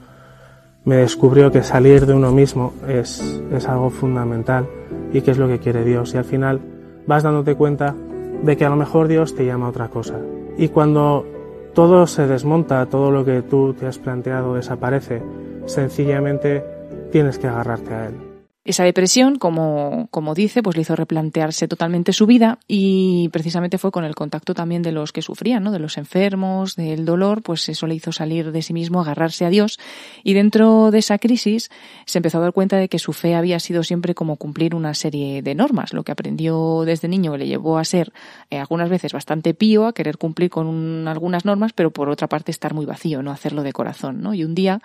Me 0.84 0.96
descubrió 0.96 1.52
que 1.52 1.62
salir 1.62 2.06
de 2.06 2.14
uno 2.14 2.32
mismo 2.32 2.72
es, 2.88 3.42
es 3.52 3.68
algo 3.68 3.90
fundamental 3.90 4.66
y 5.12 5.20
qué 5.20 5.30
es 5.30 5.38
lo 5.38 5.46
que 5.46 5.58
quiere 5.58 5.84
Dios. 5.84 6.14
Y 6.14 6.16
al 6.16 6.24
final 6.24 6.60
vas 7.06 7.22
dándote 7.22 7.54
cuenta 7.54 7.94
de 8.42 8.56
que 8.56 8.64
a 8.64 8.70
lo 8.70 8.76
mejor 8.76 9.06
Dios 9.06 9.34
te 9.34 9.44
llama 9.44 9.66
a 9.66 9.70
otra 9.70 9.88
cosa. 9.88 10.18
Y 10.56 10.68
cuando 10.68 11.26
todo 11.74 12.06
se 12.06 12.26
desmonta, 12.26 12.86
todo 12.86 13.10
lo 13.10 13.24
que 13.24 13.42
tú 13.42 13.74
te 13.74 13.86
has 13.86 13.98
planteado 13.98 14.54
desaparece, 14.54 15.22
sencillamente 15.66 16.64
tienes 17.12 17.38
que 17.38 17.48
agarrarte 17.48 17.94
a 17.94 18.06
Él. 18.06 18.29
Esa 18.62 18.84
depresión, 18.84 19.38
como, 19.38 20.08
como 20.10 20.34
dice, 20.34 20.62
pues 20.62 20.76
le 20.76 20.82
hizo 20.82 20.94
replantearse 20.94 21.66
totalmente 21.66 22.12
su 22.12 22.26
vida 22.26 22.58
y 22.68 23.30
precisamente 23.30 23.78
fue 23.78 23.90
con 23.90 24.04
el 24.04 24.14
contacto 24.14 24.52
también 24.52 24.82
de 24.82 24.92
los 24.92 25.12
que 25.12 25.22
sufrían, 25.22 25.64
¿no? 25.64 25.72
de 25.72 25.78
los 25.78 25.96
enfermos, 25.96 26.76
del 26.76 27.06
dolor, 27.06 27.40
pues 27.42 27.70
eso 27.70 27.86
le 27.86 27.94
hizo 27.94 28.12
salir 28.12 28.52
de 28.52 28.60
sí 28.60 28.74
mismo, 28.74 29.00
agarrarse 29.00 29.46
a 29.46 29.50
Dios 29.50 29.78
y 30.22 30.34
dentro 30.34 30.90
de 30.90 30.98
esa 30.98 31.16
crisis 31.16 31.70
se 32.04 32.18
empezó 32.18 32.36
a 32.36 32.42
dar 32.42 32.52
cuenta 32.52 32.76
de 32.76 32.90
que 32.90 32.98
su 32.98 33.14
fe 33.14 33.34
había 33.34 33.58
sido 33.60 33.82
siempre 33.82 34.14
como 34.14 34.36
cumplir 34.36 34.74
una 34.74 34.92
serie 34.92 35.40
de 35.40 35.54
normas. 35.54 35.94
Lo 35.94 36.02
que 36.02 36.12
aprendió 36.12 36.82
desde 36.84 37.08
niño 37.08 37.38
le 37.38 37.46
llevó 37.46 37.78
a 37.78 37.84
ser 37.84 38.12
eh, 38.50 38.58
algunas 38.58 38.90
veces 38.90 39.14
bastante 39.14 39.54
pío, 39.54 39.86
a 39.86 39.94
querer 39.94 40.18
cumplir 40.18 40.50
con 40.50 40.66
un, 40.66 41.08
algunas 41.08 41.46
normas, 41.46 41.72
pero 41.72 41.92
por 41.92 42.10
otra 42.10 42.28
parte 42.28 42.50
estar 42.50 42.74
muy 42.74 42.84
vacío, 42.84 43.22
no 43.22 43.30
hacerlo 43.30 43.62
de 43.62 43.72
corazón. 43.72 44.20
¿no? 44.20 44.34
Y 44.34 44.44
un 44.44 44.54
día 44.54 44.82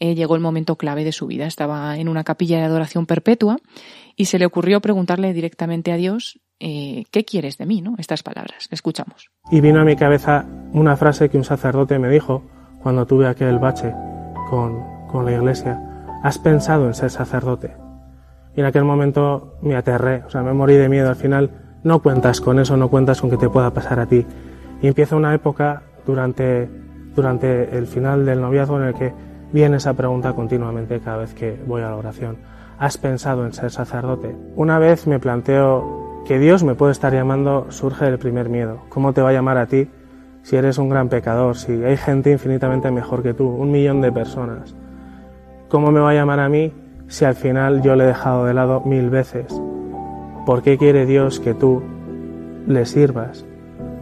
eh, 0.00 0.14
llegó 0.14 0.34
el 0.34 0.40
momento 0.40 0.76
clave 0.76 1.04
de 1.04 1.12
su 1.12 1.26
vida. 1.26 1.46
Estaba 1.46 1.96
en 1.98 2.08
una 2.08 2.24
capilla 2.24 2.58
de 2.58 2.64
adoración 2.64 3.06
perpetua 3.06 3.58
y 4.16 4.26
se 4.26 4.38
le 4.38 4.46
ocurrió 4.46 4.80
preguntarle 4.80 5.32
directamente 5.32 5.92
a 5.92 5.96
Dios, 5.96 6.40
eh, 6.60 7.04
¿qué 7.10 7.24
quieres 7.24 7.58
de 7.58 7.66
mí? 7.66 7.82
¿no? 7.82 7.94
Estas 7.98 8.22
palabras. 8.22 8.68
escuchamos. 8.70 9.30
Y 9.50 9.60
vino 9.60 9.80
a 9.80 9.84
mi 9.84 9.96
cabeza 9.96 10.46
una 10.72 10.96
frase 10.96 11.28
que 11.28 11.38
un 11.38 11.44
sacerdote 11.44 11.98
me 11.98 12.08
dijo 12.08 12.44
cuando 12.82 13.06
tuve 13.06 13.26
aquel 13.26 13.58
bache 13.58 13.92
con, 14.48 14.82
con 15.08 15.24
la 15.24 15.32
iglesia. 15.32 15.80
¿Has 16.22 16.38
pensado 16.38 16.86
en 16.86 16.94
ser 16.94 17.10
sacerdote? 17.10 17.74
Y 18.56 18.60
en 18.60 18.66
aquel 18.66 18.84
momento 18.84 19.58
me 19.60 19.76
aterré, 19.76 20.24
o 20.24 20.30
sea, 20.30 20.42
me 20.42 20.54
morí 20.54 20.74
de 20.74 20.88
miedo. 20.88 21.10
Al 21.10 21.16
final 21.16 21.78
no 21.84 22.00
cuentas 22.00 22.40
con 22.40 22.58
eso, 22.58 22.76
no 22.76 22.88
cuentas 22.88 23.20
con 23.20 23.30
que 23.30 23.36
te 23.36 23.50
pueda 23.50 23.72
pasar 23.72 24.00
a 24.00 24.06
ti. 24.06 24.24
Y 24.82 24.88
empieza 24.88 25.14
una 25.14 25.34
época 25.34 25.82
durante, 26.06 26.68
durante 27.14 27.76
el 27.76 27.86
final 27.86 28.24
del 28.24 28.40
noviazgo 28.40 28.80
en 28.80 28.88
el 28.88 28.94
que 28.94 29.12
viene 29.52 29.76
esa 29.76 29.94
pregunta 29.94 30.32
continuamente 30.32 31.00
cada 31.00 31.18
vez 31.18 31.34
que 31.34 31.58
voy 31.66 31.82
a 31.82 31.90
la 31.90 31.96
oración. 31.96 32.38
¿Has 32.78 32.98
pensado 32.98 33.46
en 33.46 33.52
ser 33.52 33.70
sacerdote? 33.70 34.36
Una 34.54 34.78
vez 34.78 35.06
me 35.06 35.18
planteo 35.18 36.22
que 36.26 36.38
Dios 36.38 36.64
me 36.64 36.74
puede 36.74 36.92
estar 36.92 37.12
llamando 37.12 37.66
surge 37.70 38.06
el 38.06 38.18
primer 38.18 38.48
miedo. 38.48 38.80
¿Cómo 38.88 39.12
te 39.12 39.22
va 39.22 39.30
a 39.30 39.32
llamar 39.32 39.58
a 39.58 39.66
ti 39.66 39.88
si 40.42 40.56
eres 40.56 40.78
un 40.78 40.88
gran 40.88 41.08
pecador, 41.08 41.56
si 41.56 41.72
hay 41.84 41.96
gente 41.96 42.30
infinitamente 42.30 42.90
mejor 42.90 43.22
que 43.22 43.32
tú, 43.32 43.48
un 43.48 43.70
millón 43.70 44.00
de 44.00 44.12
personas? 44.12 44.74
¿Cómo 45.68 45.90
me 45.90 46.00
va 46.00 46.10
a 46.10 46.14
llamar 46.14 46.40
a 46.40 46.48
mí 46.48 46.72
si 47.08 47.24
al 47.24 47.34
final 47.34 47.82
yo 47.82 47.96
le 47.96 48.04
he 48.04 48.08
dejado 48.08 48.44
de 48.44 48.54
lado 48.54 48.82
mil 48.84 49.08
veces? 49.08 49.60
¿Por 50.44 50.62
qué 50.62 50.76
quiere 50.78 51.06
Dios 51.06 51.40
que 51.40 51.54
tú 51.54 51.82
le 52.66 52.84
sirvas? 52.86 53.44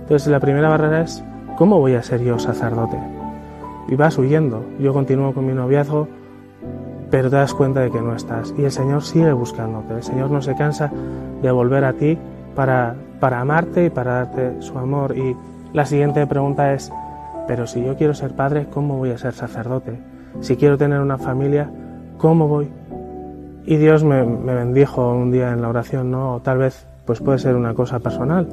Entonces 0.01 0.29
la 0.29 0.41
primera 0.41 0.69
barrera 0.69 1.03
es, 1.03 1.25
¿cómo 1.57 1.79
voy 1.79 1.95
a 1.95 2.03
ser 2.03 2.23
yo 2.23 2.39
sacerdote? 2.39 3.14
Y 3.89 3.97
vas 3.97 4.19
huyendo. 4.19 4.65
Yo 4.79 4.93
continúo 4.93 5.33
con 5.35 5.47
mi 5.47 5.53
noviazgo, 5.53 6.09
pero 7.11 7.31
te 7.31 7.37
das 7.37 7.55
cuenta 7.55 7.81
de 7.81 7.91
que 7.91 8.01
no 8.01 8.15
estás. 8.15 8.55
Y 8.57 8.65
el 8.65 8.71
Señor 8.71 9.03
sigue 9.03 9.33
buscándote. 9.33 9.95
El 9.95 10.03
Señor 10.03 10.31
no 10.31 10.43
se 10.43 10.55
cansa 10.55 10.91
de 11.43 11.51
volver 11.51 11.85
a 11.85 11.93
ti 11.93 12.19
para, 12.55 12.95
para 13.21 13.41
amarte 13.41 13.87
y 13.87 13.91
para 13.91 14.15
darte 14.15 14.63
su 14.63 14.79
amor. 14.79 15.17
Y 15.17 15.37
la 15.73 15.87
siguiente 15.87 16.27
pregunta 16.27 16.73
es, 16.73 16.93
pero 17.47 17.67
si 17.67 17.85
yo 17.85 17.97
quiero 17.97 18.15
ser 18.15 18.35
padre, 18.35 18.67
¿cómo 18.73 18.97
voy 18.97 19.11
a 19.11 19.19
ser 19.19 19.35
sacerdote? 19.35 20.01
Si 20.41 20.57
quiero 20.57 20.79
tener 20.79 21.01
una 21.01 21.19
familia, 21.19 21.71
¿cómo 22.19 22.49
voy? 22.49 22.71
Y 23.67 23.77
Dios 23.77 24.05
me, 24.05 24.23
bendijo 24.23 25.13
un 25.13 25.31
día 25.31 25.53
en 25.53 25.63
la 25.63 25.69
oración, 25.69 26.11
¿no? 26.11 26.41
tal 26.43 26.59
vez 26.59 26.87
pues 27.07 27.21
puede 27.21 27.39
ser 27.39 27.55
una 27.55 27.75
cosa 27.75 27.99
personal, 27.99 28.49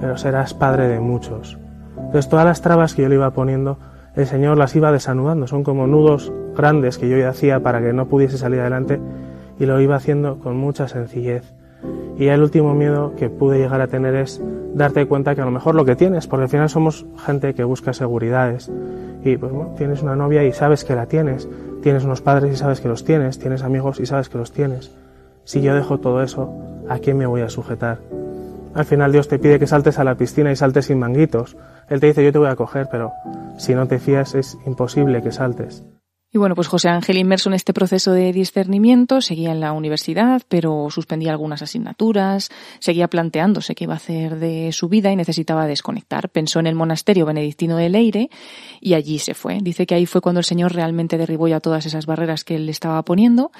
pero 0.00 0.16
serás 0.16 0.54
padre 0.54 0.88
de 0.88 1.00
muchos. 1.00 1.58
Entonces 1.96 2.28
todas 2.28 2.44
las 2.44 2.60
trabas 2.60 2.94
que 2.94 3.02
yo 3.02 3.08
le 3.08 3.16
iba 3.16 3.30
poniendo, 3.30 3.78
el 4.16 4.26
Señor 4.26 4.56
las 4.56 4.74
iba 4.74 4.90
desanudando, 4.90 5.46
son 5.46 5.62
como 5.62 5.86
nudos 5.86 6.32
grandes 6.56 6.96
que 6.96 7.08
yo 7.08 7.28
hacía 7.28 7.60
para 7.60 7.80
que 7.80 7.92
no 7.92 8.06
pudiese 8.06 8.38
salir 8.38 8.60
adelante 8.60 8.98
y 9.60 9.66
lo 9.66 9.80
iba 9.80 9.96
haciendo 9.96 10.38
con 10.38 10.56
mucha 10.56 10.88
sencillez. 10.88 11.44
Y 12.18 12.28
el 12.28 12.42
último 12.42 12.74
miedo 12.74 13.12
que 13.16 13.28
pude 13.28 13.58
llegar 13.58 13.82
a 13.82 13.88
tener 13.88 14.14
es 14.14 14.42
darte 14.74 15.06
cuenta 15.06 15.34
que 15.34 15.42
a 15.42 15.44
lo 15.44 15.50
mejor 15.50 15.74
lo 15.74 15.84
que 15.84 15.96
tienes, 15.96 16.26
porque 16.26 16.44
al 16.44 16.48
final 16.48 16.70
somos 16.70 17.04
gente 17.24 17.54
que 17.54 17.62
busca 17.62 17.92
seguridades. 17.92 18.72
Y 19.22 19.36
pues 19.36 19.52
bueno, 19.52 19.74
tienes 19.76 20.02
una 20.02 20.16
novia 20.16 20.42
y 20.44 20.52
sabes 20.52 20.84
que 20.84 20.94
la 20.94 21.06
tienes, 21.06 21.46
tienes 21.82 22.04
unos 22.04 22.22
padres 22.22 22.54
y 22.54 22.56
sabes 22.56 22.80
que 22.80 22.88
los 22.88 23.04
tienes, 23.04 23.38
tienes 23.38 23.62
amigos 23.62 24.00
y 24.00 24.06
sabes 24.06 24.30
que 24.30 24.38
los 24.38 24.50
tienes. 24.50 24.90
Si 25.44 25.60
yo 25.60 25.74
dejo 25.74 25.98
todo 25.98 26.22
eso, 26.22 26.50
¿a 26.88 26.98
quién 26.98 27.18
me 27.18 27.26
voy 27.26 27.42
a 27.42 27.50
sujetar? 27.50 27.98
Al 28.76 28.84
final 28.84 29.10
Dios 29.10 29.26
te 29.26 29.38
pide 29.38 29.58
que 29.58 29.66
saltes 29.66 29.98
a 29.98 30.04
la 30.04 30.16
piscina 30.16 30.52
y 30.52 30.56
saltes 30.56 30.84
sin 30.84 30.98
manguitos. 30.98 31.56
Él 31.88 31.98
te 31.98 32.08
dice 32.08 32.22
yo 32.22 32.30
te 32.30 32.38
voy 32.38 32.48
a 32.48 32.56
coger, 32.56 32.88
pero 32.90 33.10
si 33.56 33.74
no 33.74 33.88
te 33.88 33.98
fías 33.98 34.34
es 34.34 34.58
imposible 34.66 35.22
que 35.22 35.32
saltes. 35.32 35.82
Y 36.36 36.38
bueno, 36.38 36.54
pues 36.54 36.68
José 36.68 36.90
Ángel, 36.90 37.16
inmerso 37.16 37.48
en 37.48 37.54
este 37.54 37.72
proceso 37.72 38.12
de 38.12 38.30
discernimiento, 38.30 39.22
seguía 39.22 39.52
en 39.52 39.60
la 39.60 39.72
universidad, 39.72 40.42
pero 40.50 40.88
suspendía 40.90 41.30
algunas 41.30 41.62
asignaturas, 41.62 42.50
seguía 42.78 43.08
planteándose 43.08 43.74
qué 43.74 43.84
iba 43.84 43.94
a 43.94 43.96
hacer 43.96 44.38
de 44.38 44.70
su 44.72 44.90
vida 44.90 45.10
y 45.10 45.16
necesitaba 45.16 45.66
desconectar. 45.66 46.28
Pensó 46.28 46.60
en 46.60 46.66
el 46.66 46.74
monasterio 46.74 47.24
benedictino 47.24 47.78
de 47.78 47.88
Leire 47.88 48.28
y 48.82 48.92
allí 48.92 49.18
se 49.18 49.32
fue. 49.32 49.60
Dice 49.62 49.86
que 49.86 49.94
ahí 49.94 50.04
fue 50.04 50.20
cuando 50.20 50.40
el 50.40 50.44
Señor 50.44 50.74
realmente 50.74 51.16
derribó 51.16 51.48
ya 51.48 51.58
todas 51.58 51.86
esas 51.86 52.04
barreras 52.04 52.44
que 52.44 52.56
él 52.56 52.68
estaba 52.68 53.02
poniendo, 53.02 53.50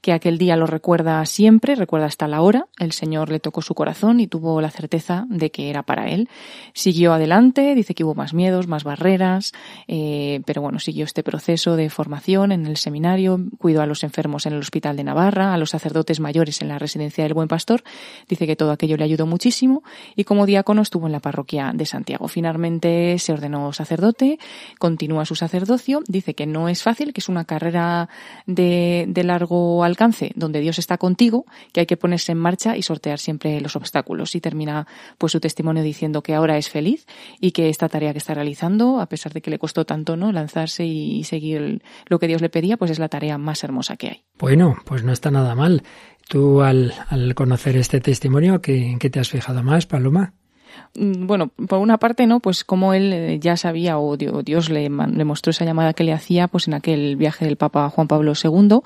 que 0.00 0.14
aquel 0.14 0.38
día 0.38 0.56
lo 0.56 0.64
recuerda 0.64 1.26
siempre, 1.26 1.74
recuerda 1.74 2.06
hasta 2.06 2.28
la 2.28 2.40
hora. 2.40 2.64
El 2.78 2.92
Señor 2.92 3.28
le 3.28 3.40
tocó 3.40 3.60
su 3.60 3.74
corazón 3.74 4.20
y 4.20 4.26
tuvo 4.26 4.58
la 4.62 4.70
certeza 4.70 5.26
de 5.28 5.50
que 5.50 5.68
era 5.68 5.82
para 5.82 6.08
él. 6.08 6.30
Siguió 6.72 7.12
adelante, 7.12 7.74
dice 7.74 7.94
que 7.94 8.04
hubo 8.04 8.14
más 8.14 8.32
miedos, 8.32 8.68
más 8.68 8.84
barreras, 8.84 9.52
eh, 9.86 10.40
pero 10.46 10.62
bueno, 10.62 10.78
siguió 10.78 11.04
este 11.04 11.22
proceso 11.22 11.76
de 11.76 11.90
formación 11.90 12.21
en 12.26 12.66
el 12.66 12.76
seminario, 12.76 13.40
cuidó 13.58 13.82
a 13.82 13.86
los 13.86 14.04
enfermos 14.04 14.46
en 14.46 14.52
el 14.52 14.60
Hospital 14.60 14.96
de 14.96 15.04
Navarra, 15.04 15.52
a 15.52 15.58
los 15.58 15.70
sacerdotes 15.70 16.20
mayores 16.20 16.62
en 16.62 16.68
la 16.68 16.78
Residencia 16.78 17.24
del 17.24 17.34
Buen 17.34 17.48
Pastor. 17.48 17.82
Dice 18.28 18.46
que 18.46 18.54
todo 18.54 18.70
aquello 18.70 18.96
le 18.96 19.04
ayudó 19.04 19.26
muchísimo 19.26 19.82
y 20.14 20.24
como 20.24 20.46
diácono 20.46 20.82
estuvo 20.82 21.06
en 21.06 21.12
la 21.12 21.20
parroquia 21.20 21.72
de 21.74 21.84
Santiago. 21.84 22.28
Finalmente 22.28 23.18
se 23.18 23.32
ordenó 23.32 23.72
sacerdote, 23.72 24.38
continúa 24.78 25.24
su 25.24 25.34
sacerdocio. 25.34 26.02
Dice 26.06 26.34
que 26.34 26.46
no 26.46 26.68
es 26.68 26.82
fácil, 26.82 27.12
que 27.12 27.20
es 27.20 27.28
una 27.28 27.44
carrera 27.44 28.08
de, 28.46 29.06
de 29.08 29.24
largo 29.24 29.82
alcance 29.82 30.32
donde 30.36 30.60
Dios 30.60 30.78
está 30.78 30.98
contigo, 30.98 31.44
que 31.72 31.80
hay 31.80 31.86
que 31.86 31.96
ponerse 31.96 32.32
en 32.32 32.38
marcha 32.38 32.76
y 32.76 32.82
sortear 32.82 33.18
siempre 33.18 33.60
los 33.60 33.74
obstáculos. 33.74 34.34
Y 34.36 34.40
termina 34.40 34.86
pues 35.18 35.32
su 35.32 35.40
testimonio 35.40 35.82
diciendo 35.82 36.22
que 36.22 36.34
ahora 36.34 36.56
es 36.56 36.70
feliz 36.70 37.06
y 37.40 37.50
que 37.50 37.68
esta 37.68 37.88
tarea 37.88 38.12
que 38.12 38.18
está 38.18 38.34
realizando, 38.34 39.00
a 39.00 39.06
pesar 39.06 39.32
de 39.32 39.42
que 39.42 39.50
le 39.50 39.58
costó 39.58 39.84
tanto 39.84 40.16
no 40.16 40.30
lanzarse 40.30 40.86
y 40.86 41.24
seguir 41.24 41.82
lo 42.06 42.18
que 42.18 42.26
Dios 42.26 42.40
le 42.42 42.48
pedía, 42.48 42.76
pues 42.76 42.90
es 42.90 42.98
la 42.98 43.08
tarea 43.08 43.38
más 43.38 43.64
hermosa 43.64 43.96
que 43.96 44.08
hay. 44.08 44.24
Bueno, 44.38 44.76
pues 44.84 45.04
no 45.04 45.12
está 45.12 45.30
nada 45.30 45.54
mal. 45.54 45.82
Tú 46.28 46.62
al, 46.62 46.94
conocer 47.34 47.76
este 47.76 48.00
testimonio, 48.00 48.60
¿qué, 48.60 48.96
¿qué 48.98 49.10
te 49.10 49.20
has 49.20 49.28
fijado 49.28 49.62
más, 49.62 49.86
Paloma? 49.86 50.34
Mm, 50.94 51.26
bueno, 51.26 51.48
por 51.68 51.78
una 51.78 51.98
parte, 51.98 52.26
¿no? 52.26 52.40
Pues 52.40 52.64
como 52.64 52.94
él 52.94 53.12
eh, 53.12 53.38
ya 53.40 53.56
sabía 53.56 53.98
o 53.98 54.16
Dios 54.16 54.70
le, 54.70 54.88
le 54.88 55.24
mostró 55.24 55.50
esa 55.50 55.64
llamada 55.64 55.94
que 55.94 56.04
le 56.04 56.12
hacía, 56.12 56.48
pues 56.48 56.68
en 56.68 56.74
aquel 56.74 57.16
viaje 57.16 57.44
del 57.44 57.56
Papa 57.56 57.88
Juan 57.90 58.08
Pablo 58.08 58.32
II, 58.42 58.80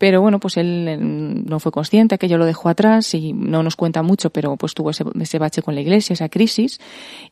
pero 0.00 0.22
bueno, 0.22 0.40
pues 0.40 0.56
él 0.56 0.88
eh, 0.88 0.96
no 0.96 1.60
fue 1.60 1.72
consciente, 1.72 2.16
que 2.16 2.26
yo 2.26 2.38
lo 2.38 2.46
dejó 2.46 2.70
atrás 2.70 3.12
y 3.12 3.34
no 3.34 3.62
nos 3.62 3.76
cuenta 3.76 4.02
mucho, 4.02 4.30
pero 4.30 4.56
pues 4.56 4.72
tuvo 4.72 4.88
ese, 4.88 5.04
ese 5.20 5.38
bache 5.38 5.60
con 5.60 5.74
la 5.74 5.82
iglesia, 5.82 6.14
esa 6.14 6.30
crisis. 6.30 6.80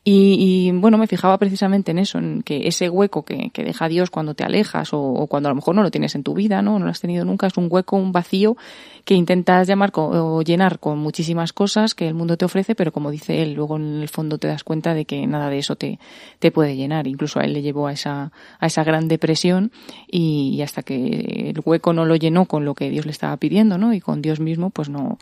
Y, 0.03 0.71
bueno, 0.73 0.99
me 0.99 1.07
fijaba 1.07 1.39
precisamente 1.39 1.89
en 1.89 1.97
eso, 1.97 2.19
en 2.19 2.43
que 2.43 2.67
ese 2.67 2.87
hueco 2.87 3.25
que, 3.25 3.49
que 3.49 3.63
deja 3.63 3.87
Dios 3.87 4.11
cuando 4.11 4.35
te 4.35 4.43
alejas 4.43 4.89
o, 4.91 5.25
cuando 5.27 5.49
a 5.49 5.51
lo 5.51 5.55
mejor 5.55 5.73
no 5.73 5.81
lo 5.81 5.89
tienes 5.89 6.13
en 6.13 6.21
tu 6.21 6.35
vida, 6.35 6.61
¿no? 6.61 6.77
No 6.77 6.85
lo 6.85 6.91
has 6.91 7.01
tenido 7.01 7.25
nunca, 7.25 7.47
es 7.47 7.57
un 7.57 7.69
hueco, 7.71 7.97
un 7.97 8.11
vacío 8.11 8.55
que 9.03 9.15
intentas 9.15 9.67
llamar 9.67 9.91
o 9.95 10.43
llenar 10.43 10.77
con 10.77 10.99
muchísimas 10.99 11.53
cosas 11.53 11.95
que 11.95 12.07
el 12.07 12.13
mundo 12.13 12.37
te 12.37 12.45
ofrece, 12.45 12.75
pero 12.75 12.91
como 12.91 13.09
dice 13.09 13.41
él, 13.41 13.53
luego 13.53 13.77
en 13.77 14.01
el 14.01 14.09
fondo 14.09 14.37
te 14.37 14.47
das 14.47 14.63
cuenta 14.63 14.93
de 14.93 15.05
que 15.05 15.25
nada 15.25 15.49
de 15.49 15.57
eso 15.57 15.75
te, 15.75 15.97
te 16.37 16.51
puede 16.51 16.75
llenar. 16.75 17.07
Incluso 17.07 17.39
a 17.39 17.45
él 17.45 17.53
le 17.53 17.63
llevó 17.63 17.87
a 17.87 17.93
esa, 17.93 18.31
a 18.59 18.67
esa 18.67 18.83
gran 18.83 19.07
depresión 19.07 19.71
y, 20.07 20.53
y 20.55 20.61
hasta 20.61 20.83
que 20.83 21.49
el 21.49 21.61
hueco 21.65 21.93
no 21.93 22.05
lo 22.05 22.15
llenó 22.15 22.45
con 22.45 22.58
lo 22.65 22.75
que 22.75 22.89
Dios 22.89 23.05
le 23.05 23.11
estaba 23.11 23.35
pidiendo, 23.37 23.77
¿no? 23.77 23.93
Y 23.93 24.01
con 24.01 24.21
Dios 24.21 24.39
mismo, 24.39 24.69
pues 24.69 24.89
no, 24.89 25.17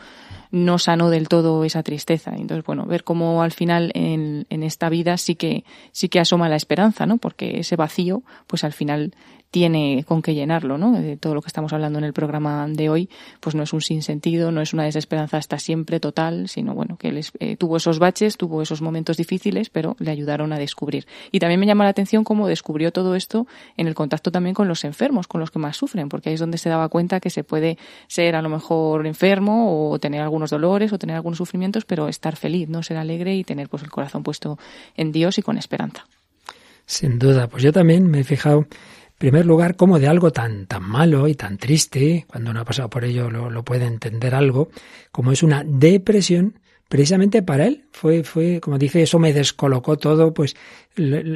no 0.51 0.79
sanó 0.79 1.09
del 1.09 1.27
todo 1.27 1.63
esa 1.63 1.83
tristeza. 1.83 2.31
Entonces, 2.35 2.65
bueno, 2.65 2.85
ver 2.85 3.03
cómo 3.03 3.43
al 3.43 3.51
final 3.51 3.91
en, 3.93 4.45
en 4.49 4.63
esta 4.63 4.89
vida 4.89 5.17
sí 5.17 5.35
que, 5.35 5.63
sí 5.91 6.09
que 6.09 6.19
asoma 6.19 6.49
la 6.49 6.55
esperanza, 6.55 7.05
¿no? 7.05 7.17
Porque 7.17 7.59
ese 7.59 7.75
vacío, 7.75 8.23
pues 8.47 8.63
al 8.63 8.73
final 8.73 9.13
tiene 9.51 10.03
con 10.07 10.21
qué 10.21 10.33
llenarlo, 10.33 10.77
¿no? 10.77 10.91
De 10.91 11.17
todo 11.17 11.33
lo 11.33 11.41
que 11.41 11.47
estamos 11.47 11.73
hablando 11.73 11.99
en 11.99 12.05
el 12.05 12.13
programa 12.13 12.67
de 12.67 12.89
hoy, 12.89 13.09
pues 13.39 13.55
no 13.55 13.63
es 13.63 13.73
un 13.73 13.81
sinsentido, 13.81 14.51
no 14.51 14.61
es 14.61 14.73
una 14.73 14.83
desesperanza 14.83 15.37
hasta 15.37 15.59
siempre 15.59 15.99
total, 15.99 16.49
sino 16.49 16.73
bueno, 16.73 16.97
que 16.97 17.09
él 17.09 17.25
eh, 17.39 17.55
tuvo 17.55 17.77
esos 17.77 17.99
baches, 17.99 18.37
tuvo 18.37 18.61
esos 18.61 18.81
momentos 18.81 19.17
difíciles, 19.17 19.69
pero 19.69 19.95
le 19.99 20.11
ayudaron 20.11 20.51
a 20.53 20.59
descubrir. 20.59 21.07
Y 21.31 21.39
también 21.39 21.59
me 21.59 21.65
llama 21.65 21.85
la 21.85 21.91
atención 21.91 22.23
cómo 22.23 22.47
descubrió 22.47 22.91
todo 22.91 23.15
esto 23.15 23.47
en 23.77 23.87
el 23.87 23.95
contacto 23.95 24.31
también 24.31 24.53
con 24.53 24.67
los 24.67 24.83
enfermos, 24.83 25.27
con 25.27 25.39
los 25.39 25.51
que 25.51 25.59
más 25.59 25.77
sufren, 25.77 26.09
porque 26.09 26.29
ahí 26.29 26.35
es 26.35 26.41
donde 26.41 26.57
se 26.57 26.69
daba 26.69 26.89
cuenta 26.89 27.19
que 27.19 27.29
se 27.29 27.43
puede 27.43 27.77
ser 28.07 28.35
a 28.35 28.41
lo 28.41 28.49
mejor 28.49 29.07
enfermo 29.07 29.91
o 29.91 29.99
tener 29.99 30.21
algunos 30.21 30.49
dolores 30.49 30.91
o 30.91 30.99
tener 30.99 31.15
algunos 31.15 31.37
sufrimientos, 31.37 31.85
pero 31.85 32.07
estar 32.07 32.35
feliz, 32.35 32.67
no 32.69 32.83
ser 32.83 32.97
alegre 32.97 33.35
y 33.35 33.43
tener 33.43 33.69
pues 33.69 33.83
el 33.83 33.89
corazón 33.89 34.23
puesto 34.23 34.59
en 34.95 35.11
Dios 35.11 35.37
y 35.37 35.41
con 35.41 35.57
esperanza. 35.57 36.05
Sin 36.85 37.19
duda, 37.19 37.47
pues 37.47 37.63
yo 37.63 37.73
también 37.73 38.07
me 38.09 38.21
he 38.21 38.23
fijado 38.23 38.65
primer 39.17 39.45
lugar, 39.45 39.75
como 39.75 39.99
de 39.99 40.07
algo 40.07 40.31
tan, 40.31 40.67
tan 40.67 40.83
malo 40.83 41.27
y 41.27 41.35
tan 41.35 41.57
triste, 41.57 42.25
cuando 42.27 42.51
uno 42.51 42.61
ha 42.61 42.65
pasado 42.65 42.89
por 42.89 43.03
ello 43.03 43.29
lo, 43.29 43.49
lo 43.49 43.63
puede 43.63 43.85
entender 43.85 44.35
algo, 44.35 44.69
como 45.11 45.31
es 45.31 45.43
una 45.43 45.63
depresión, 45.63 46.59
precisamente 46.87 47.41
para 47.41 47.65
él 47.67 47.85
fue, 47.91 48.23
fue, 48.23 48.59
como 48.61 48.77
dice, 48.77 49.01
eso 49.01 49.19
me 49.19 49.33
descolocó 49.33 49.97
todo, 49.97 50.33
pues 50.33 50.55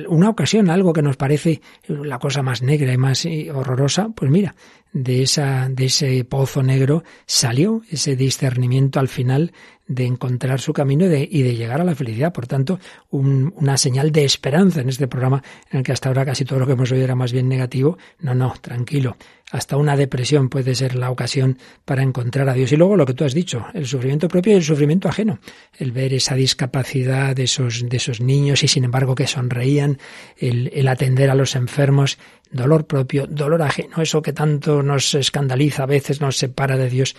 una 0.07 0.29
ocasión, 0.29 0.69
algo 0.69 0.93
que 0.93 1.01
nos 1.01 1.17
parece 1.17 1.61
la 1.87 2.19
cosa 2.19 2.41
más 2.41 2.61
negra 2.61 2.93
y 2.93 2.97
más 2.97 3.25
eh, 3.25 3.51
horrorosa, 3.51 4.09
pues 4.15 4.31
mira, 4.31 4.55
de 4.93 5.23
esa, 5.23 5.69
de 5.69 5.85
ese 5.85 6.23
pozo 6.25 6.63
negro 6.63 7.03
salió 7.25 7.81
ese 7.89 8.15
discernimiento 8.15 8.99
al 8.99 9.07
final 9.07 9.53
de 9.91 10.05
encontrar 10.05 10.61
su 10.61 10.71
camino 10.71 11.05
y 11.05 11.09
de, 11.09 11.27
y 11.29 11.41
de 11.41 11.55
llegar 11.55 11.81
a 11.81 11.83
la 11.83 11.95
felicidad. 11.95 12.31
Por 12.31 12.47
tanto, 12.47 12.79
una 13.09 13.77
señal 13.77 14.11
de 14.11 14.23
esperanza 14.23 14.81
en 14.81 14.89
este 14.89 15.07
programa 15.07 15.43
en 15.69 15.79
el 15.79 15.83
que 15.83 15.91
hasta 15.91 16.09
ahora 16.09 16.25
casi 16.25 16.45
todo 16.45 16.59
lo 16.59 16.65
que 16.65 16.73
hemos 16.73 16.91
oído 16.91 17.03
era 17.03 17.15
más 17.15 17.33
bien 17.33 17.49
negativo. 17.49 17.97
No, 18.19 18.33
no, 18.33 18.53
tranquilo. 18.61 19.17
Hasta 19.51 19.75
una 19.75 19.97
depresión 19.97 20.47
puede 20.47 20.75
ser 20.75 20.95
la 20.95 21.11
ocasión 21.11 21.57
para 21.83 22.03
encontrar 22.03 22.47
a 22.47 22.53
Dios. 22.53 22.71
Y 22.71 22.77
luego 22.77 22.95
lo 22.95 23.05
que 23.05 23.13
tú 23.13 23.25
has 23.25 23.33
dicho, 23.33 23.65
el 23.73 23.85
sufrimiento 23.85 24.29
propio 24.29 24.53
y 24.53 24.55
el 24.55 24.63
sufrimiento 24.63 25.09
ajeno. 25.09 25.39
El 25.77 25.91
ver 25.91 26.13
esa 26.13 26.35
discapacidad 26.35 27.35
de 27.35 27.43
esos, 27.43 27.87
de 27.89 27.97
esos 27.97 28.21
niños 28.21 28.63
y 28.63 28.69
sin 28.69 28.85
embargo 28.85 29.13
que 29.13 29.27
sonreían, 29.27 29.97
el, 30.37 30.71
el 30.73 30.87
atender 30.87 31.29
a 31.29 31.35
los 31.35 31.57
enfermos, 31.57 32.17
dolor 32.49 32.87
propio, 32.87 33.27
dolor 33.27 33.61
ajeno, 33.61 34.01
eso 34.01 34.21
que 34.21 34.31
tanto 34.31 34.83
nos 34.83 35.13
escandaliza, 35.15 35.83
a 35.83 35.87
veces 35.87 36.21
nos 36.21 36.37
separa 36.37 36.77
de 36.77 36.89
Dios 36.89 37.15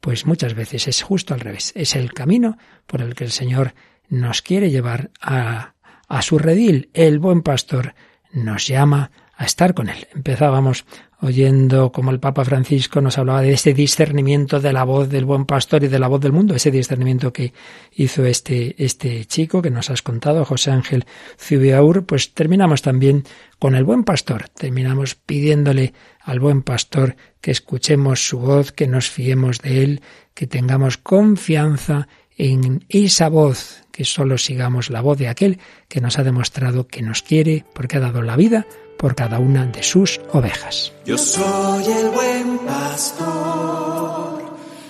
pues 0.00 0.26
muchas 0.26 0.54
veces 0.54 0.88
es 0.88 1.02
justo 1.02 1.34
al 1.34 1.40
revés. 1.40 1.72
Es 1.74 1.96
el 1.96 2.12
camino 2.12 2.56
por 2.86 3.02
el 3.02 3.14
que 3.14 3.24
el 3.24 3.32
Señor 3.32 3.74
nos 4.08 4.42
quiere 4.42 4.70
llevar 4.70 5.10
a, 5.20 5.74
a 6.08 6.22
su 6.22 6.38
redil. 6.38 6.90
El 6.94 7.18
buen 7.18 7.42
pastor 7.42 7.94
nos 8.32 8.66
llama 8.66 9.10
a 9.36 9.44
estar 9.44 9.74
con 9.74 9.88
Él. 9.88 10.06
Empezábamos 10.14 10.84
oyendo 11.20 11.90
como 11.90 12.10
el 12.10 12.20
Papa 12.20 12.44
Francisco 12.44 13.00
nos 13.00 13.18
hablaba 13.18 13.42
de 13.42 13.52
ese 13.52 13.74
discernimiento 13.74 14.60
de 14.60 14.72
la 14.72 14.84
voz 14.84 15.08
del 15.08 15.24
buen 15.24 15.46
pastor 15.46 15.82
y 15.82 15.88
de 15.88 15.98
la 15.98 16.06
voz 16.06 16.20
del 16.20 16.32
mundo, 16.32 16.54
ese 16.54 16.70
discernimiento 16.70 17.32
que 17.32 17.52
hizo 17.92 18.24
este, 18.24 18.82
este 18.82 19.24
chico 19.24 19.60
que 19.60 19.70
nos 19.70 19.90
has 19.90 20.02
contado, 20.02 20.44
José 20.44 20.70
Ángel 20.70 21.06
Zubiaur, 21.36 22.06
pues 22.06 22.34
terminamos 22.34 22.82
también 22.82 23.24
con 23.58 23.74
el 23.74 23.84
buen 23.84 24.04
pastor, 24.04 24.48
terminamos 24.50 25.16
pidiéndole 25.16 25.92
al 26.20 26.38
buen 26.38 26.62
pastor 26.62 27.16
que 27.40 27.50
escuchemos 27.50 28.26
su 28.26 28.38
voz, 28.38 28.70
que 28.70 28.86
nos 28.86 29.10
fiemos 29.10 29.60
de 29.60 29.82
él, 29.82 30.02
que 30.34 30.46
tengamos 30.46 30.98
confianza 30.98 32.06
en 32.36 32.84
esa 32.88 33.28
voz, 33.28 33.82
que 33.90 34.04
solo 34.04 34.38
sigamos 34.38 34.90
la 34.90 35.00
voz 35.00 35.18
de 35.18 35.26
aquel 35.26 35.58
que 35.88 36.00
nos 36.00 36.20
ha 36.20 36.22
demostrado 36.22 36.86
que 36.86 37.02
nos 37.02 37.22
quiere 37.22 37.64
porque 37.74 37.96
ha 37.96 38.00
dado 38.00 38.22
la 38.22 38.36
vida 38.36 38.66
por 38.98 39.14
cada 39.14 39.38
una 39.38 39.64
de 39.64 39.82
sus 39.82 40.20
ovejas. 40.32 40.92
Yo 41.06 41.16
soy 41.16 41.84
el 41.84 42.10
buen 42.10 42.58
pastor 42.58 44.42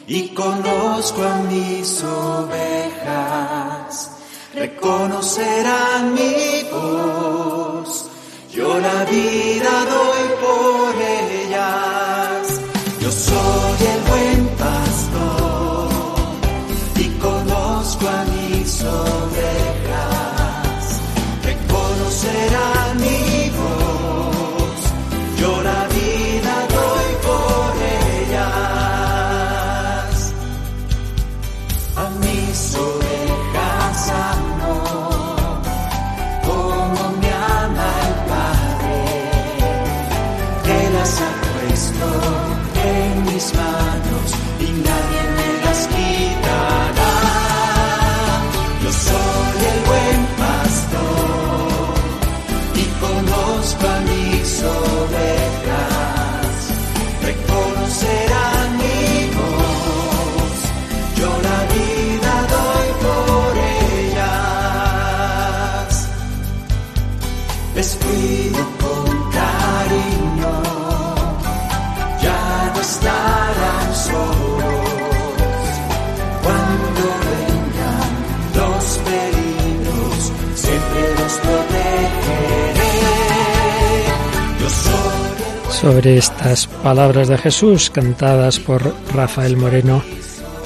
y 0.08 0.28
conozco 0.28 1.22
a 1.22 1.36
mis 1.42 2.02
ovejas, 2.02 2.50
reconocerán 4.54 6.14
mi 6.14 6.64
voz, 6.72 8.06
yo 8.52 8.80
la 8.80 9.04
vida 9.04 9.84
doy 9.84 10.28
por 10.40 10.77
Sobre 85.80 86.18
estas 86.18 86.66
palabras 86.66 87.28
de 87.28 87.38
Jesús 87.38 87.88
cantadas 87.88 88.58
por 88.58 88.82
Rafael 89.14 89.56
Moreno, 89.56 90.02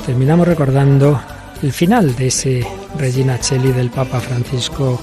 terminamos 0.07 0.49
recordando 0.49 1.21
el 1.63 1.71
final 1.71 2.17
de 2.17 2.29
ese 2.29 2.67
Regina 2.97 3.39
Cheli 3.39 3.73
del 3.73 3.91
Papa 3.91 4.21
Francisco 4.21 4.99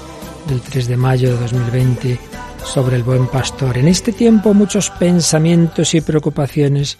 del 0.47 0.61
3 0.61 0.87
de 0.87 0.97
mayo 0.97 1.33
de 1.33 1.41
2020 1.41 2.19
sobre 2.65 2.95
el 2.95 3.03
buen 3.03 3.27
pastor. 3.27 3.77
En 3.77 3.87
este 3.87 4.11
tiempo 4.11 4.55
muchos 4.55 4.89
pensamientos 4.89 5.93
y 5.93 6.01
preocupaciones 6.01 6.97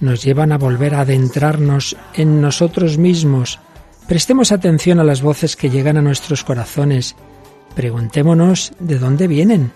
nos 0.00 0.24
llevan 0.24 0.50
a 0.50 0.58
volver 0.58 0.96
a 0.96 1.02
adentrarnos 1.02 1.96
en 2.14 2.40
nosotros 2.40 2.98
mismos. 2.98 3.60
Prestemos 4.08 4.50
atención 4.50 4.98
a 4.98 5.04
las 5.04 5.22
voces 5.22 5.54
que 5.54 5.70
llegan 5.70 5.96
a 5.96 6.02
nuestros 6.02 6.42
corazones. 6.42 7.14
Preguntémonos 7.76 8.72
de 8.80 8.98
dónde 8.98 9.28
vienen. 9.28 9.70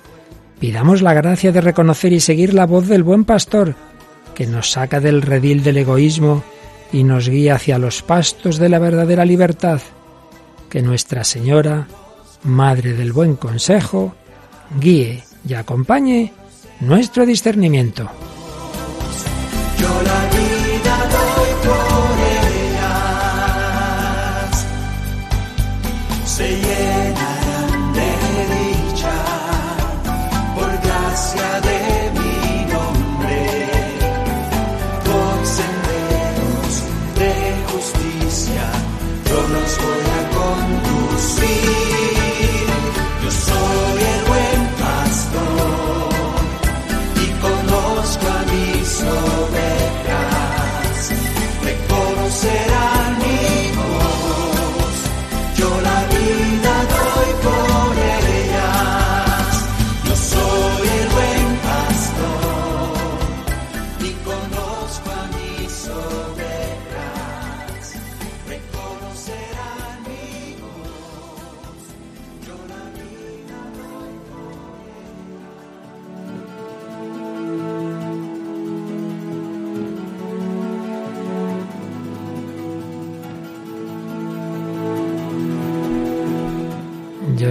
Pidamos 0.63 1.03
la 1.03 1.13
gracia 1.13 1.51
de 1.51 1.61
reconocer 1.61 2.13
y 2.13 2.21
seguir 2.21 2.55
la 2.55 2.67
voz 2.67 2.87
del 2.87 3.03
buen 3.03 3.25
pastor, 3.25 3.75
que 4.33 4.47
nos 4.47 4.71
saca 4.71 5.01
del 5.01 5.21
redil 5.21 5.65
del 5.65 5.79
egoísmo 5.79 6.45
y 6.93 7.03
nos 7.03 7.29
guía 7.29 7.57
hacia 7.57 7.81
los 7.81 8.03
pastos 8.03 8.59
de 8.59 8.69
la 8.69 8.79
verdadera 8.79 9.25
libertad. 9.25 9.81
Que 10.71 10.81
Nuestra 10.81 11.25
Señora, 11.25 11.89
Madre 12.45 12.93
del 12.93 13.13
Buen 13.13 13.35
Consejo, 13.35 14.15
guíe 14.79 15.25
y 15.45 15.55
acompañe 15.55 16.33
nuestro 16.79 17.27
discernimiento. 17.27 18.09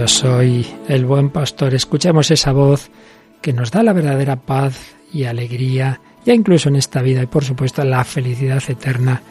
Yo 0.02 0.08
soy 0.08 0.66
el 0.88 1.06
buen 1.06 1.30
pastor. 1.30 1.74
Escuchemos 1.74 2.32
esa 2.32 2.50
voz 2.50 2.90
que 3.40 3.52
nos 3.52 3.70
da 3.70 3.84
la 3.84 3.92
verdadera 3.92 4.34
paz 4.34 4.96
y 5.12 5.26
alegría, 5.26 6.00
ya 6.26 6.34
incluso 6.34 6.68
en 6.68 6.74
esta 6.74 7.02
vida 7.02 7.22
y 7.22 7.26
por 7.26 7.44
supuesto 7.44 7.84
la 7.84 8.02
felicidad 8.02 8.60
eterna 8.66 9.22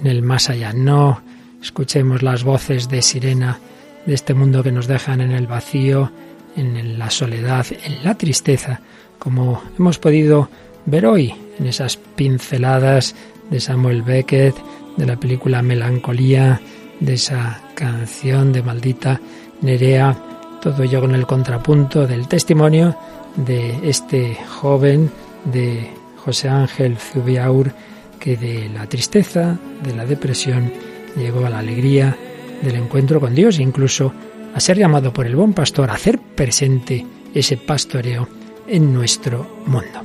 en 0.00 0.06
el 0.06 0.22
más 0.22 0.48
allá. 0.48 0.72
No 0.72 1.20
escuchemos 1.60 2.22
las 2.22 2.42
voces 2.42 2.88
de 2.88 3.02
sirena 3.02 3.58
de 4.06 4.14
este 4.14 4.32
mundo 4.32 4.62
que 4.62 4.72
nos 4.72 4.86
dejan 4.86 5.20
en 5.20 5.30
el 5.30 5.46
vacío, 5.46 6.10
en 6.56 6.98
la 6.98 7.10
soledad, 7.10 7.66
en 7.84 8.02
la 8.02 8.14
tristeza, 8.14 8.80
como 9.18 9.62
hemos 9.78 9.98
podido 9.98 10.48
ver 10.86 11.04
hoy 11.04 11.34
en 11.58 11.66
esas 11.66 11.98
pinceladas 11.98 13.14
de 13.50 13.60
Samuel 13.60 14.00
Beckett, 14.00 14.56
de 14.96 15.04
la 15.04 15.16
película 15.16 15.60
Melancolía, 15.60 16.62
de 16.98 17.12
esa 17.12 17.60
canción 17.74 18.54
de 18.54 18.62
Maldita 18.62 19.20
Nerea, 19.60 20.16
todo 20.62 20.82
ello 20.82 21.00
con 21.00 21.14
el 21.14 21.26
contrapunto 21.26 22.06
del 22.06 22.28
testimonio 22.28 22.96
de 23.36 23.88
este 23.88 24.36
joven, 24.60 25.10
de 25.44 25.90
José 26.16 26.48
Ángel 26.48 26.96
Zubiaur, 26.96 27.72
que 28.18 28.36
de 28.36 28.70
la 28.70 28.86
tristeza, 28.86 29.58
de 29.82 29.94
la 29.94 30.06
depresión, 30.06 30.72
llegó 31.16 31.44
a 31.44 31.50
la 31.50 31.58
alegría 31.58 32.16
del 32.62 32.76
encuentro 32.76 33.20
con 33.20 33.34
Dios, 33.34 33.58
incluso 33.58 34.12
a 34.54 34.60
ser 34.60 34.78
llamado 34.78 35.12
por 35.12 35.26
el 35.26 35.36
buen 35.36 35.52
pastor 35.52 35.90
a 35.90 35.94
hacer 35.94 36.18
presente 36.18 37.04
ese 37.34 37.56
pastoreo 37.56 38.28
en 38.66 38.92
nuestro 38.92 39.62
mundo. 39.66 40.00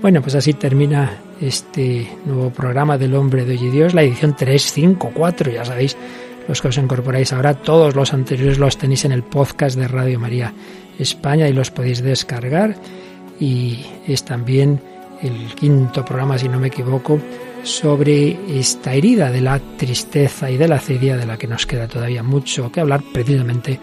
Bueno, 0.00 0.20
pues 0.20 0.34
así 0.34 0.52
termina 0.52 1.18
este 1.40 2.06
nuevo 2.26 2.50
programa 2.50 2.98
del 2.98 3.14
Hombre 3.14 3.44
de 3.44 3.52
Hoy 3.52 3.66
y 3.66 3.70
Dios, 3.70 3.94
la 3.94 4.02
edición 4.02 4.36
354, 4.36 5.50
ya 5.50 5.64
sabéis, 5.64 5.96
los 6.48 6.60
que 6.60 6.68
os 6.68 6.78
incorporáis 6.78 7.32
ahora, 7.32 7.54
todos 7.54 7.94
los 7.94 8.12
anteriores 8.12 8.58
los 8.58 8.76
tenéis 8.76 9.04
en 9.04 9.12
el 9.12 9.22
podcast 9.22 9.76
de 9.76 9.88
Radio 9.88 10.20
María 10.20 10.52
España 10.98 11.48
y 11.48 11.52
los 11.52 11.70
podéis 11.70 12.02
descargar 12.02 12.76
y 13.40 13.84
es 14.06 14.24
también 14.24 14.80
el 15.22 15.54
quinto 15.54 16.04
programa, 16.04 16.38
si 16.38 16.48
no 16.48 16.60
me 16.60 16.68
equivoco, 16.68 17.18
sobre 17.62 18.36
esta 18.58 18.92
herida 18.92 19.30
de 19.30 19.40
la 19.40 19.58
tristeza 19.58 20.50
y 20.50 20.56
de 20.56 20.68
la 20.68 20.78
cedia 20.78 21.16
de 21.16 21.26
la 21.26 21.38
que 21.38 21.46
nos 21.46 21.66
queda 21.66 21.88
todavía 21.88 22.22
mucho 22.22 22.70
que 22.70 22.80
hablar 22.80 23.02
precisamente 23.12 23.80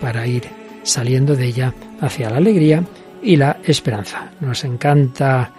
para 0.00 0.26
ir 0.26 0.44
saliendo 0.82 1.36
de 1.36 1.46
ella 1.46 1.74
hacia 2.00 2.30
la 2.30 2.38
alegría 2.38 2.82
y 3.22 3.36
la 3.36 3.58
esperanza. 3.64 4.30
Nos 4.40 4.64
encanta, 4.64 5.52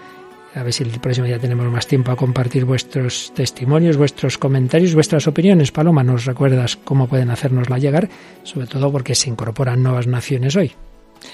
a 0.54 0.64
ver 0.64 0.74
si 0.74 0.84
el 0.84 1.00
próximo 1.00 1.28
día 1.28 1.40
tenemos 1.40 1.66
más 1.72 1.88
tiempo 1.88 2.12
a 2.12 2.16
compartir 2.16 2.66
vuestros 2.66 3.32
testimonios, 3.34 3.98
vuestros 3.98 4.38
comentarios, 4.38 4.94
vuestras 4.94 5.28
opiniones. 5.28 5.72
Paloma, 5.72 6.04
nos 6.04 6.26
recuerdas 6.26 6.76
cómo 6.76 7.08
pueden 7.08 7.30
hacernosla 7.30 7.78
llegar, 7.78 8.10
sobre 8.44 8.68
todo 8.68 8.92
porque 8.92 9.16
se 9.16 9.30
incorporan 9.30 9.82
nuevas 9.82 10.08
naciones 10.08 10.56
hoy. 10.56 10.74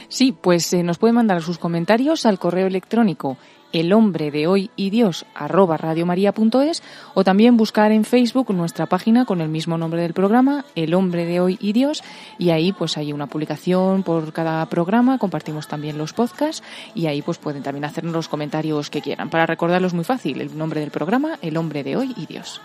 Sí, 0.10 0.36
pues 0.40 0.72
eh, 0.74 0.84
nos 0.84 0.98
pueden 0.98 1.16
mandar 1.16 1.42
sus 1.42 1.58
comentarios 1.58 2.26
al 2.26 2.40
correo 2.40 2.68
electrónico 2.68 3.38
el 3.74 3.94
hombre 3.94 4.32
de 4.32 4.48
hoy 4.48 4.72
y 4.76 4.90
Dios 4.90 5.26
arroba 5.36 5.78
radiomaria.es 5.78 6.84
o 7.14 7.24
también 7.24 7.58
buscar 7.58 7.92
en 7.92 8.06
Facebook 8.06 8.54
nuestra 8.54 8.86
página 8.86 9.26
con 9.26 9.42
el 9.42 9.50
mismo 9.50 9.78
nombre 9.78 10.02
del 10.02 10.14
programa, 10.14 10.66
El 10.76 10.94
hombre 10.94 11.26
de 11.26 11.40
hoy 11.40 11.58
y 11.62 11.74
Dios, 11.74 12.04
y 12.38 12.50
ahí 12.52 12.72
pues 12.72 12.98
hay 12.98 13.14
una 13.14 13.28
publicación 13.28 14.04
por 14.04 14.34
cada 14.34 14.66
programa, 14.68 15.18
compartimos 15.18 15.68
también 15.68 15.98
los 15.98 16.14
podcasts 16.14 16.64
y 16.96 17.08
ahí 17.08 17.22
pues 17.22 17.38
pueden 17.38 17.64
también 17.64 17.86
hacernos 17.86 18.14
los 18.14 18.28
comentarios 18.28 18.90
que 18.90 19.02
quieran. 19.02 19.30
Para 19.30 19.46
recordarlos 19.46 19.94
muy 19.94 20.04
fácil, 20.04 20.42
el 20.42 20.58
nombre 20.58 20.80
del 20.80 20.92
programa, 20.92 21.38
El 21.42 21.58
hombre 21.58 21.84
de 21.84 21.98
hoy 21.98 22.14
y 22.18 22.26
Dios. 22.26 22.62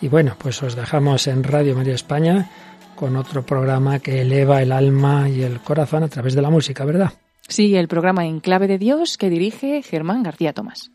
Y 0.00 0.08
bueno, 0.08 0.36
pues 0.38 0.62
os 0.62 0.76
dejamos 0.76 1.26
en 1.26 1.42
Radio 1.44 1.74
María 1.74 1.94
España 1.94 2.50
con 2.94 3.16
otro 3.16 3.44
programa 3.44 3.98
que 3.98 4.20
eleva 4.20 4.62
el 4.62 4.72
alma 4.72 5.28
y 5.28 5.42
el 5.42 5.60
corazón 5.60 6.02
a 6.04 6.08
través 6.08 6.34
de 6.34 6.42
la 6.42 6.50
música, 6.50 6.84
¿verdad? 6.84 7.12
Sí, 7.48 7.76
el 7.76 7.88
programa 7.88 8.26
En 8.26 8.40
Clave 8.40 8.66
de 8.66 8.78
Dios 8.78 9.18
que 9.18 9.30
dirige 9.30 9.82
Germán 9.82 10.22
García 10.22 10.52
Tomás. 10.52 10.90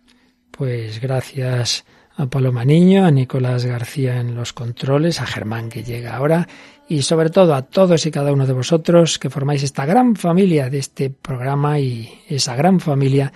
Pues 0.52 1.00
gracias 1.00 1.86
a 2.18 2.26
Paloma 2.26 2.66
Niño, 2.66 3.06
a 3.06 3.12
Nicolás 3.12 3.66
García 3.66 4.20
en 4.20 4.36
los 4.36 4.52
controles, 4.52 5.22
a 5.22 5.26
Germán 5.26 5.70
que 5.70 5.84
llega 5.84 6.16
ahora 6.16 6.48
y 6.88 7.04
sobre 7.04 7.30
todo 7.30 7.54
a 7.54 7.62
todos 7.62 8.06
y 8.06 8.12
cada 8.12 8.34
uno 8.34 8.48
de 8.48 8.54
vosotros 8.54 9.20
que 9.20 9.30
formáis 9.30 9.64
esta 9.64 9.86
gran 9.86 10.16
familia 10.16 10.70
de 10.70 10.80
este 10.80 11.12
programa 11.12 11.80
y 11.80 12.10
esa 12.28 12.56
gran 12.56 12.80
familia 12.80 13.32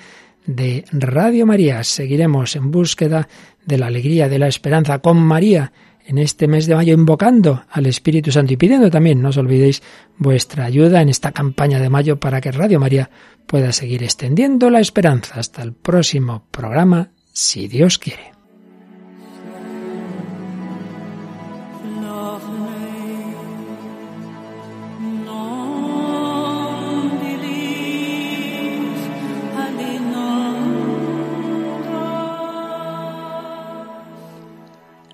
de 0.45 0.83
Radio 0.91 1.45
María. 1.45 1.83
Seguiremos 1.83 2.55
en 2.55 2.71
búsqueda 2.71 3.29
de 3.65 3.77
la 3.77 3.87
alegría, 3.87 4.27
de 4.27 4.39
la 4.39 4.47
esperanza 4.47 4.99
con 4.99 5.17
María 5.17 5.71
en 6.05 6.17
este 6.17 6.47
mes 6.47 6.65
de 6.67 6.75
mayo 6.75 6.93
invocando 6.93 7.63
al 7.69 7.85
Espíritu 7.85 8.31
Santo 8.31 8.53
y 8.53 8.57
pidiendo 8.57 8.89
también, 8.89 9.21
no 9.21 9.29
os 9.29 9.37
olvidéis, 9.37 9.81
vuestra 10.17 10.65
ayuda 10.65 11.01
en 11.01 11.09
esta 11.09 11.31
campaña 11.31 11.79
de 11.79 11.89
mayo 11.89 12.19
para 12.19 12.41
que 12.41 12.51
Radio 12.51 12.79
María 12.79 13.09
pueda 13.45 13.71
seguir 13.71 14.03
extendiendo 14.03 14.69
la 14.69 14.79
esperanza. 14.79 15.39
Hasta 15.39 15.63
el 15.63 15.73
próximo 15.73 16.45
programa, 16.51 17.11
si 17.31 17.67
Dios 17.67 17.99
quiere. 17.99 18.32